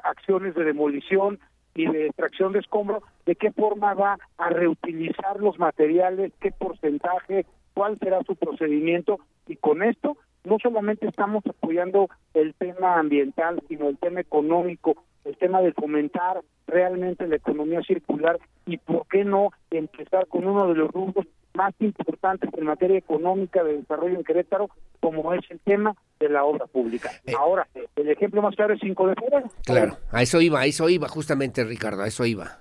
[0.04, 1.38] acciones de demolición
[1.74, 7.46] y de extracción de escombros, de qué forma va a reutilizar los materiales, qué porcentaje,
[7.74, 13.88] cuál será su procedimiento y con esto no solamente estamos apoyando el tema ambiental, sino
[13.88, 19.50] el tema económico, el tema de fomentar realmente la economía circular y por qué no
[19.70, 24.70] empezar con uno de los rubros más importantes en materia económica de desarrollo en Querétaro,
[25.00, 27.10] como es el tema de la obra pública.
[27.26, 27.32] Eh.
[27.38, 29.50] Ahora, el ejemplo más claro es 5 de febrero.
[29.64, 32.58] Claro, a eso iba, a eso iba justamente Ricardo, a eso iba.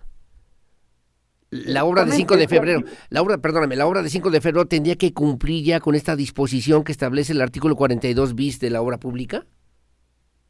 [1.51, 2.79] La obra de 5 de febrero,
[3.09, 6.15] la obra, perdóname, la obra de 5 de febrero tendría que cumplir ya con esta
[6.15, 9.43] disposición que establece el artículo 42 bis de la obra pública?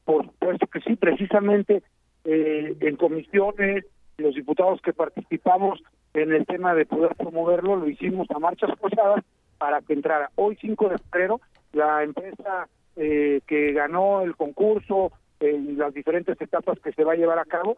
[0.06, 1.82] Por supuesto que sí, precisamente
[2.24, 3.84] eh, en comisiones,
[4.18, 5.82] los diputados que participamos
[6.14, 9.24] en el tema de poder promoverlo, lo hicimos a marchas forzadas
[9.58, 10.30] para que entrara.
[10.36, 11.42] Hoy 5 de febrero,
[11.74, 17.16] la empresa eh, que ganó el concurso en las diferentes etapas que se va a
[17.16, 17.76] llevar a cabo,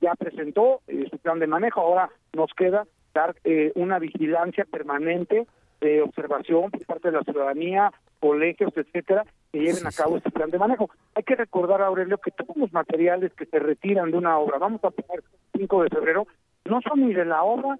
[0.00, 5.46] ya presentó eh, su plan de manejo, ahora nos queda dar eh, una vigilancia permanente
[5.80, 10.50] de observación por parte de la ciudadanía, colegios, etcétera, que lleven a cabo este plan
[10.50, 10.90] de manejo.
[11.14, 14.82] Hay que recordar, Aurelio, que todos los materiales que se retiran de una obra, vamos
[14.84, 15.24] a poner
[15.56, 16.26] 5 de febrero,
[16.64, 17.78] no son ni de la obra,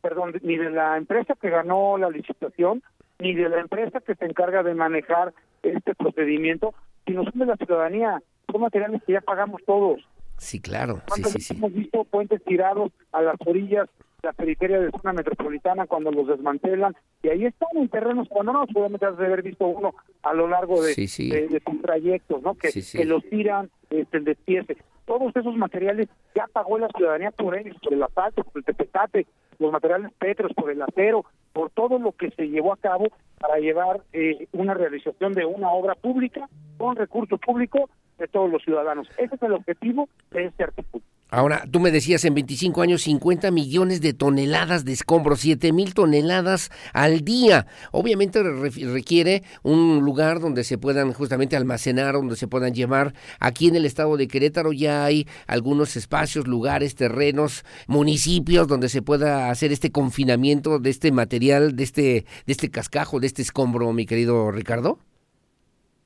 [0.00, 2.82] perdón, ni de la empresa que ganó la licitación,
[3.18, 5.32] ni de la empresa que se encarga de manejar
[5.62, 6.74] este procedimiento,
[7.06, 10.00] sino son de la ciudadanía, son materiales que ya pagamos todos.
[10.42, 10.96] Sí, claro.
[10.96, 11.54] Sí, ¿Cuántas sí, sí.
[11.54, 13.88] hemos visto puentes tirados a las orillas
[14.20, 16.96] de la periferia de zona metropolitana cuando los desmantelan?
[17.22, 18.68] Y ahí están en terrenos abandonados.
[18.68, 22.42] Seguramente has de haber visto uno a lo largo de, Sí, de, de sus trayectos,
[22.42, 22.56] ¿no?
[22.56, 22.72] Que
[23.04, 24.76] los tiran, este, el despiece.
[25.04, 29.26] Todos esos materiales ya pagó la ciudadanía por ellos, por el asfalto, por el tepetate,
[29.60, 33.06] los materiales petros, por el acero, por todo lo que se llevó a cabo
[33.38, 36.48] para llevar eh, una realización de una obra pública
[36.78, 37.88] con recurso público
[38.22, 39.08] de todos los ciudadanos.
[39.18, 41.02] Ese es el objetivo de este artículo.
[41.28, 45.94] Ahora, tú me decías en 25 años 50 millones de toneladas de escombros, 7 mil
[45.94, 47.66] toneladas al día.
[47.90, 53.14] Obviamente re- requiere un lugar donde se puedan justamente almacenar, donde se puedan llevar.
[53.40, 59.00] Aquí en el estado de Querétaro ya hay algunos espacios, lugares, terrenos, municipios donde se
[59.00, 63.90] pueda hacer este confinamiento de este material, de este, de este cascajo, de este escombro,
[63.94, 64.98] mi querido Ricardo.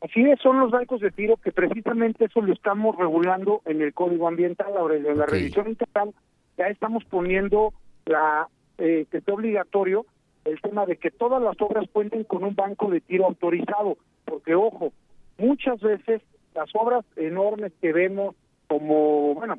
[0.08, 3.92] Así es, son los bancos de tiro que precisamente eso lo estamos regulando en el
[3.94, 5.10] Código Ambiental, Aurelio.
[5.10, 6.10] En la revisión integral
[6.56, 7.72] ya estamos poniendo
[8.04, 10.04] la eh, que sea obligatorio
[10.44, 14.54] el tema de que todas las obras cuenten con un banco de tiro autorizado, porque
[14.54, 14.92] ojo,
[15.38, 16.22] muchas veces
[16.54, 18.36] las obras enormes que vemos
[18.68, 19.56] como, bueno,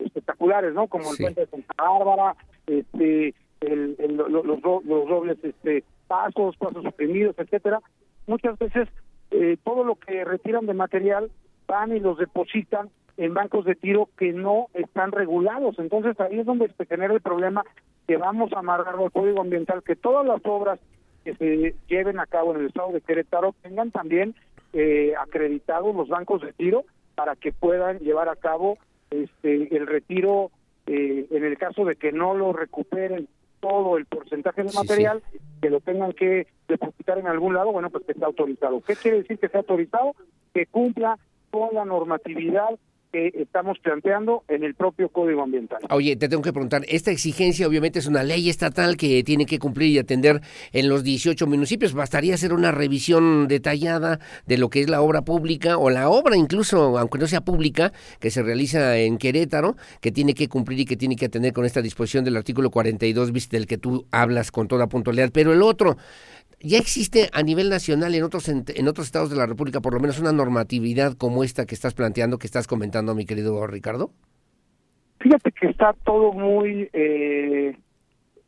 [0.00, 0.86] espectaculares, ¿no?
[0.88, 2.36] Como el puente de Santa Bárbara,
[2.66, 7.80] este, el, el- lo- lo- los, do- los dobles este, pasos, pasos suprimidos, etcétera,
[8.26, 8.88] muchas veces
[9.30, 11.30] eh, todo lo que retiran de material
[11.66, 15.78] van y los depositan en bancos de tiro que no están regulados.
[15.78, 17.64] Entonces ahí es donde se genera el problema
[18.06, 20.78] que vamos a amarrar al Código Ambiental, que todas las obras
[21.24, 24.34] que se lleven a cabo en el estado de Querétaro tengan también
[24.72, 26.84] eh, acreditados los bancos de tiro
[27.14, 28.78] para que puedan llevar a cabo
[29.10, 30.50] este el retiro
[30.86, 33.28] eh, en el caso de que no lo recuperen
[33.60, 35.22] todo el porcentaje de Sí, material,
[35.60, 38.80] que lo tengan que depositar en algún lado, bueno, pues que esté autorizado.
[38.80, 40.14] ¿Qué quiere decir que esté autorizado?
[40.54, 41.18] Que cumpla
[41.50, 42.78] con la normatividad
[43.12, 45.78] que estamos planteando en el propio Código Ambiental.
[45.90, 49.58] Oye, te tengo que preguntar, esta exigencia obviamente es una ley estatal que tiene que
[49.58, 50.40] cumplir y atender
[50.72, 51.94] en los 18 municipios.
[51.94, 56.36] Bastaría hacer una revisión detallada de lo que es la obra pública o la obra
[56.36, 60.84] incluso, aunque no sea pública, que se realiza en Querétaro, que tiene que cumplir y
[60.84, 64.50] que tiene que atender con esta disposición del artículo 42 bis del que tú hablas
[64.50, 65.30] con toda puntualidad.
[65.32, 65.96] Pero el otro,
[66.60, 70.00] ya existe a nivel nacional en otros en, otros estados de la República por lo
[70.00, 74.10] menos una normatividad como esta que estás planteando, que estás comentando, mi querido Ricardo.
[75.20, 77.76] Fíjate que está todo muy eh,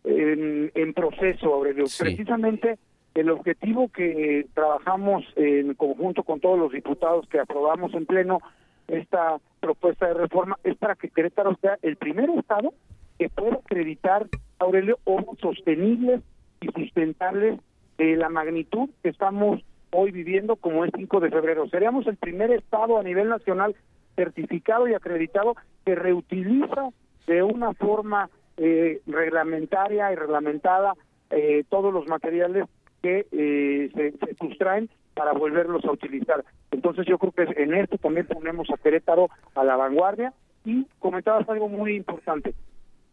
[0.05, 1.85] en, en proceso, Aurelio.
[1.99, 2.79] Precisamente
[3.15, 8.41] el objetivo que trabajamos en conjunto con todos los diputados que aprobamos en pleno
[8.87, 12.73] esta propuesta de reforma es para que Querétaro sea el primer estado
[13.19, 14.27] que pueda acreditar,
[14.59, 16.23] Aurelio, obras sostenibles
[16.61, 17.61] y sustentables
[18.01, 19.61] de la magnitud que estamos
[19.91, 21.69] hoy viviendo como es 5 de febrero.
[21.69, 23.77] Seríamos el primer estado a nivel nacional
[24.17, 25.55] certificado y acreditado
[25.85, 26.89] que reutiliza
[27.27, 30.95] de una forma eh, reglamentaria y reglamentada
[31.31, 32.65] eh, todos los materiales
[33.03, 36.43] que eh, se, se, sustraen para volverlos a utilizar.
[36.71, 40.33] Entonces yo creo que en esto también ponemos a Querétaro a la vanguardia
[40.65, 42.55] y comentabas algo muy importante.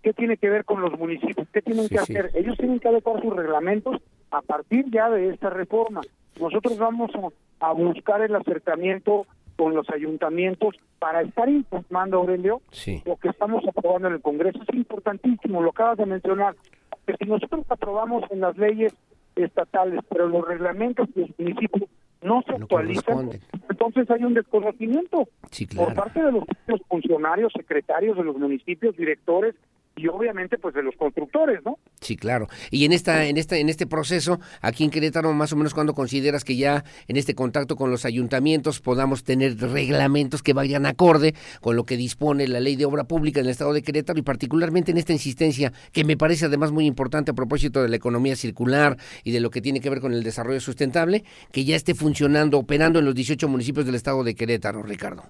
[0.02, 1.48] ¿Qué tiene que ver con los municipios?
[1.52, 2.18] ¿Qué tienen Sí, que sí.
[2.18, 2.32] hacer?
[2.36, 4.02] Ellos tienen que adecuar sus reglamentos
[4.32, 6.02] a partir ya de esta reforma.
[6.40, 9.26] Nosotros vamos a, a buscar el acercamiento
[9.56, 13.02] con los ayuntamientos para estar informando, Aurelio, Sí.
[13.06, 14.60] lo que estamos aprobando en el Congreso.
[14.68, 16.56] Es importantísimo, lo acabas de mencionar,
[17.08, 18.94] que si nosotros aprobamos en las leyes
[19.36, 21.90] estatales, pero los reglamentos de los municipios
[22.22, 23.30] no se actualizan,
[23.70, 25.96] entonces hay un desconocimiento Sí, por claro.
[25.96, 29.56] parte de los funcionarios, secretarios de los municipios, directores
[29.98, 31.80] y obviamente pues de los constructores, ¿no?
[32.00, 32.48] Sí, claro.
[32.70, 35.94] Y en esta, en esta, en este proceso, aquí en Querétaro, más o menos cuando
[35.94, 41.34] consideras que ya en este contacto con los ayuntamientos podamos tener reglamentos que vayan acorde
[41.62, 44.22] con lo que dispone la ley de obra pública en el estado de Querétaro y
[44.22, 48.36] particularmente en esta insistencia que me parece además muy importante a propósito de la economía
[48.36, 51.96] circular y de lo que tiene que ver con el desarrollo sustentable, que ya esté
[51.96, 55.24] funcionando, operando en los 18 municipios del estado de Querétaro, Ricardo.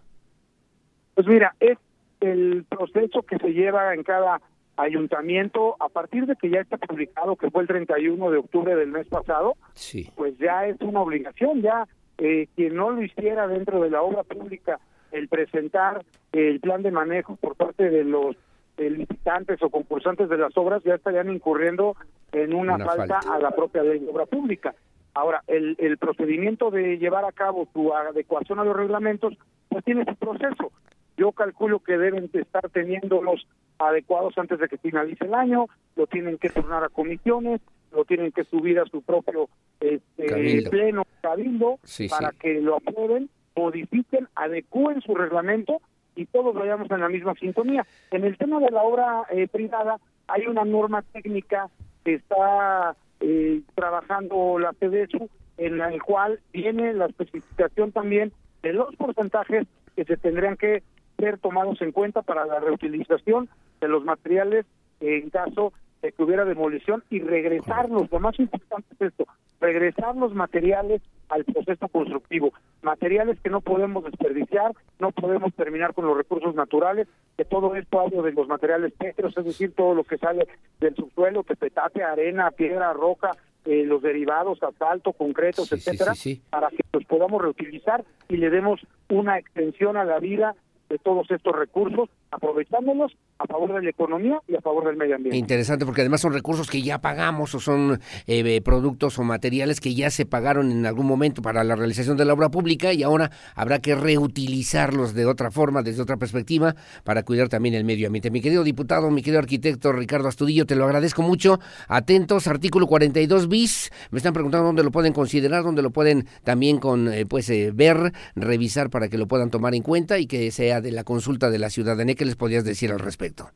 [1.15, 1.77] Pues mira, es
[2.19, 4.41] el proceso que se lleva en cada
[4.77, 8.89] ayuntamiento a partir de que ya está publicado, que fue el 31 de octubre del
[8.91, 10.09] mes pasado, Sí.
[10.15, 11.87] pues ya es una obligación, ya
[12.17, 14.79] eh, quien no lo hiciera dentro de la obra pública,
[15.11, 18.35] el presentar el plan de manejo por parte de los
[18.77, 21.95] eh, licitantes o concursantes de las obras, ya estarían incurriendo
[22.31, 23.33] en una, Una falta, falta.
[23.35, 24.75] a la propia ley de obra pública.
[25.13, 29.33] Ahora, el, el procedimiento de llevar a cabo su adecuación a los reglamentos,
[29.69, 30.71] pues tiene su proceso.
[31.17, 33.47] Yo calculo que deben de estar teniéndolos
[33.79, 35.65] adecuados antes de que finalice el año,
[35.95, 37.59] lo tienen que turnar a comisiones,
[37.91, 39.49] lo tienen que subir a su propio
[39.79, 40.69] este, Cabildo.
[40.69, 42.37] pleno cabildo Sí, para sí.
[42.39, 45.81] que lo aprueben, modifiquen, adecúen su reglamento
[46.15, 47.85] y todos vayamos en la misma sintonía.
[48.11, 51.69] En el tema de la obra eh, privada hay una norma técnica
[52.03, 58.31] que está eh, trabajando la PDSU en la cual viene la especificación también
[58.61, 59.65] de los porcentajes
[59.95, 60.83] que se tendrían que
[61.17, 63.49] ser tomados en cuenta para la reutilización
[63.81, 64.65] de los materiales
[64.99, 69.25] en caso de que hubiera demolición y regresarlos, lo más importante es esto,
[69.59, 76.05] regresar los materiales al proceso constructivo, materiales que no podemos desperdiciar, no podemos terminar con
[76.05, 80.03] los recursos naturales, que todo esto hablo de los materiales pétreos, es decir, todo lo
[80.03, 80.47] que sale
[80.79, 83.31] del subsuelo, que petate, arena, piedra, roca,
[83.65, 86.41] eh, los derivados, asfalto, concretos, Sí, etcétera, sí, sí.
[86.49, 88.79] para que los podamos reutilizar y le demos
[89.09, 90.55] una extensión a la vida
[90.89, 95.15] de todos estos recursos, aprovechándolos a favor de la economía y a favor del medio
[95.15, 95.37] ambiente.
[95.37, 99.93] Interesante porque además son recursos que ya pagamos o son eh, productos o materiales que
[99.93, 103.31] ya se pagaron en algún momento para la realización de la obra pública y ahora
[103.55, 108.31] habrá que reutilizarlos de otra forma, desde otra perspectiva, para cuidar también el medio ambiente.
[108.31, 111.59] Mi querido diputado, mi querido arquitecto Ricardo Astudillo, te lo agradezco mucho.
[111.87, 113.91] Atentos, artículo 42 bis.
[114.11, 117.71] Me están preguntando dónde lo pueden considerar, dónde lo pueden también con eh, pues eh,
[117.73, 121.49] ver, revisar para que lo puedan tomar en cuenta y que sea de la consulta
[121.49, 122.16] de la ciudadanía.
[122.17, 123.49] ¿Qué les podrías decir al respecto?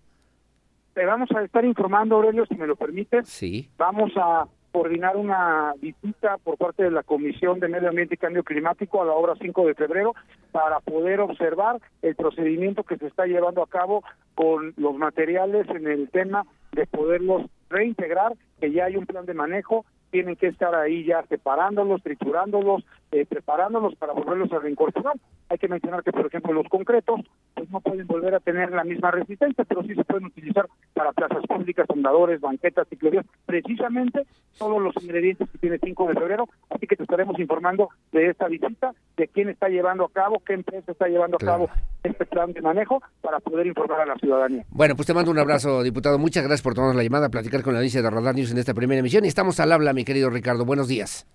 [0.94, 3.28] Te vamos a estar informando, Aurelio, si me lo permites.
[3.28, 3.70] Sí.
[3.78, 8.44] Vamos a coordinar una visita por parte de la Comisión de Medio Ambiente y Cambio
[8.44, 10.14] Climático a la hora 5 de febrero
[10.52, 14.04] para poder observar el procedimiento que se está llevando a cabo
[14.36, 19.34] con los materiales en el tema de poderlos reintegrar, que ya hay un plan de
[19.34, 25.16] manejo, tienen que estar ahí ya separándolos, triturándolos, eh, preparándolos para volverlos a reincorporar.
[25.50, 27.22] Hay que mencionar que, por ejemplo, los concretos
[27.54, 31.12] pues no pueden volver a tener la misma resistencia, pero sí se pueden utilizar para
[31.12, 34.26] plazas públicas, fundadores, banquetas, ciclovías, precisamente
[34.58, 38.48] todos los ingredientes que tiene 5 de febrero, así que te estaremos informando de esta
[38.48, 41.70] visita, de quién está llevando a cabo, qué empresa está llevando a cabo
[42.04, 44.66] este plan de manejo para poder informar a la ciudadanía.
[44.70, 46.18] Bueno, pues te mando un abrazo, diputado.
[46.18, 48.74] Muchas gracias por tomarnos la llamada, platicar con la audiencia de Radar News en esta
[48.74, 49.26] primera emisión.
[49.26, 50.66] Y estamos al habla, mi querido Ricardo.
[50.66, 51.28] Buenos días.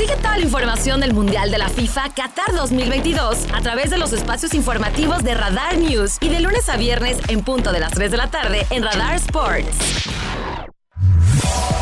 [0.00, 4.14] Sigue toda la información del Mundial de la FIFA Qatar 2022 a través de los
[4.14, 8.10] espacios informativos de Radar News y de lunes a viernes en punto de las 3
[8.10, 9.66] de la tarde en Radar Sports.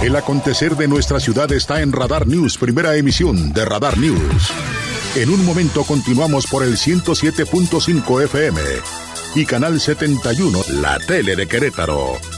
[0.03, 4.51] El acontecer de nuestra ciudad está en Radar News, primera emisión de Radar News.
[5.15, 8.61] En un momento continuamos por el 107.5 FM
[9.37, 12.38] y Canal 71, la tele de Querétaro.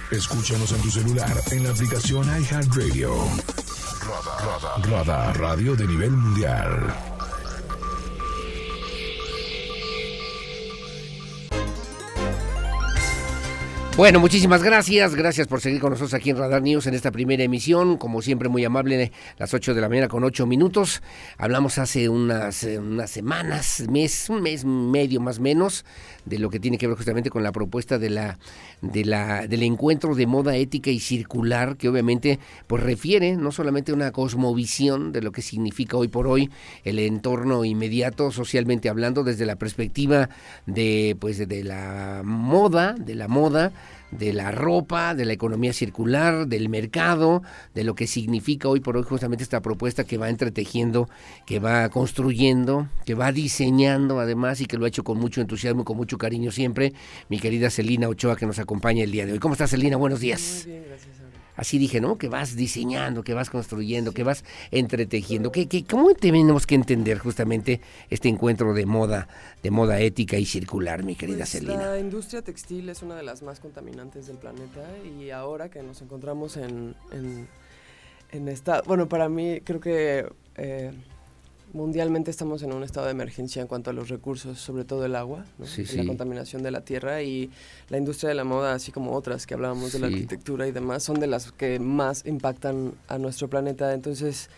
[0.11, 3.15] Escúchanos en tu celular en la aplicación iHeartRadio.
[4.01, 6.93] Radar, Radar, Radar, radio de nivel mundial.
[13.97, 15.15] Bueno, muchísimas gracias.
[15.15, 17.97] Gracias por seguir con nosotros aquí en Radar News en esta primera emisión.
[17.97, 21.03] Como siempre, muy amable, las 8 de la mañana con 8 minutos.
[21.37, 25.85] Hablamos hace unas, eh, unas semanas, mes, un mes medio más o menos,
[26.25, 28.37] de lo que tiene que ver justamente con la propuesta de la,
[28.81, 33.91] de la, del encuentro de moda ética y circular, que obviamente pues refiere no solamente
[33.91, 36.49] a una cosmovisión de lo que significa hoy por hoy
[36.83, 40.29] el entorno inmediato, socialmente hablando, desde la perspectiva
[40.65, 43.71] de, pues, de la moda, de la moda,
[44.11, 47.41] de la ropa, de la economía circular, del mercado,
[47.73, 51.09] de lo que significa hoy por hoy justamente esta propuesta que va entretejiendo,
[51.45, 55.81] que va construyendo, que va diseñando además y que lo ha hecho con mucho entusiasmo
[55.81, 56.93] y con mucho cariño siempre,
[57.29, 59.39] mi querida Celina Ochoa que nos acompaña el día de hoy.
[59.39, 59.97] ¿Cómo estás Celina?
[59.97, 60.63] Buenos días.
[60.65, 61.10] Muy bien, gracias.
[61.55, 62.17] Así dije, ¿no?
[62.17, 65.51] Que vas diseñando, que vas construyendo, que vas entretejiendo.
[65.51, 69.27] ¿Qué, qué, ¿Cómo tenemos que entender justamente este encuentro de moda,
[69.61, 71.75] de moda ética y circular, mi querida Pues, Celina?
[71.91, 74.81] La industria textil es una de las más contaminantes del planeta
[75.19, 77.47] y ahora que nos encontramos en, en,
[78.31, 78.81] en esta...
[78.83, 80.25] Bueno, para mí creo que
[80.55, 80.91] eh,
[81.73, 85.15] mundialmente estamos en un estado de emergencia en cuanto a los recursos, sobre todo el
[85.15, 85.65] agua, ¿no?
[85.65, 85.97] Sí, y sí.
[85.97, 87.49] la contaminación de la tierra y
[87.89, 91.03] la industria de la moda, así como otras que hablábamos de la arquitectura y demás,
[91.03, 93.93] son de las que más impactan a nuestro planeta.
[93.93, 94.49] Entonces,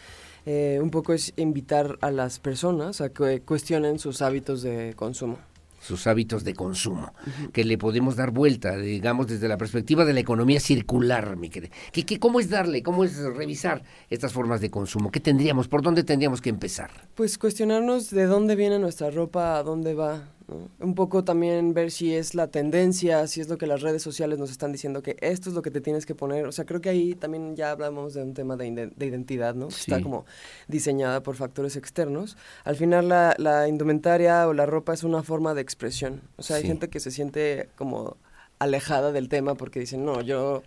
[0.46, 5.38] eh, un poco es invitar a las personas a que cuestionen sus hábitos de consumo.
[5.84, 7.14] Sus hábitos de consumo,
[7.52, 11.74] que le podemos dar vuelta, digamos, desde la perspectiva de la economía circular, mi querida.
[11.92, 15.12] ¿Qué, qué, ¿Cómo es darle, cómo es revisar estas formas de consumo?
[15.12, 16.90] ¿Qué tendríamos, por dónde tendríamos que empezar?
[17.16, 20.30] Pues cuestionarnos de dónde viene nuestra ropa, a dónde va.
[20.48, 20.70] ¿No?
[20.86, 24.40] Un poco también ver si es la tendencia, si es lo que las redes sociales
[24.40, 26.46] nos están diciendo que esto es lo que te tienes que poner.
[26.46, 29.70] O sea, creo que ahí también ya hablamos de un tema de, de identidad, ¿no?
[29.72, 29.92] Sí.
[29.92, 30.26] Está como
[30.68, 32.38] diseñada por factores externos.
[32.64, 36.22] Al final la, la indumentaria o la ropa es una forma de expresión.
[36.38, 36.68] O sea, hay Sí.
[36.68, 38.18] gente que se siente como
[38.60, 40.64] alejada del tema porque dicen, no, yo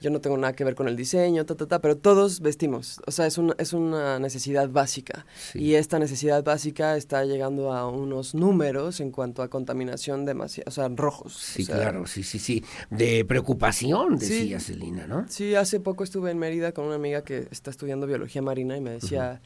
[0.00, 3.00] yo no tengo nada que ver con el diseño, ta, ta, ta, pero todos vestimos.
[3.06, 5.26] O sea, es una, es una necesidad básica.
[5.54, 10.72] Y esta necesidad básica está llegando a unos números en cuanto a contaminación demasiado, o
[10.72, 11.34] sea, rojos.
[11.34, 12.64] Sí, o sea, claro, sí, sí, sí.
[12.90, 14.28] De preocupación, Sí.
[14.28, 15.26] decía Celina, ¿no?
[15.28, 18.80] Sí, hace poco estuve en Mérida con una amiga que está estudiando biología marina y
[18.80, 19.40] me decía,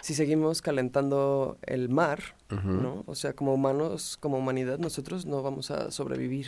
[0.00, 2.20] si seguimos calentando el mar,
[2.50, 3.02] ¿no?
[3.06, 6.46] O sea, como humanos, como humanidad, nosotros no vamos a sobrevivir.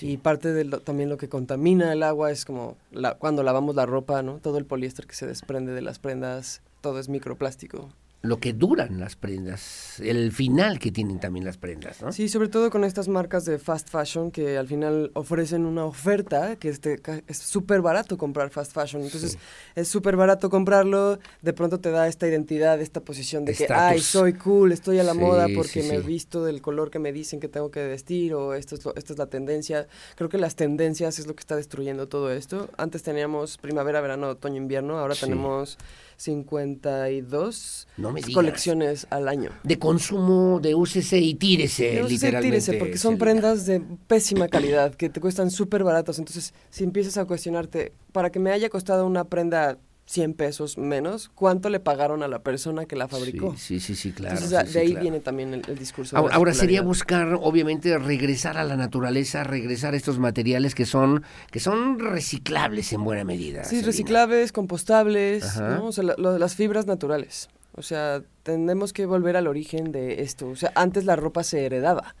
[0.00, 3.86] Y parte de también lo que contamina el agua es como la, cuando lavamos la
[3.86, 4.38] ropa, ¿no?
[4.38, 7.90] Todo el poliéster que se desprende de las prendas, todo es microplástico
[8.22, 12.12] lo que duran las prendas, el final que tienen también las prendas, ¿no?
[12.12, 16.56] Sí, sobre todo con estas marcas de fast fashion que al final ofrecen una oferta
[16.56, 19.02] que este, es súper barato comprar fast fashion.
[19.02, 19.38] Entonces,
[19.74, 24.00] es súper barato comprarlo, de pronto te da esta identidad, esta posición de, que, ay,
[24.00, 27.40] soy cool, estoy a la moda porque me he visto del color que me dicen
[27.40, 29.88] que tengo que vestir o esto es, esta es la tendencia.
[30.16, 32.68] Creo que las tendencias es lo que está destruyendo todo esto.
[32.76, 35.78] Antes teníamos primavera, verano, otoño, invierno, ahora tenemos
[36.20, 37.88] 52
[38.34, 39.52] colecciones al año.
[39.62, 42.48] De consumo, de úsese y tírese, de literalmente.
[42.48, 46.18] Y tírese, porque son prendas de pésima calidad, que te cuestan súper baratos.
[46.18, 49.78] Entonces, si empiezas a cuestionarte, para que me haya costado una prenda
[50.10, 53.54] 100 pesos menos, ¿cuánto le pagaron a la persona que la fabricó?
[53.56, 54.34] Sí, sí, sí, claro.
[54.34, 56.16] Entonces, de ahí viene también el, discurso.
[56.16, 61.22] Ahora, sería buscar, obviamente, regresar a la naturaleza, regresar a estos materiales que son,
[61.52, 63.62] que son reciclables en buena medida.
[63.62, 65.86] Sí, reciclables, compostables, ¿no?
[65.86, 67.48] o sea, las fibras naturales.
[67.76, 70.48] O sea, tenemos que volver al origen de esto.
[70.48, 72.16] O sea, antes la ropa se heredaba,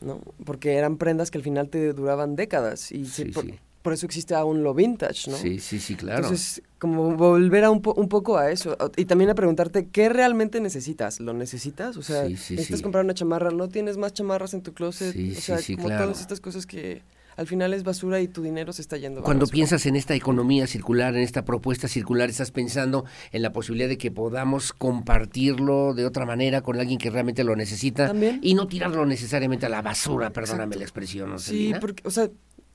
[0.00, 0.20] ¿no?
[0.44, 3.44] Porque eran prendas que al final te duraban décadas y se, por
[3.92, 5.36] eso existe aún lo vintage, ¿no?
[5.36, 6.22] Sí, sí, sí, claro.
[6.22, 10.60] Entonces, como volver a un, un poco a eso y también a preguntarte qué realmente
[10.60, 11.18] necesitas.
[11.20, 11.96] ¿Lo necesitas?
[11.96, 15.16] O sea, necesitas comprar una chamarra, ¿no tienes más chamarras en tu closet?
[15.16, 17.02] o sea, como todas estas cosas que
[17.36, 19.22] al final es basura y tu dinero se está yendo.
[19.22, 23.88] Cuando piensas en esta economía circular, en esta propuesta circular, estás pensando en la posibilidad
[23.88, 28.38] de que podamos compartirlo de otra manera con alguien que realmente lo necesita ¿También?
[28.42, 31.30] y no tirarlo necesariamente a la basura, perdóname la expresión.
[31.30, 32.28] ¿no, sí, porque, o sea,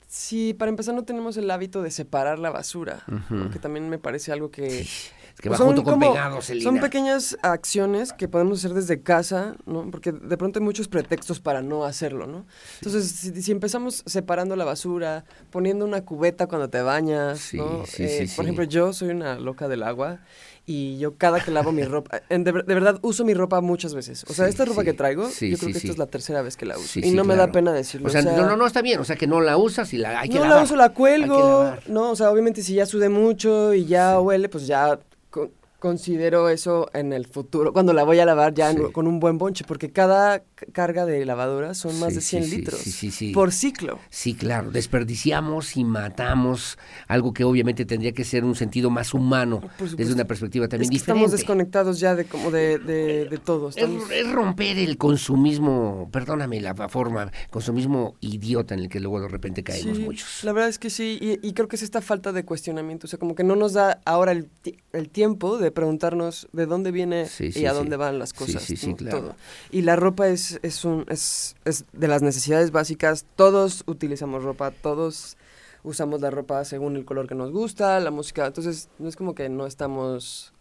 [0.08, 3.04] Sí, para empezar no tenemos el hábito de separar la basura,
[3.52, 4.86] que también me parece algo que...
[5.38, 9.90] que va junto con pegados, Son pequeñas acciones que podemos hacer desde casa, ¿no?
[9.90, 12.46] Porque de pronto hay muchos pretextos para no hacerlo, ¿no?
[12.76, 17.84] Entonces, si, empezamos separando la basura, poniendo una cubeta cuando te bañas, ¿no?
[17.98, 20.20] Eh, por ejemplo, yo soy una loca del agua
[20.68, 24.24] y yo cada que lavo mi ropa, de, de, verdad uso mi ropa muchas veces.
[24.28, 26.66] O sea, esta ropa que traigo, yo creo que esta es la tercera vez que
[26.66, 27.00] la uso.
[27.00, 28.08] y no me da pena decirlo.
[28.08, 30.20] O sea, no, no, no está bien, o sea, que no la usas y la
[30.20, 30.56] hay que no lavar.
[30.56, 34.20] No la uso, la cuelgo, no, o sea, obviamente si ya sude mucho y ya
[34.20, 35.00] huele, pues ya
[35.78, 39.64] considero eso en el futuro, cuando la voy a lavar ya con un buen bonche,
[39.66, 40.42] porque cada
[40.72, 42.84] carga de lavadora son más de 100 litros
[43.32, 44.00] por ciclo.
[44.10, 49.60] Sí, claro, desperdiciamos y matamos algo que obviamente tendría que ser un sentido más humano
[49.96, 51.12] desde una perspectiva también diferente.
[51.12, 53.68] Estamos desconectados ya de como de, de, todo.
[53.68, 59.62] Es, romper el consumismo, perdóname la forma, consumismo idiota en el que luego de repente
[59.62, 60.42] caemos muchos.
[60.42, 63.18] La verdad es que sí, y, creo que es esta falta de cuestionamiento, o sea,
[63.18, 64.48] como que no nos da ahora el,
[64.92, 68.66] el tiempo de preguntarnos de dónde viene y a dónde van las cosas.
[69.10, 69.34] Todo.
[69.70, 73.26] Y la ropa es, es, un, es, es de las necesidades básicas.
[73.36, 75.36] Todos utilizamos ropa, todos
[75.82, 78.46] usamos la ropa según el color que nos gusta, la música.
[78.46, 80.52] Entonces, no es como que no estamos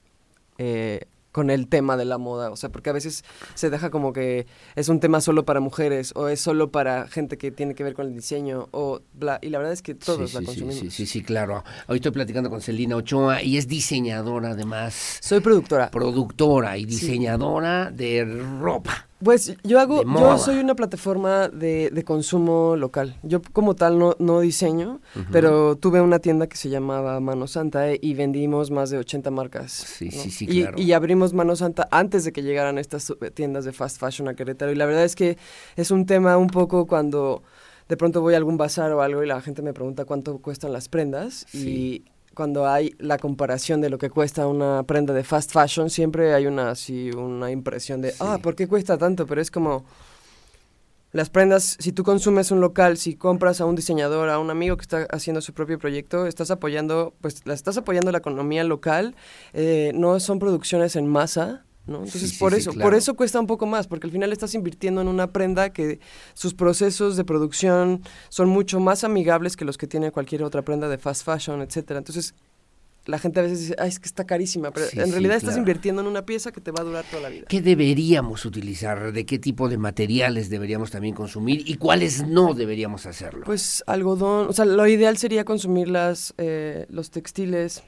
[0.57, 1.05] eh,
[1.37, 3.23] con el tema de la moda, o sea, porque a veces
[3.53, 7.37] se deja como que es un tema solo para mujeres o es solo para gente
[7.37, 10.33] que tiene que ver con el diseño o bla, y la verdad es que todos
[10.33, 10.79] la consumimos.
[10.79, 11.63] Sí, sí, sí, claro.
[11.85, 15.19] Hoy estoy platicando con Celina Ochoa y es diseñadora además.
[15.21, 15.91] Soy productora.
[15.91, 18.25] Productora y diseñadora de
[18.59, 19.07] ropa.
[19.23, 23.17] Pues yo hago, yo soy una plataforma de, de, consumo local.
[23.23, 24.99] Yo como tal no, no diseño,
[25.31, 29.31] pero tuve una tienda que se llamaba Mano Santa eh, y vendimos más de 80
[29.31, 29.71] marcas.
[29.71, 30.79] Sí, sí, sí, y, claro.
[30.79, 34.71] y abrimos Mano Santa antes de que llegaran estas tiendas de fast fashion a Querétaro.
[34.71, 35.37] Y la verdad es que
[35.75, 37.41] es un tema un poco cuando
[37.89, 40.73] de pronto voy a algún bazar o algo y la gente me pregunta cuánto cuestan
[40.73, 42.03] las prendas y
[42.37, 46.45] cuando hay la comparación de lo que cuesta una prenda de fast fashion, siempre hay
[46.45, 49.25] una así una impresión de, ah, ¿por qué cuesta tanto?
[49.25, 49.85] Pero es como
[51.13, 54.77] las prendas, si tú consumes un local, si compras a un diseñador, a un amigo
[54.77, 59.15] que está haciendo su propio proyecto, estás apoyando, pues la estás apoyando la economía local,
[59.53, 63.87] eh, no son producciones en masa, entonces por eso, por eso cuesta un poco más,
[63.87, 65.99] porque al final estás invirtiendo en una prenda que
[66.33, 70.89] sus procesos de producción son mucho más amigables que los que tiene cualquier otra prenda
[70.89, 71.99] de fast fashion, etcétera.
[71.99, 72.35] Entonces
[73.07, 76.01] la gente a veces dice, ay, es que está carísima, pero en realidad estás invirtiendo
[76.01, 77.45] en una pieza que te va a durar toda la vida.
[77.47, 79.13] ¿Qué deberíamos utilizar?
[79.13, 81.63] ¿De qué tipo de materiales deberíamos también consumir?
[81.65, 83.45] ¿Y cuáles no deberíamos hacerlo?
[83.45, 87.83] Pues algodón, o sea, lo ideal sería consumir las, eh, los textiles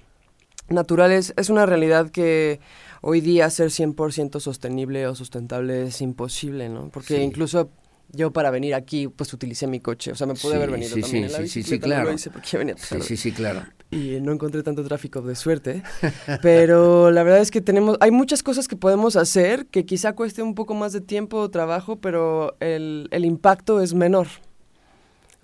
[0.69, 1.33] naturales.
[1.35, 2.59] Es una realidad que
[3.01, 6.89] hoy día ser 100% sostenible o sustentable es imposible, ¿no?
[6.89, 7.69] Porque incluso
[8.11, 11.25] yo para venir aquí pues utilicé mi coche, o sea, me pude haber venido también
[11.25, 12.09] en la bicicleta, sí, sí, claro.
[12.09, 13.63] lo hice porque venía Sí, sí, sí, claro.
[13.91, 15.83] y no encontré tanto tráfico de suerte.
[16.41, 20.41] Pero la verdad es que tenemos, hay muchas cosas que podemos hacer que quizá cueste
[20.41, 24.27] un poco más de tiempo o trabajo, pero el, el impacto es menor.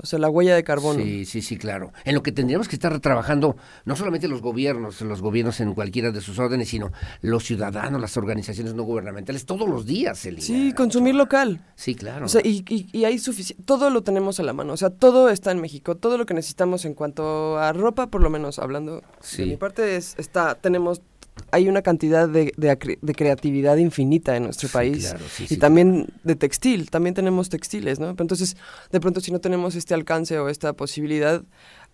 [0.05, 0.99] O sea, la huella de carbono.
[1.03, 1.91] Sí, sí, sí, claro.
[2.03, 6.11] En lo que tendríamos que estar trabajando, no solamente los gobiernos, los gobiernos en cualquiera
[6.11, 6.91] de sus órdenes, sino
[7.21, 10.43] los ciudadanos, las organizaciones no gubernamentales, todos los días, Elina.
[10.43, 11.59] Sí, consumir local.
[11.75, 12.25] Sí, claro.
[12.27, 14.73] O sea, y, y, y hay suficiente, todo lo tenemos a la mano.
[14.73, 15.95] O sea, todo está en México.
[15.95, 19.43] Todo lo que necesitamos en cuanto a ropa, por lo menos hablando Sí.
[19.43, 21.01] de mi parte, es, está, tenemos
[21.51, 25.57] hay una cantidad de, de de creatividad infinita en nuestro país claro, sí, y sí,
[25.57, 28.07] también de textil, también tenemos textiles, ¿no?
[28.13, 28.57] Pero Entonces,
[28.91, 31.43] de pronto si no tenemos este alcance o esta posibilidad,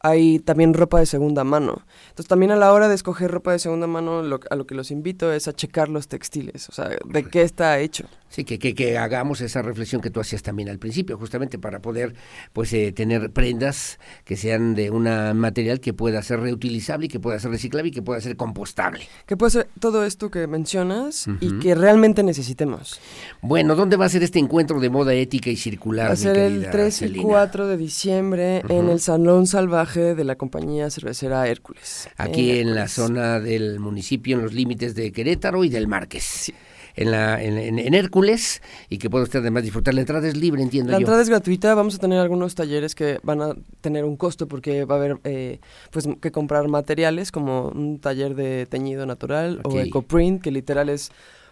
[0.04, 1.84] hay también ropa de segunda mano.
[2.10, 4.76] Entonces, también a la hora de escoger ropa de segunda mano, lo- a lo que
[4.76, 8.06] los invito es a checar los textiles, o sea, de qué está hecho.
[8.30, 11.82] Sí, que, que, que hagamos esa reflexión que tú hacías también al principio, justamente para
[11.82, 12.16] poder
[12.54, 15.04] pues eh, tener prendas que sean de un
[15.38, 19.02] material que pueda ser reutilizable y que pueda ser reciclable y que pueda ser compostable.
[19.26, 21.60] Que puede ser todo esto que mencionas y Ujú.
[21.60, 23.00] que realmente necesitemos.
[23.42, 26.08] Bueno, ¿dónde va a ser este encuentro de moda ética y circular?
[26.08, 27.24] Va a ser el querida 3 y Celina?
[27.24, 28.92] 4 de diciembre en Ujú.
[28.94, 32.10] el Salón Salvaje de la compañía cervecera Hércules.
[32.18, 32.92] Aquí en la Hércules.
[32.92, 36.52] zona del municipio, en los límites de Querétaro y del Márquez.
[36.94, 39.94] En, la, en, en- en Hércules y que puede usted además disfrutar.
[39.94, 41.04] La entrada es libre, entiendo La yo.
[41.04, 44.84] entrada es gratuita, vamos a tener algunos talleres que van a tener un costo porque
[44.84, 45.62] va a haber eh,
[45.92, 49.74] pues que comprar materiales como un taller de teñido natural Ok.
[49.74, 51.12] o ecoprint que literal es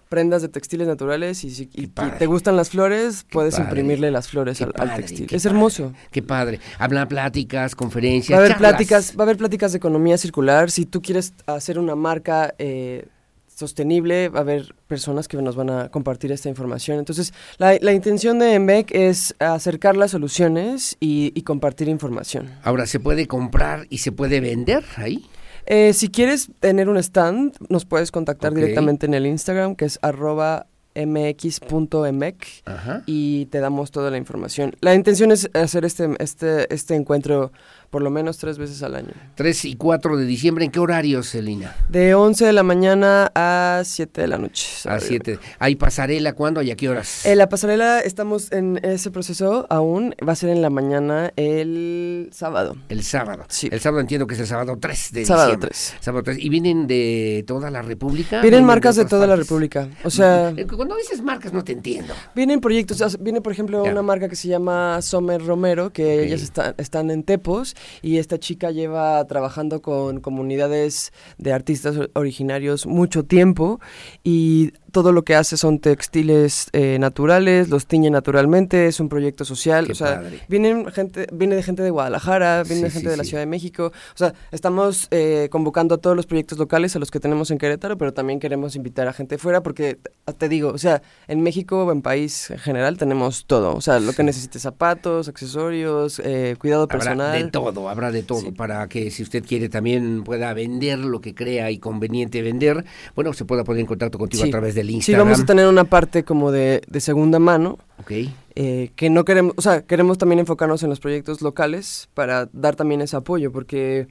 [0.10, 2.18] prendas de textiles naturales y si y- y padre.
[2.18, 3.66] te gustan las flores puedes padre.
[3.70, 5.28] imprimirle las flores al, al textil.
[5.32, 5.94] Es hermoso.
[6.12, 6.60] Qué padre.
[6.80, 8.36] Hablan pláticas, conferencias.
[8.36, 8.72] Va a haber charlas.
[8.72, 10.72] pláticas, va a haber pláticas de economía circular.
[10.72, 13.06] Si tú quieres hacer una marca eh,
[13.54, 16.98] sostenible, va a haber personas que nos van a compartir esta información.
[16.98, 22.50] Entonces, la, la intención de EMBEC es acercar las soluciones y, y compartir información.
[22.64, 25.26] Ahora, ¿se puede comprar y se puede vender ahí?
[25.70, 30.00] Eh, si quieres tener un stand, nos puedes contactar directamente en el Instagram, que es
[30.02, 30.66] arroba
[30.96, 33.04] mx.mec Ajá.
[33.06, 34.76] y te damos toda la información.
[34.82, 37.52] La intención es hacer este, este, este encuentro
[37.90, 39.12] por lo menos tres veces al año.
[39.36, 41.76] 3 y 4 de diciembre, ¿en qué horarios, Celina?
[41.90, 44.68] De 11 de la mañana a 7 de la noche.
[44.90, 45.40] A 7.
[45.60, 47.26] ¿Hay pasarela cuándo y a qué horas?
[47.26, 50.16] En la pasarela estamos en ese proceso aún.
[50.28, 52.76] Va a ser en la mañana el sábado.
[52.90, 53.46] El sábado.
[53.72, 55.70] El sábado entiendo que es el sábado 3 de Sábado diciembre.
[55.70, 55.96] 3.
[56.00, 56.38] Sábado 3.
[56.40, 58.42] ¿Y vienen de toda la República?
[58.42, 59.48] Vienen marcas de otras toda la partes?
[59.48, 59.90] República.
[60.04, 62.14] O sea, Eh, Cuando dices marcas no te entiendo.
[62.36, 63.18] vienen proyectos.
[63.20, 67.24] Viene, por ejemplo, una marca que se llama Sommer Romero, que ellas está- están en
[67.24, 67.76] Tepos.
[68.02, 73.80] Y esta chica lleva trabajando con comunidades de artistas or- originarios mucho tiempo.
[74.24, 78.88] Y todo lo que hace son textiles eh, naturales, los tiñe naturalmente.
[78.88, 79.86] Es un proyecto social.
[79.86, 80.40] Qué o sea, padre.
[80.48, 83.30] vienen gente, viene de gente de Guadalajara, viene Sí, de gente sí, de la sí.
[83.30, 83.92] Ciudad de México.
[84.14, 87.58] O sea, estamos eh, convocando a todos los proyectos locales a los que tenemos en
[87.58, 91.42] Querétaro, pero también queremos invitar a gente fuera porque, t- te digo, o sea, en
[91.42, 93.76] México o en país en general tenemos todo.
[93.76, 97.28] O sea, lo que necesites, zapatos, accesorios, eh, cuidado personal.
[97.28, 101.22] Habrá de todo, habrá de todo, para que si usted quiere también pueda vender lo
[101.22, 102.86] que crea y conveniente vender,
[103.16, 105.84] bueno, se pueda poner en contacto contigo a través del Sí, vamos a tener una
[105.84, 107.78] parte como de, de segunda mano.
[108.00, 108.12] Ok.
[108.56, 112.76] eh, que no queremos, o sea, queremos también enfocarnos en los proyectos locales para dar
[112.76, 114.08] también ese apoyo, porque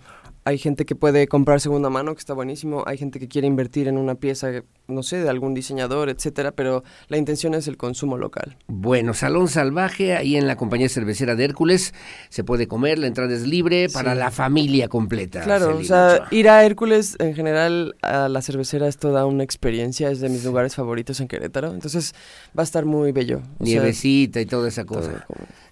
[0.49, 3.87] hay gente que puede comprar segunda mano, que está buenísimo, hay gente que quiere invertir
[3.87, 4.49] en una pieza,
[4.87, 8.57] no sé, de algún diseñador, etcétera, pero la intención es el consumo local.
[8.67, 11.93] Bueno, Salón Salvaje, ahí en la compañía cervecera de Hércules,
[12.31, 14.19] se puede comer, la entrada es libre para Sí.
[14.19, 15.43] la familia completa.
[15.43, 20.11] Claro, o sea, ir a Hércules en general a la cervecera es toda una experiencia,
[20.11, 22.15] es de mis lugares favoritos en Querétaro, entonces
[22.59, 23.41] va a estar muy bello.
[23.41, 25.27] sea, Nievecita y toda esa cosa.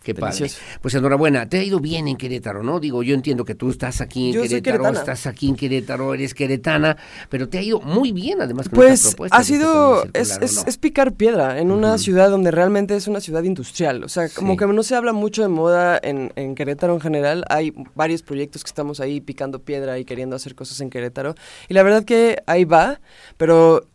[0.07, 0.35] Qué padre.
[0.37, 0.65] delicioso.
[0.81, 2.81] Pues enhorabuena, te ha ido bien en Querétaro, ¿no?
[2.81, 6.33] Digo, yo entiendo que tú estás aquí en Yo Querétaro, estás aquí en Querétaro, eres
[6.33, 6.97] queretana,
[7.29, 10.43] pero te ha ido muy bien además con Pues esta propuesta ha sido, es, circular,
[10.43, 10.63] ¿o es, no?
[10.69, 14.05] es picar piedra en una ciudad donde realmente es una ciudad industrial.
[14.05, 14.59] O sea, como Sí.
[14.59, 17.45] que no se habla mucho de moda en, en Querétaro en general.
[17.49, 21.35] Hay varios proyectos que estamos ahí picando piedra y queriendo hacer cosas en Querétaro.
[21.69, 23.01] Y la verdad que ahí va,
[23.37, 23.87] pero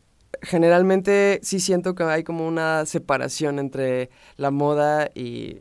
[0.41, 5.57] generalmente sí siento que hay como una separación entre la moda y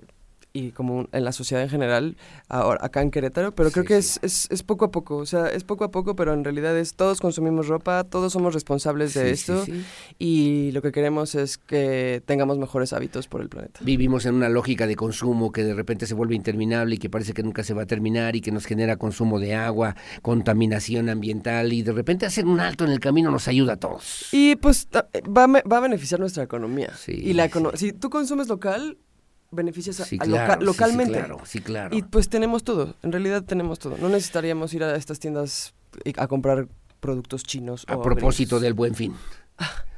[0.53, 2.17] y como en la sociedad en general,
[2.49, 5.47] ahora, acá en Querétaro, pero creo que es, es, es poco a poco, o sea,
[5.49, 9.25] es poco a poco, pero en realidad es todos consumimos ropa, todos somos responsables de
[9.37, 9.65] Sí, esto
[10.19, 13.81] y lo que queremos es que tengamos mejores hábitos por el planeta.
[13.83, 17.33] Vivimos en una lógica de consumo que de repente se vuelve interminable y que parece
[17.33, 21.73] que nunca se va a terminar y que nos genera consumo de agua, contaminación ambiental
[21.73, 24.29] y de repente hacer un alto en el camino nos ayuda a todos.
[24.33, 26.91] Y pues va, va a beneficiar nuestra economía.
[27.07, 28.97] y la econo- si tú consumes local,
[29.51, 31.19] beneficias a, Sí, claro, loca- sí, sí, localmente.
[31.19, 31.97] claro, sí, claro.
[31.97, 33.97] Y pues tenemos todo, en realidad tenemos todo.
[33.99, 35.75] No necesitaríamos ir a estas tiendas
[36.05, 36.69] y- a comprar
[37.01, 37.85] productos chinos.
[37.89, 38.63] A o propósito gringos.
[38.63, 39.15] del buen fin.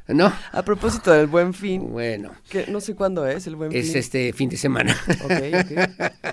[0.08, 0.32] ¿No?
[0.52, 1.90] A propósito del buen fin.
[1.90, 2.32] Bueno.
[2.48, 3.96] Que no sé cuándo es el buen Es fin.
[3.98, 4.96] este fin de semana.
[5.24, 6.12] Ok, ok.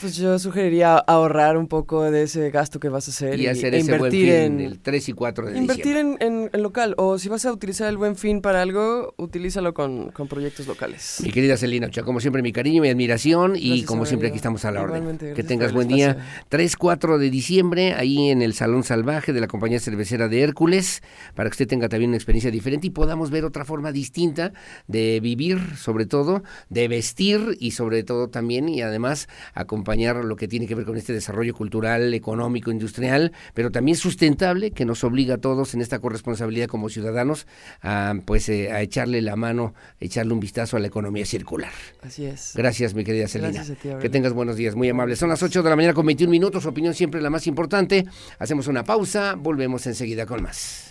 [0.00, 3.74] Pues yo sugeriría ahorrar un poco de ese gasto que vas a hacer y hacer
[3.74, 6.26] e ese buen invertir fin en el 3 y 4 de Invertir diciembre.
[6.26, 9.74] en, en- en local, o si vas a utilizar el buen fin para algo, utilízalo
[9.74, 11.20] con, con proyectos locales.
[11.22, 14.64] Mi querida Celina Ochoa, como siempre mi cariño, mi admiración y como siempre aquí estamos
[14.64, 15.16] a la orden.
[15.18, 16.10] Que tengas buen día.
[16.10, 16.42] espacio.
[16.48, 21.02] 3, 4 de diciembre, ahí en el Salón Salvaje de la compañía cervecera de Hércules,
[21.34, 24.52] para que usted tenga también una experiencia diferente y podamos ver otra forma distinta
[24.86, 30.48] de vivir, sobre todo, de vestir y sobre todo también y además acompañar lo que
[30.48, 35.36] tiene que ver con este desarrollo cultural, económico, industrial, pero también sustentable que nos obliga
[35.36, 37.46] a todos en esta corresponsabilidad como ciudadanos
[37.82, 41.72] a pues eh, a echarle la mano, echarle un vistazo a la economía circular.
[42.02, 42.52] Así es.
[42.54, 43.64] Gracias, mi querida Celina.
[44.00, 45.18] Que tengas buenos días, muy amables.
[45.18, 48.06] Son las 8 de la mañana con 21 minutos, opinión siempre la más importante.
[48.38, 50.90] Hacemos una pausa, volvemos enseguida con más.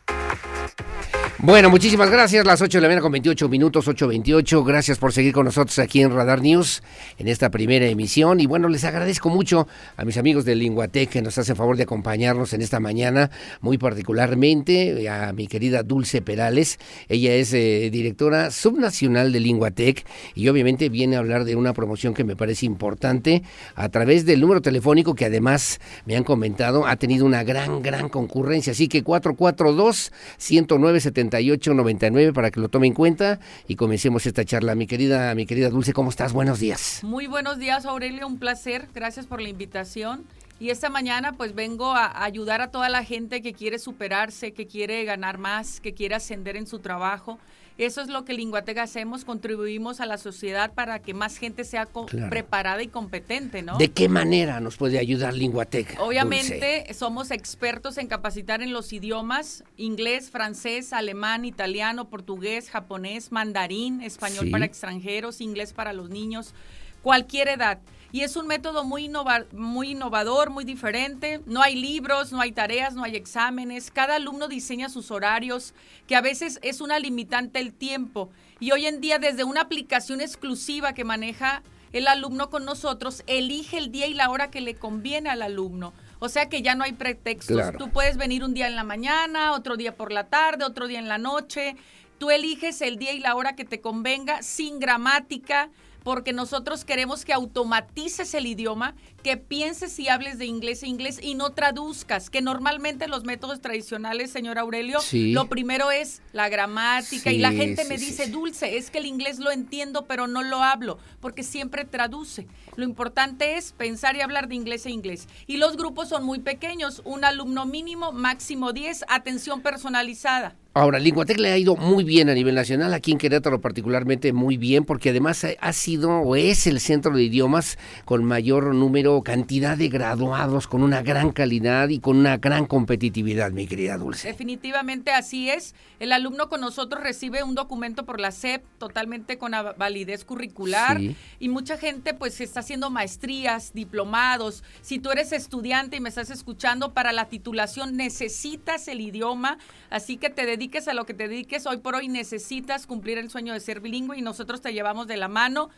[1.43, 2.45] Bueno, muchísimas gracias.
[2.45, 4.63] Las 8 de la mañana con 28 minutos, 8.28.
[4.63, 6.83] Gracias por seguir con nosotros aquí en Radar News
[7.17, 8.39] en esta primera emisión.
[8.39, 11.83] Y bueno, les agradezco mucho a mis amigos de Linguatec que nos hacen favor de
[11.83, 16.77] acompañarnos en esta mañana, muy particularmente a mi querida Dulce Perales.
[17.09, 20.05] Ella es eh, directora subnacional de Linguatec
[20.35, 23.41] y obviamente viene a hablar de una promoción que me parece importante
[23.73, 28.09] a través del número telefónico que además me han comentado ha tenido una gran, gran
[28.09, 28.73] concurrencia.
[28.73, 30.99] Así que 442 109
[31.39, 34.75] 7899 para que lo tome en cuenta y comencemos esta charla.
[34.75, 36.33] Mi querida, mi querida Dulce, ¿cómo estás?
[36.33, 36.99] Buenos días.
[37.03, 38.87] Muy buenos días, Aurelio, un placer.
[38.93, 40.25] Gracias por la invitación.
[40.59, 44.67] Y esta mañana pues vengo a ayudar a toda la gente que quiere superarse, que
[44.67, 47.39] quiere ganar más, que quiere ascender en su trabajo.
[47.77, 51.85] Eso es lo que Linguatega hacemos, contribuimos a la sociedad para que más gente sea
[51.85, 52.29] co- Claro.
[52.29, 53.77] preparada y competente, ¿no?
[53.77, 55.97] ¿De qué manera nos puede ayudar Linguatec?
[55.99, 56.93] Obviamente Dulce?
[56.93, 64.45] somos expertos en capacitar en los idiomas, inglés, francés, alemán, italiano, portugués, japonés, mandarín, español
[64.45, 64.51] Sí.
[64.51, 66.53] para extranjeros, inglés para los niños,
[67.01, 67.79] cualquier edad.
[68.11, 71.41] Y es un método muy, innova- muy innovador, muy diferente.
[71.45, 73.89] No hay libros, no hay tareas, no hay exámenes.
[73.91, 75.73] Cada alumno diseña sus horarios,
[76.07, 78.29] que a veces es una limitante el tiempo.
[78.59, 81.63] Y hoy en día desde una aplicación exclusiva que maneja
[81.93, 85.93] el alumno con nosotros, elige el día y la hora que le conviene al alumno.
[86.19, 87.55] O sea que ya no hay pretextos.
[87.55, 87.77] Claro.
[87.77, 90.99] Tú puedes venir un día en la mañana, otro día por la tarde, otro día
[90.99, 91.75] en la noche.
[92.17, 95.69] Tú eliges el día y la hora que te convenga, sin gramática,
[96.03, 101.19] porque nosotros queremos que automatices el idioma, que pienses y hables de inglés e inglés
[101.21, 105.31] y no traduzcas, que normalmente los métodos tradicionales, señor Aurelio, Sí.
[105.31, 108.27] lo primero es la gramática y la gente sí, me dice.
[108.27, 112.47] Dulce, es que el inglés lo entiendo, pero no lo hablo, porque siempre traduce.
[112.75, 115.27] Lo importante es pensar y hablar de inglés e inglés.
[115.45, 120.55] Y los grupos son muy pequeños, un alumno mínimo, máximo 10, atención personalizada.
[120.73, 124.55] Ahora, Linguatec le ha ido muy bien a nivel nacional, aquí en Querétaro particularmente muy
[124.55, 129.75] bien, porque además ha- sido o es el centro de idiomas con mayor número, cantidad
[129.77, 134.29] de graduados, con una gran calidad y con una gran competitividad, mi querida Dulce.
[134.29, 135.75] Definitivamente así es.
[135.99, 141.17] El alumno con nosotros recibe un documento por la SEP totalmente con validez curricular Sí.
[141.41, 144.63] y mucha gente pues está haciendo maestrías, diplomados.
[144.81, 149.57] Si tú eres estudiante y me estás escuchando para la titulación necesitas el idioma,
[149.89, 151.65] así que te dediques a lo que te dediques.
[151.65, 155.17] Hoy por hoy necesitas cumplir el sueño de ser bilingüe y nosotros te llevamos de
[155.17, 155.71] la mano.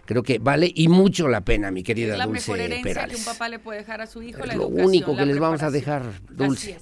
[0.05, 3.14] creo que vale y mucho la pena, mi querida Es la Dulce mejor herencia Perales.
[3.16, 5.39] que un papá le puede dejar a su hijo, la Es lo único que les
[5.39, 6.78] vamos a dejar, Dulce.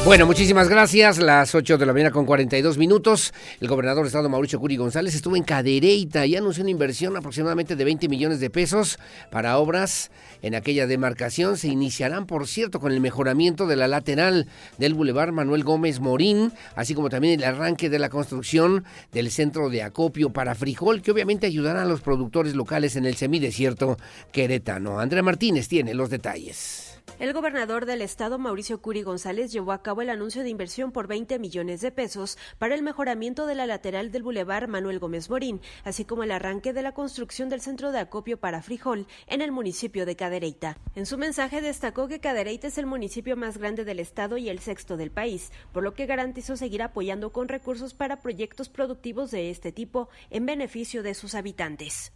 [0.07, 1.19] Bueno, muchísimas gracias.
[1.19, 3.35] Las 8 de la mañana con 42 minutos.
[3.61, 7.75] El gobernador de Estado Mauricio Curi González estuvo en Cadereyta y anunció una inversión aproximadamente
[7.75, 9.01] de 20 millones de pesos
[9.33, 10.13] para obras
[10.43, 11.57] en aquella demarcación.
[11.57, 14.47] Se iniciarán, por cierto, con el mejoramiento de la lateral
[14.79, 19.71] del Boulevard Manuel Gómez Morín, así como también el arranque de la construcción del centro
[19.71, 23.97] de acopio para frijol, que obviamente ayudará a los productores locales en el semidesierto
[24.31, 25.01] queretano.
[25.01, 26.86] Andrea Martínez tiene los detalles.
[27.19, 31.07] El gobernador del estado, Mauricio Curi González, llevó a cabo el anuncio de inversión por
[31.07, 35.63] 20 millones de pesos para el mejoramiento de la lateral del bulevar Manuel Gómez Morín,
[35.85, 39.51] así como el arranque de la construcción del centro de acopio para frijol en el
[39.51, 40.77] municipio de Cadereyta.
[40.95, 44.59] En su mensaje destacó que Cadereyta es el municipio más grande del estado y el
[44.59, 49.49] sexto del país, por lo que garantizó seguir apoyando con recursos para proyectos productivos de
[49.51, 52.13] este tipo en beneficio de sus habitantes.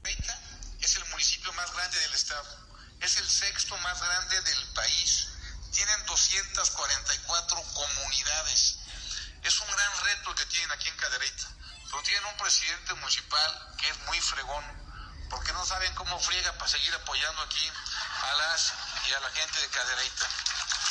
[0.79, 2.70] Es el municipio más grande del estado
[3.01, 5.29] es el sexto más grande del país.
[5.73, 8.77] Tienen 244 comunidades.
[9.43, 11.49] Es un gran reto el que tienen aquí en Cadereyta.
[11.87, 14.65] Pero tienen un presidente municipal que es muy fregón,
[15.31, 17.71] porque no saben cómo friega para seguir apoyando aquí
[18.23, 18.73] a las
[19.09, 20.29] y a la gente de Cadereyta.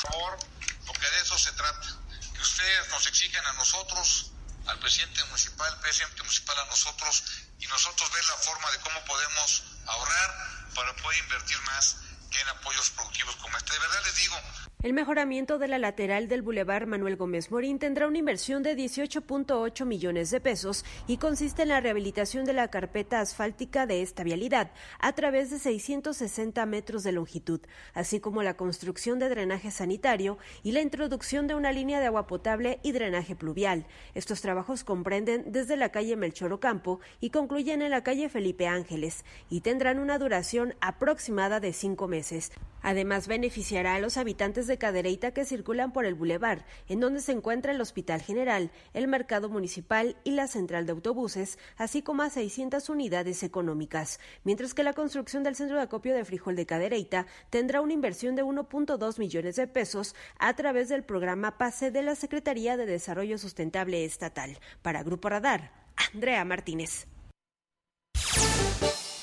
[0.01, 0.39] Por favor,
[0.87, 1.87] porque de eso se trata.
[2.33, 4.31] Que ustedes nos exigen a nosotros,
[4.65, 7.23] al presidente municipal, al presidente municipal a nosotros,
[7.59, 11.97] y nosotros ver la forma de cómo podemos ahorrar para poder invertir más
[12.31, 13.73] en apoyos productivos como este.
[13.73, 14.35] De verdad les digo,
[14.81, 19.85] el mejoramiento de la lateral del Boulevard Manuel Gómez Morín tendrá una inversión de 18.8
[19.85, 24.71] millones de pesos y consiste en la rehabilitación de la carpeta asfáltica de esta vialidad
[24.99, 27.59] a través de 660 metros de longitud,
[27.93, 32.25] así como la construcción de drenaje sanitario y la introducción de una línea de agua
[32.25, 33.85] potable y drenaje pluvial.
[34.15, 39.25] Estos trabajos comprenden desde la calle Melchor Ocampo y concluyen en la calle Felipe Ángeles
[39.49, 42.53] y tendrán una duración aproximada de cinco meses.
[42.81, 47.33] Además, beneficiará a los habitantes de Cadereyta que circulan por el bulevar, en donde se
[47.33, 52.29] encuentra el Hospital General, el Mercado Municipal y la Central de Autobuses, así como a
[52.29, 57.25] 600 unidades económicas, mientras que la construcción del centro de acopio de frijol de Cadereyta
[57.49, 62.15] tendrá una inversión de 1.2 millones de pesos a través del programa PASE de la
[62.15, 64.57] Secretaría de Desarrollo Sustentable Estatal.
[64.81, 65.73] Para Grupo Radar,
[66.13, 67.07] Andrea Martínez.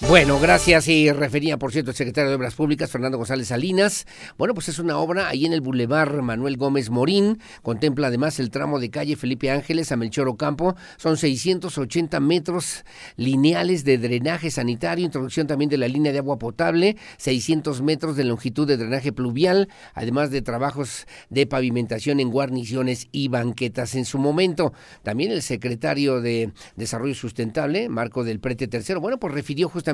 [0.01, 0.89] Bueno, gracias.
[0.89, 4.07] Y refería, por cierto, el secretario de Obras Públicas, Fernando González Salinas.
[4.37, 7.39] Bueno, pues es una obra ahí en el Boulevard Manuel Gómez Morín.
[7.63, 10.77] Contempla además el tramo de calle Felipe Ángeles a Melchor Ocampo.
[10.99, 12.85] Son 680 metros
[13.17, 18.25] lineales de drenaje sanitario, introducción también de la línea de agua potable, 600 metros de
[18.25, 24.19] longitud de drenaje pluvial, además de trabajos de pavimentación en guarniciones y banquetas en su
[24.19, 24.75] momento.
[25.03, 29.87] También el secretario de Desarrollo Sustentable, Marco del Prete Tercero, bueno, pues refirió justamente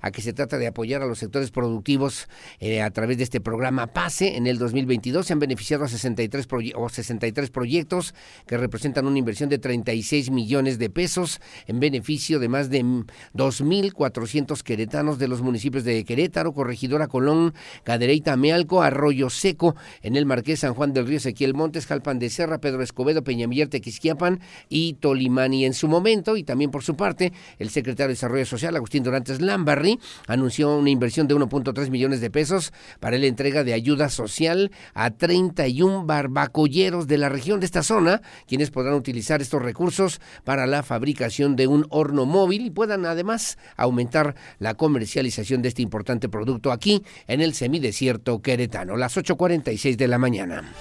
[0.00, 2.28] a que se trata de apoyar a los sectores productivos
[2.60, 4.36] eh, a través de este programa PASE.
[4.36, 8.14] En el 2022 se han beneficiado a 63, o 63 proyectos
[8.46, 14.62] que representan una inversión de 36 millones de pesos en beneficio de más de 2.400
[14.62, 20.60] queretanos de los municipios de Querétaro, Corregidora Colón, Cadereyta, Amealco, Arroyo Seco, en el Marqués
[20.60, 25.64] San Juan del Río, Ezequiel Montes, Jalpan de Serra, Pedro Escobedo, Peñamiller, Tequisquiapan y Tolimani
[25.64, 26.36] en su momento.
[26.36, 30.90] Y también por su parte, el secretario de Desarrollo Social, Agustín Durantes Lambarry anunció una
[30.90, 37.06] inversión de 1.3 millones de pesos para la entrega de ayuda social a 31 barbacolleros
[37.06, 41.66] de la región de esta zona, quienes podrán utilizar estos recursos para la fabricación de
[41.66, 47.40] un horno móvil y puedan además aumentar la comercialización de este importante producto aquí en
[47.40, 48.96] el semidesierto queretano.
[48.96, 50.74] Las 8.46 de la mañana.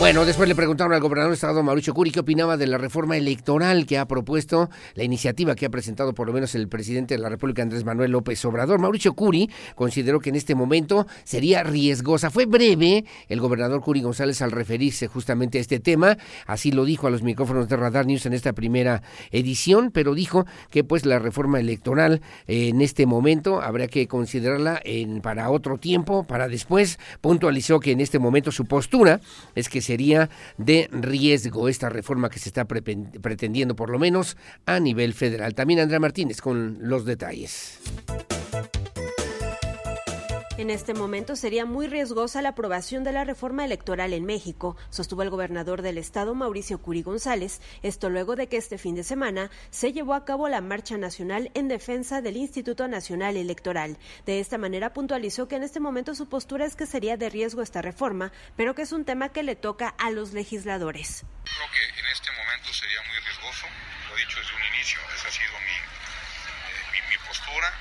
[0.00, 3.16] Bueno, después le preguntaron al gobernador de Estado Mauricio Curi qué opinaba de la reforma
[3.16, 7.20] electoral que ha propuesto, la iniciativa que ha presentado por lo menos el presidente de
[7.20, 8.78] la República Andrés Manuel López Obrador.
[8.80, 12.30] Mauricio Curi consideró que en este momento sería riesgosa.
[12.30, 16.16] Fue breve el gobernador Curi González al referirse justamente a este tema,
[16.46, 19.02] así lo dijo a los micrófonos de Radar News en esta primera
[19.32, 24.80] edición, pero dijo que pues la reforma electoral eh, en este momento habría que considerarla
[24.84, 27.00] en, para otro tiempo, para después.
[27.20, 29.20] Puntualizó que en este momento su postura
[29.56, 30.28] es que sería
[30.58, 34.36] de riesgo esta reforma que se está pretendiendo por lo menos
[34.66, 35.54] a nivel federal.
[35.54, 37.80] También Andrea Martínez con los detalles.
[40.58, 45.22] En este momento sería muy riesgosa la aprobación de la reforma electoral en México, sostuvo
[45.22, 49.52] el gobernador del estado Mauricio Curi González, esto luego de que este fin de semana
[49.70, 53.98] se llevó a cabo la marcha nacional en defensa del Instituto Nacional Electoral.
[54.26, 57.62] De esta manera puntualizó que en este momento su postura es que sería de riesgo
[57.62, 61.24] esta reforma, pero que es un tema que le toca a los legisladores.
[61.44, 63.66] Creo que en este momento sería muy riesgoso,
[64.10, 65.76] lo he dicho desde un inicio, esa ha sido mi,
[66.98, 67.72] eh, mi, postura,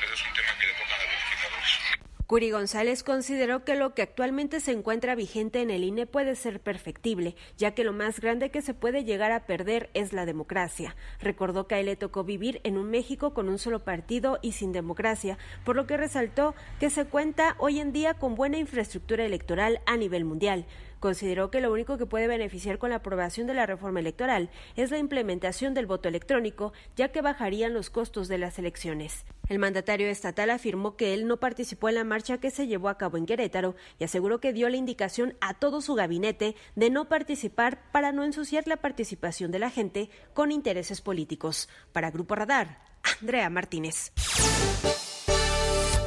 [0.00, 2.15] pero es un tema que le toca a los legisladores.
[2.26, 6.58] Curi González consideró que lo que actualmente se encuentra vigente en el INE puede ser
[6.58, 10.96] perfectible, ya que lo más grande que se puede llegar a perder es la democracia.
[11.20, 14.52] Recordó que a él le tocó vivir en un México con un solo partido y
[14.52, 19.24] sin democracia, por lo que resaltó que se cuenta hoy en día con buena infraestructura
[19.24, 20.66] electoral a nivel mundial
[21.06, 24.90] consideró que lo único que puede beneficiar con la aprobación de la reforma electoral es
[24.90, 29.24] la implementación del voto electrónico, ya que bajarían los costos de las elecciones.
[29.48, 32.98] El mandatario estatal afirmó que él no participó en la marcha que se llevó a
[32.98, 37.08] cabo en Querétaro y aseguró que dio la indicación a todo su gabinete de no
[37.08, 41.68] participar para no ensuciar la participación de la gente con intereses políticos.
[41.92, 42.80] Para Grupo Radar,
[43.20, 44.10] Andrea Martínez.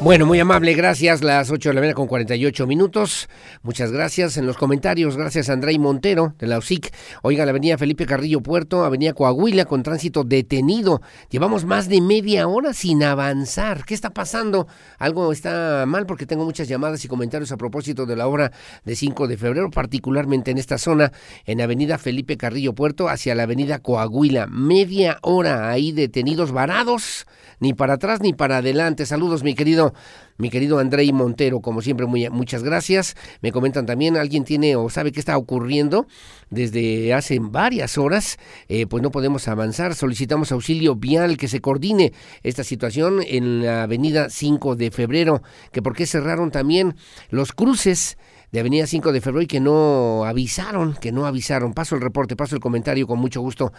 [0.02, 1.22] Bueno, muy amable, gracias.
[1.22, 3.28] Las 8 de la mañana con 48 minutos.
[3.64, 4.38] Muchas gracias.
[4.38, 6.94] En los comentarios, gracias a Montero de la USIC.
[7.22, 11.02] Oiga, la avenida Felipe Carrillo Puerto, avenida Coahuila con tránsito detenido.
[11.30, 13.84] Llevamos más de media hora sin avanzar.
[13.84, 14.68] ¿Qué está pasando?
[15.00, 18.54] Algo está mal porque tengo muchas llamadas y comentarios a propósito de la obra
[18.86, 21.12] de 5 de febrero, particularmente en esta zona,
[21.46, 24.48] en avenida Felipe Carrillo Puerto hacia la avenida Coahuila.
[24.48, 27.28] Media hora ahí detenidos, varados,
[27.60, 29.06] ni para atrás ni para adelante.
[29.06, 29.89] Saludos, mi querido
[30.38, 33.16] mi querido Andrei Montero, como siempre, muchas gracias.
[33.42, 36.08] Me comentan también, alguien tiene o sabe qué está ocurriendo
[36.50, 38.38] desde hace varias horas,
[38.70, 39.96] eh, pues no podemos avanzar.
[39.96, 45.42] Solicitamos auxilio vial que se coordine esta situación en la avenida 5 de febrero,
[45.74, 46.96] que por qué cerraron también
[47.30, 48.18] los cruces
[48.52, 51.74] de Avenida 5 de Febrero y que no avisaron, que no avisaron.
[51.74, 53.72] Paso el reporte, paso el comentario con mucho gusto.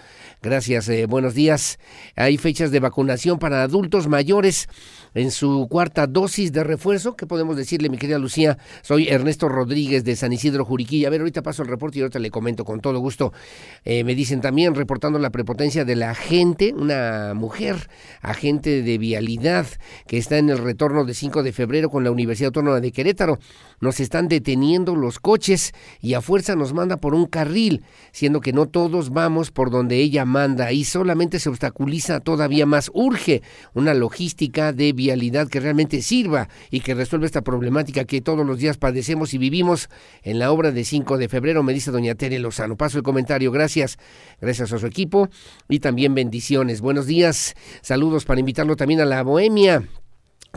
[0.42, 1.78] Gracias, eh, buenos días.
[2.14, 4.68] Hay fechas de vacunación para adultos mayores
[5.14, 7.16] en su cuarta dosis de refuerzo.
[7.16, 8.58] ¿Qué podemos decirle, mi querida Lucía?
[8.82, 11.08] Soy Ernesto Rodríguez de San Isidro Juriquilla.
[11.08, 13.32] A ver, ahorita paso el reporte y ahorita le comento con todo gusto.
[13.84, 17.88] Eh, me dicen también, reportando la prepotencia de la agente, una mujer,
[18.20, 19.66] agente de vialidad,
[20.06, 23.38] que está en el retorno de 5 de febrero con la Universidad Autónoma de Querétaro.
[23.80, 27.82] Nos están deteniendo los coches y a fuerza nos manda por un carril,
[28.12, 32.90] siendo que no todos vamos por donde ella manda y solamente se obstaculiza todavía más.
[32.94, 33.42] Urge
[33.74, 38.58] una logística de vialidad que realmente sirva y que resuelva esta problemática que todos los
[38.58, 39.88] días padecemos y vivimos
[40.22, 42.76] en la obra de 5 de febrero, me dice doña Tere Lozano.
[42.76, 43.98] Paso el comentario, gracias,
[44.40, 45.28] gracias a su equipo
[45.68, 46.80] y también bendiciones.
[46.80, 49.88] Buenos días, saludos para invitarlo también a la Bohemia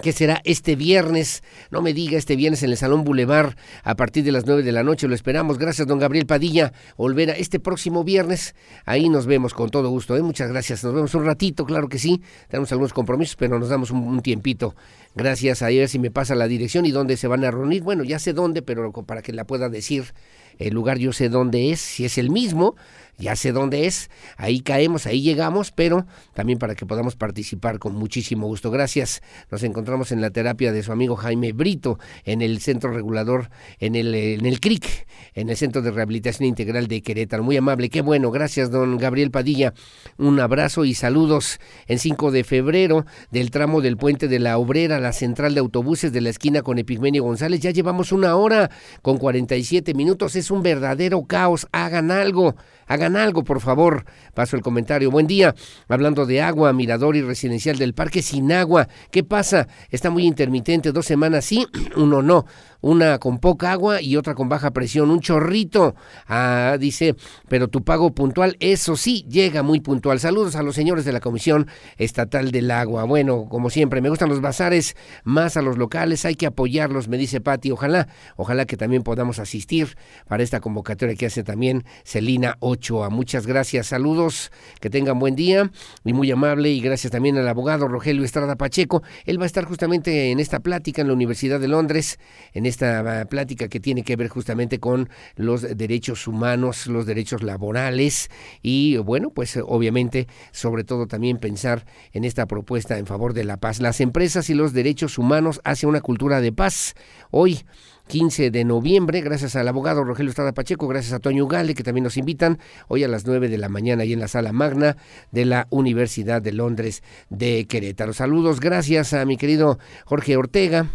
[0.01, 4.23] que será este viernes, no me diga este viernes en el Salón Boulevard a partir
[4.23, 5.57] de las 9 de la noche, lo esperamos.
[5.57, 6.73] Gracias, don Gabriel Padilla.
[6.95, 8.55] Olvera, este próximo viernes,
[8.85, 10.17] ahí nos vemos con todo gusto.
[10.17, 10.21] ¿eh?
[10.23, 12.21] Muchas gracias, nos vemos un ratito, claro que sí.
[12.47, 14.75] Tenemos algunos compromisos, pero nos damos un, tiempito.
[15.15, 17.83] Gracias, a ver si me pasa la dirección y dónde se van a reunir.
[17.83, 20.13] Bueno, ya sé dónde, pero para que la pueda decir
[20.59, 22.75] el lugar yo sé dónde es, si es el mismo,
[23.17, 27.95] ya sé dónde es, ahí caemos, ahí llegamos, pero también para que podamos participar con
[27.95, 28.71] muchísimo gusto.
[28.71, 29.21] Gracias.
[29.51, 33.49] Nos encontramos en la terapia de su amigo Jaime Brito, en el centro regulador,
[33.79, 37.43] en el, en el CRIC, en el Centro de Rehabilitación Integral de Querétaro.
[37.43, 38.31] Muy amable, qué bueno.
[38.31, 39.73] Gracias, don Gabriel Padilla.
[40.17, 44.99] Un abrazo y saludos en 5 de febrero del tramo del puente de la Obrera,
[44.99, 47.59] la central de autobuses de la esquina con Epigmenio González.
[47.61, 48.69] Ya llevamos una hora
[49.01, 50.35] con 47 minutos.
[50.35, 51.67] Es un verdadero caos.
[51.71, 52.55] Hagan algo.
[52.87, 54.05] Hagan algo, por favor.
[54.33, 55.11] Paso el comentario.
[55.11, 55.55] Buen día.
[55.87, 58.87] Hablando de agua, mirador y residencial del parque sin agua.
[59.11, 59.67] ¿Qué pasa?
[59.89, 60.91] Está muy intermitente.
[60.91, 61.65] Dos semanas sí,
[61.95, 62.45] uno no
[62.83, 65.95] una con poca agua y otra con baja presión, un chorrito.
[66.27, 67.15] Ah, dice,
[67.47, 70.19] pero tu pago puntual, eso sí, llega muy puntual.
[70.19, 73.05] Saludos a los señores de la Comisión Estatal del Agua.
[73.05, 77.17] Bueno, como siempre, me gustan los bazares, más a los locales, hay que apoyarlos, me
[77.17, 77.71] dice Patti.
[77.71, 79.95] Ojalá, ojalá que también podamos asistir
[80.27, 83.09] para esta convocatoria que hace también Celina Ochoa.
[83.09, 84.51] Muchas gracias, saludos,
[84.81, 85.71] que tengan buen día
[86.03, 89.03] y muy amable y gracias también al abogado Rogelio Estrada Pacheco.
[89.23, 92.19] Él va a estar justamente en esta plática en la Universidad de Londres,
[92.51, 98.29] en esta plática que tiene que ver justamente con los derechos humanos, los derechos laborales
[98.61, 103.57] y bueno, pues obviamente sobre todo también pensar en esta propuesta en favor de la
[103.57, 103.79] paz.
[103.79, 106.95] Las empresas y los derechos humanos hacia una cultura de paz.
[107.31, 107.61] Hoy
[108.07, 112.03] 15 de noviembre, gracias al abogado Rogelio Estrada Pacheco, gracias a Toño Gale, que también
[112.03, 114.97] nos invitan hoy a las 9 de la mañana ahí en la sala magna
[115.31, 118.13] de la Universidad de Londres de Querétaro.
[118.13, 120.89] Saludos, gracias a mi querido Jorge Ortega,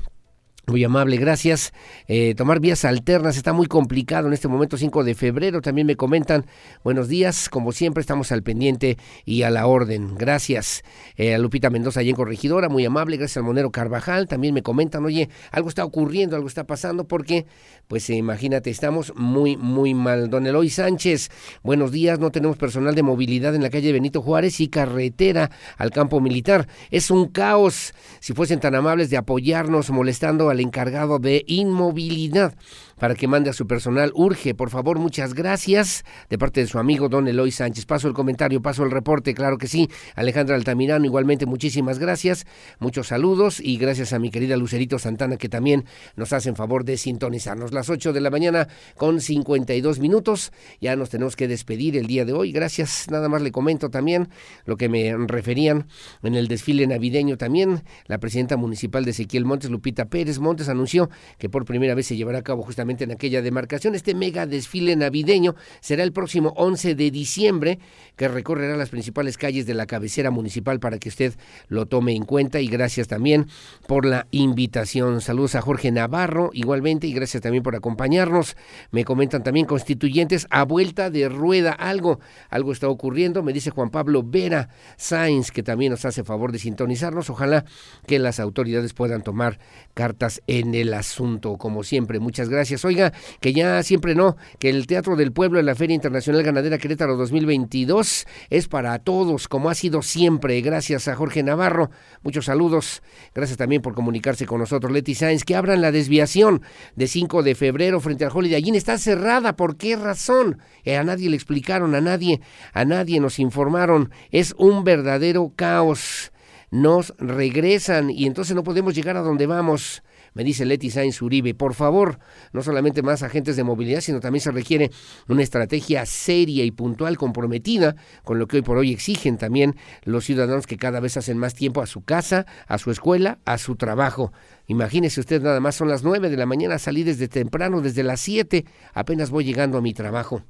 [0.69, 1.73] muy amable, gracias.
[2.07, 5.61] Eh, tomar vías alternas está muy complicado en este momento, 5 de febrero.
[5.63, 6.45] También me comentan,
[6.85, 10.15] buenos días, como siempre estamos al pendiente y a la orden.
[10.17, 10.85] Gracias
[11.17, 13.17] eh, a Lupita Mendoza y en Corregidora, muy amable.
[13.17, 17.47] Gracias al Monero Carvajal, también me comentan, oye, algo está ocurriendo, algo está pasando, porque,
[17.87, 20.29] pues imagínate, estamos muy, muy mal.
[20.29, 21.31] Don Eloy Sánchez,
[21.63, 25.91] buenos días, no tenemos personal de movilidad en la calle Benito Juárez y carretera al
[25.91, 26.69] campo militar.
[26.91, 27.95] Es un caos.
[28.21, 32.55] Si fuesen tan amables de apoyarnos molestando al al encargado de inmovilidad
[32.99, 34.13] para que mande a su personal.
[34.15, 37.87] Urge, por favor, muchas gracias de parte de su amigo don Eloy Sánchez.
[37.87, 39.89] Paso el comentario, paso el reporte, claro que sí.
[40.15, 42.47] Alejandra Altamirano, igualmente muchísimas gracias,
[42.79, 45.85] muchos saludos y gracias a mi querida Lucerito Santana que también
[46.17, 47.73] nos hacen favor de sintonizarnos.
[47.73, 52.25] Las 8 de la mañana con 52 minutos, ya nos tenemos que despedir el día
[52.25, 52.53] de hoy.
[52.53, 54.29] Gracias, nada más le comento también
[54.65, 55.87] lo que me referían
[56.23, 57.83] en el desfile navideño también.
[58.07, 62.17] La presidenta municipal de Ezequiel Montes, Lupita Pérez Montes, anunció que por primera vez se
[62.17, 63.95] llevará a cabo justamente en aquella demarcación.
[63.95, 67.79] Este mega desfile navideño será el próximo 11 de diciembre,
[68.17, 71.35] que recorrerá las principales calles de la cabecera municipal para que usted
[71.69, 72.61] lo tome en cuenta.
[72.61, 73.47] Y gracias también
[73.87, 75.21] por la invitación.
[75.21, 78.57] Saludos a Jorge Navarro, igualmente, y gracias también por acompañarnos.
[78.91, 81.73] Me comentan también constituyentes a vuelta de rueda.
[81.73, 86.53] Algo, algo está ocurriendo, me dice Juan Pablo Vera Sainz, que también nos hace favor
[86.53, 87.31] de sintonizarnos.
[87.31, 87.65] Ojalá
[88.07, 89.59] que las autoridades puedan tomar
[89.95, 91.57] cartas en el asunto.
[91.57, 92.78] Como siempre, muchas gracias.
[92.85, 96.79] Oiga, que ya siempre no, que el Teatro del Pueblo en la Feria Internacional Ganadera
[96.79, 100.61] Querétaro 2022 es para todos, como ha sido siempre.
[100.61, 101.91] Gracias a Jorge Navarro.
[102.23, 103.03] Muchos saludos.
[103.35, 104.93] Gracias también por comunicarse con nosotros.
[104.93, 106.63] Leti Sáenz, que abran la desviación
[106.97, 108.75] de 5 de febrero frente al Holiday Inn.
[108.75, 109.57] Está cerrada.
[109.57, 110.59] ¿Por qué razón?
[110.85, 112.41] Eh, a nadie le explicaron, a nadie,
[112.73, 114.11] a nadie nos informaron.
[114.31, 116.33] Es un verdadero caos
[116.71, 120.03] nos regresan y entonces no podemos llegar a donde vamos.
[120.35, 122.19] Me dice Leti Sainz Uribe, por favor,
[122.53, 124.91] no solamente más agentes de movilidad, sino también se requiere
[125.29, 130.25] una estrategia seria y puntual, comprometida con lo que hoy por hoy exigen también los
[130.25, 133.77] ciudadanos que cada vez hacen más tiempo a su casa, a su escuela, a su
[133.77, 134.33] trabajo.
[134.67, 138.21] Imagínese usted, nada más son las nueve de la mañana, salí desde temprano, desde las
[138.21, 140.43] siete, apenas voy llegando a mi trabajo.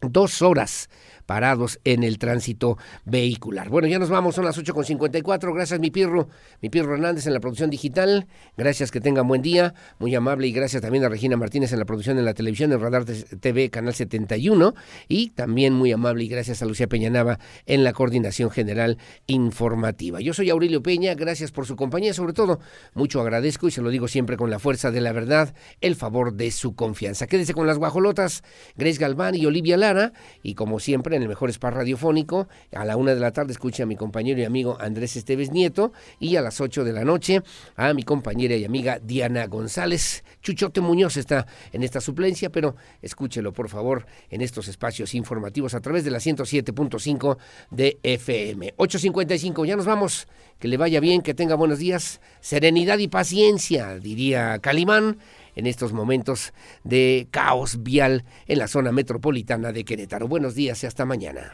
[0.00, 0.88] Dos horas
[1.28, 3.68] parados en el tránsito vehicular.
[3.68, 5.54] Bueno, ya nos vamos, son las 8.54.
[5.54, 6.30] Gracias, mi Pirro,
[6.62, 8.26] mi Pirro Hernández en la producción digital.
[8.56, 9.74] Gracias, que tengan buen día.
[9.98, 12.80] Muy amable y gracias también a Regina Martínez en la producción en la televisión, en
[12.80, 14.74] Radar TV, Canal 71.
[15.06, 18.96] Y también muy amable y gracias a Lucía Peñanava en la coordinación general
[19.26, 20.22] informativa.
[20.22, 22.14] Yo soy Aurelio Peña, gracias por su compañía.
[22.14, 22.58] Sobre todo,
[22.94, 26.32] mucho agradezco y se lo digo siempre con la fuerza de la verdad, el favor
[26.32, 27.26] de su confianza.
[27.26, 28.42] Quédese con las guajolotas,
[28.78, 30.14] Grace Galván y Olivia Lara.
[30.42, 32.48] Y como siempre, en el mejor spa radiofónico.
[32.74, 35.92] A la una de la tarde escuche a mi compañero y amigo Andrés Esteves Nieto
[36.18, 37.42] y a las ocho de la noche
[37.76, 40.24] a mi compañera y amiga Diana González.
[40.40, 45.80] Chuchote Muñoz está en esta suplencia, pero escúchelo por favor en estos espacios informativos a
[45.80, 47.36] través de la 107.5
[47.70, 48.74] de FM.
[48.76, 50.26] 8.55, ya nos vamos.
[50.58, 55.18] Que le vaya bien, que tenga buenos días, serenidad y paciencia, diría Calimán
[55.58, 56.52] en estos momentos
[56.84, 60.28] de caos vial en la zona metropolitana de Querétaro.
[60.28, 61.52] Buenos días y hasta mañana.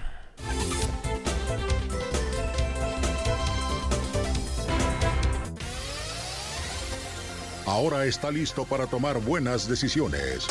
[7.66, 10.46] Ahora está listo para tomar buenas decisiones.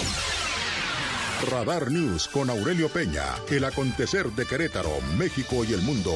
[1.52, 6.16] Radar News con Aurelio Peña, el acontecer de Querétaro, México y el mundo.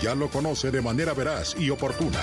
[0.00, 2.22] Ya lo conoce de manera veraz y oportuna.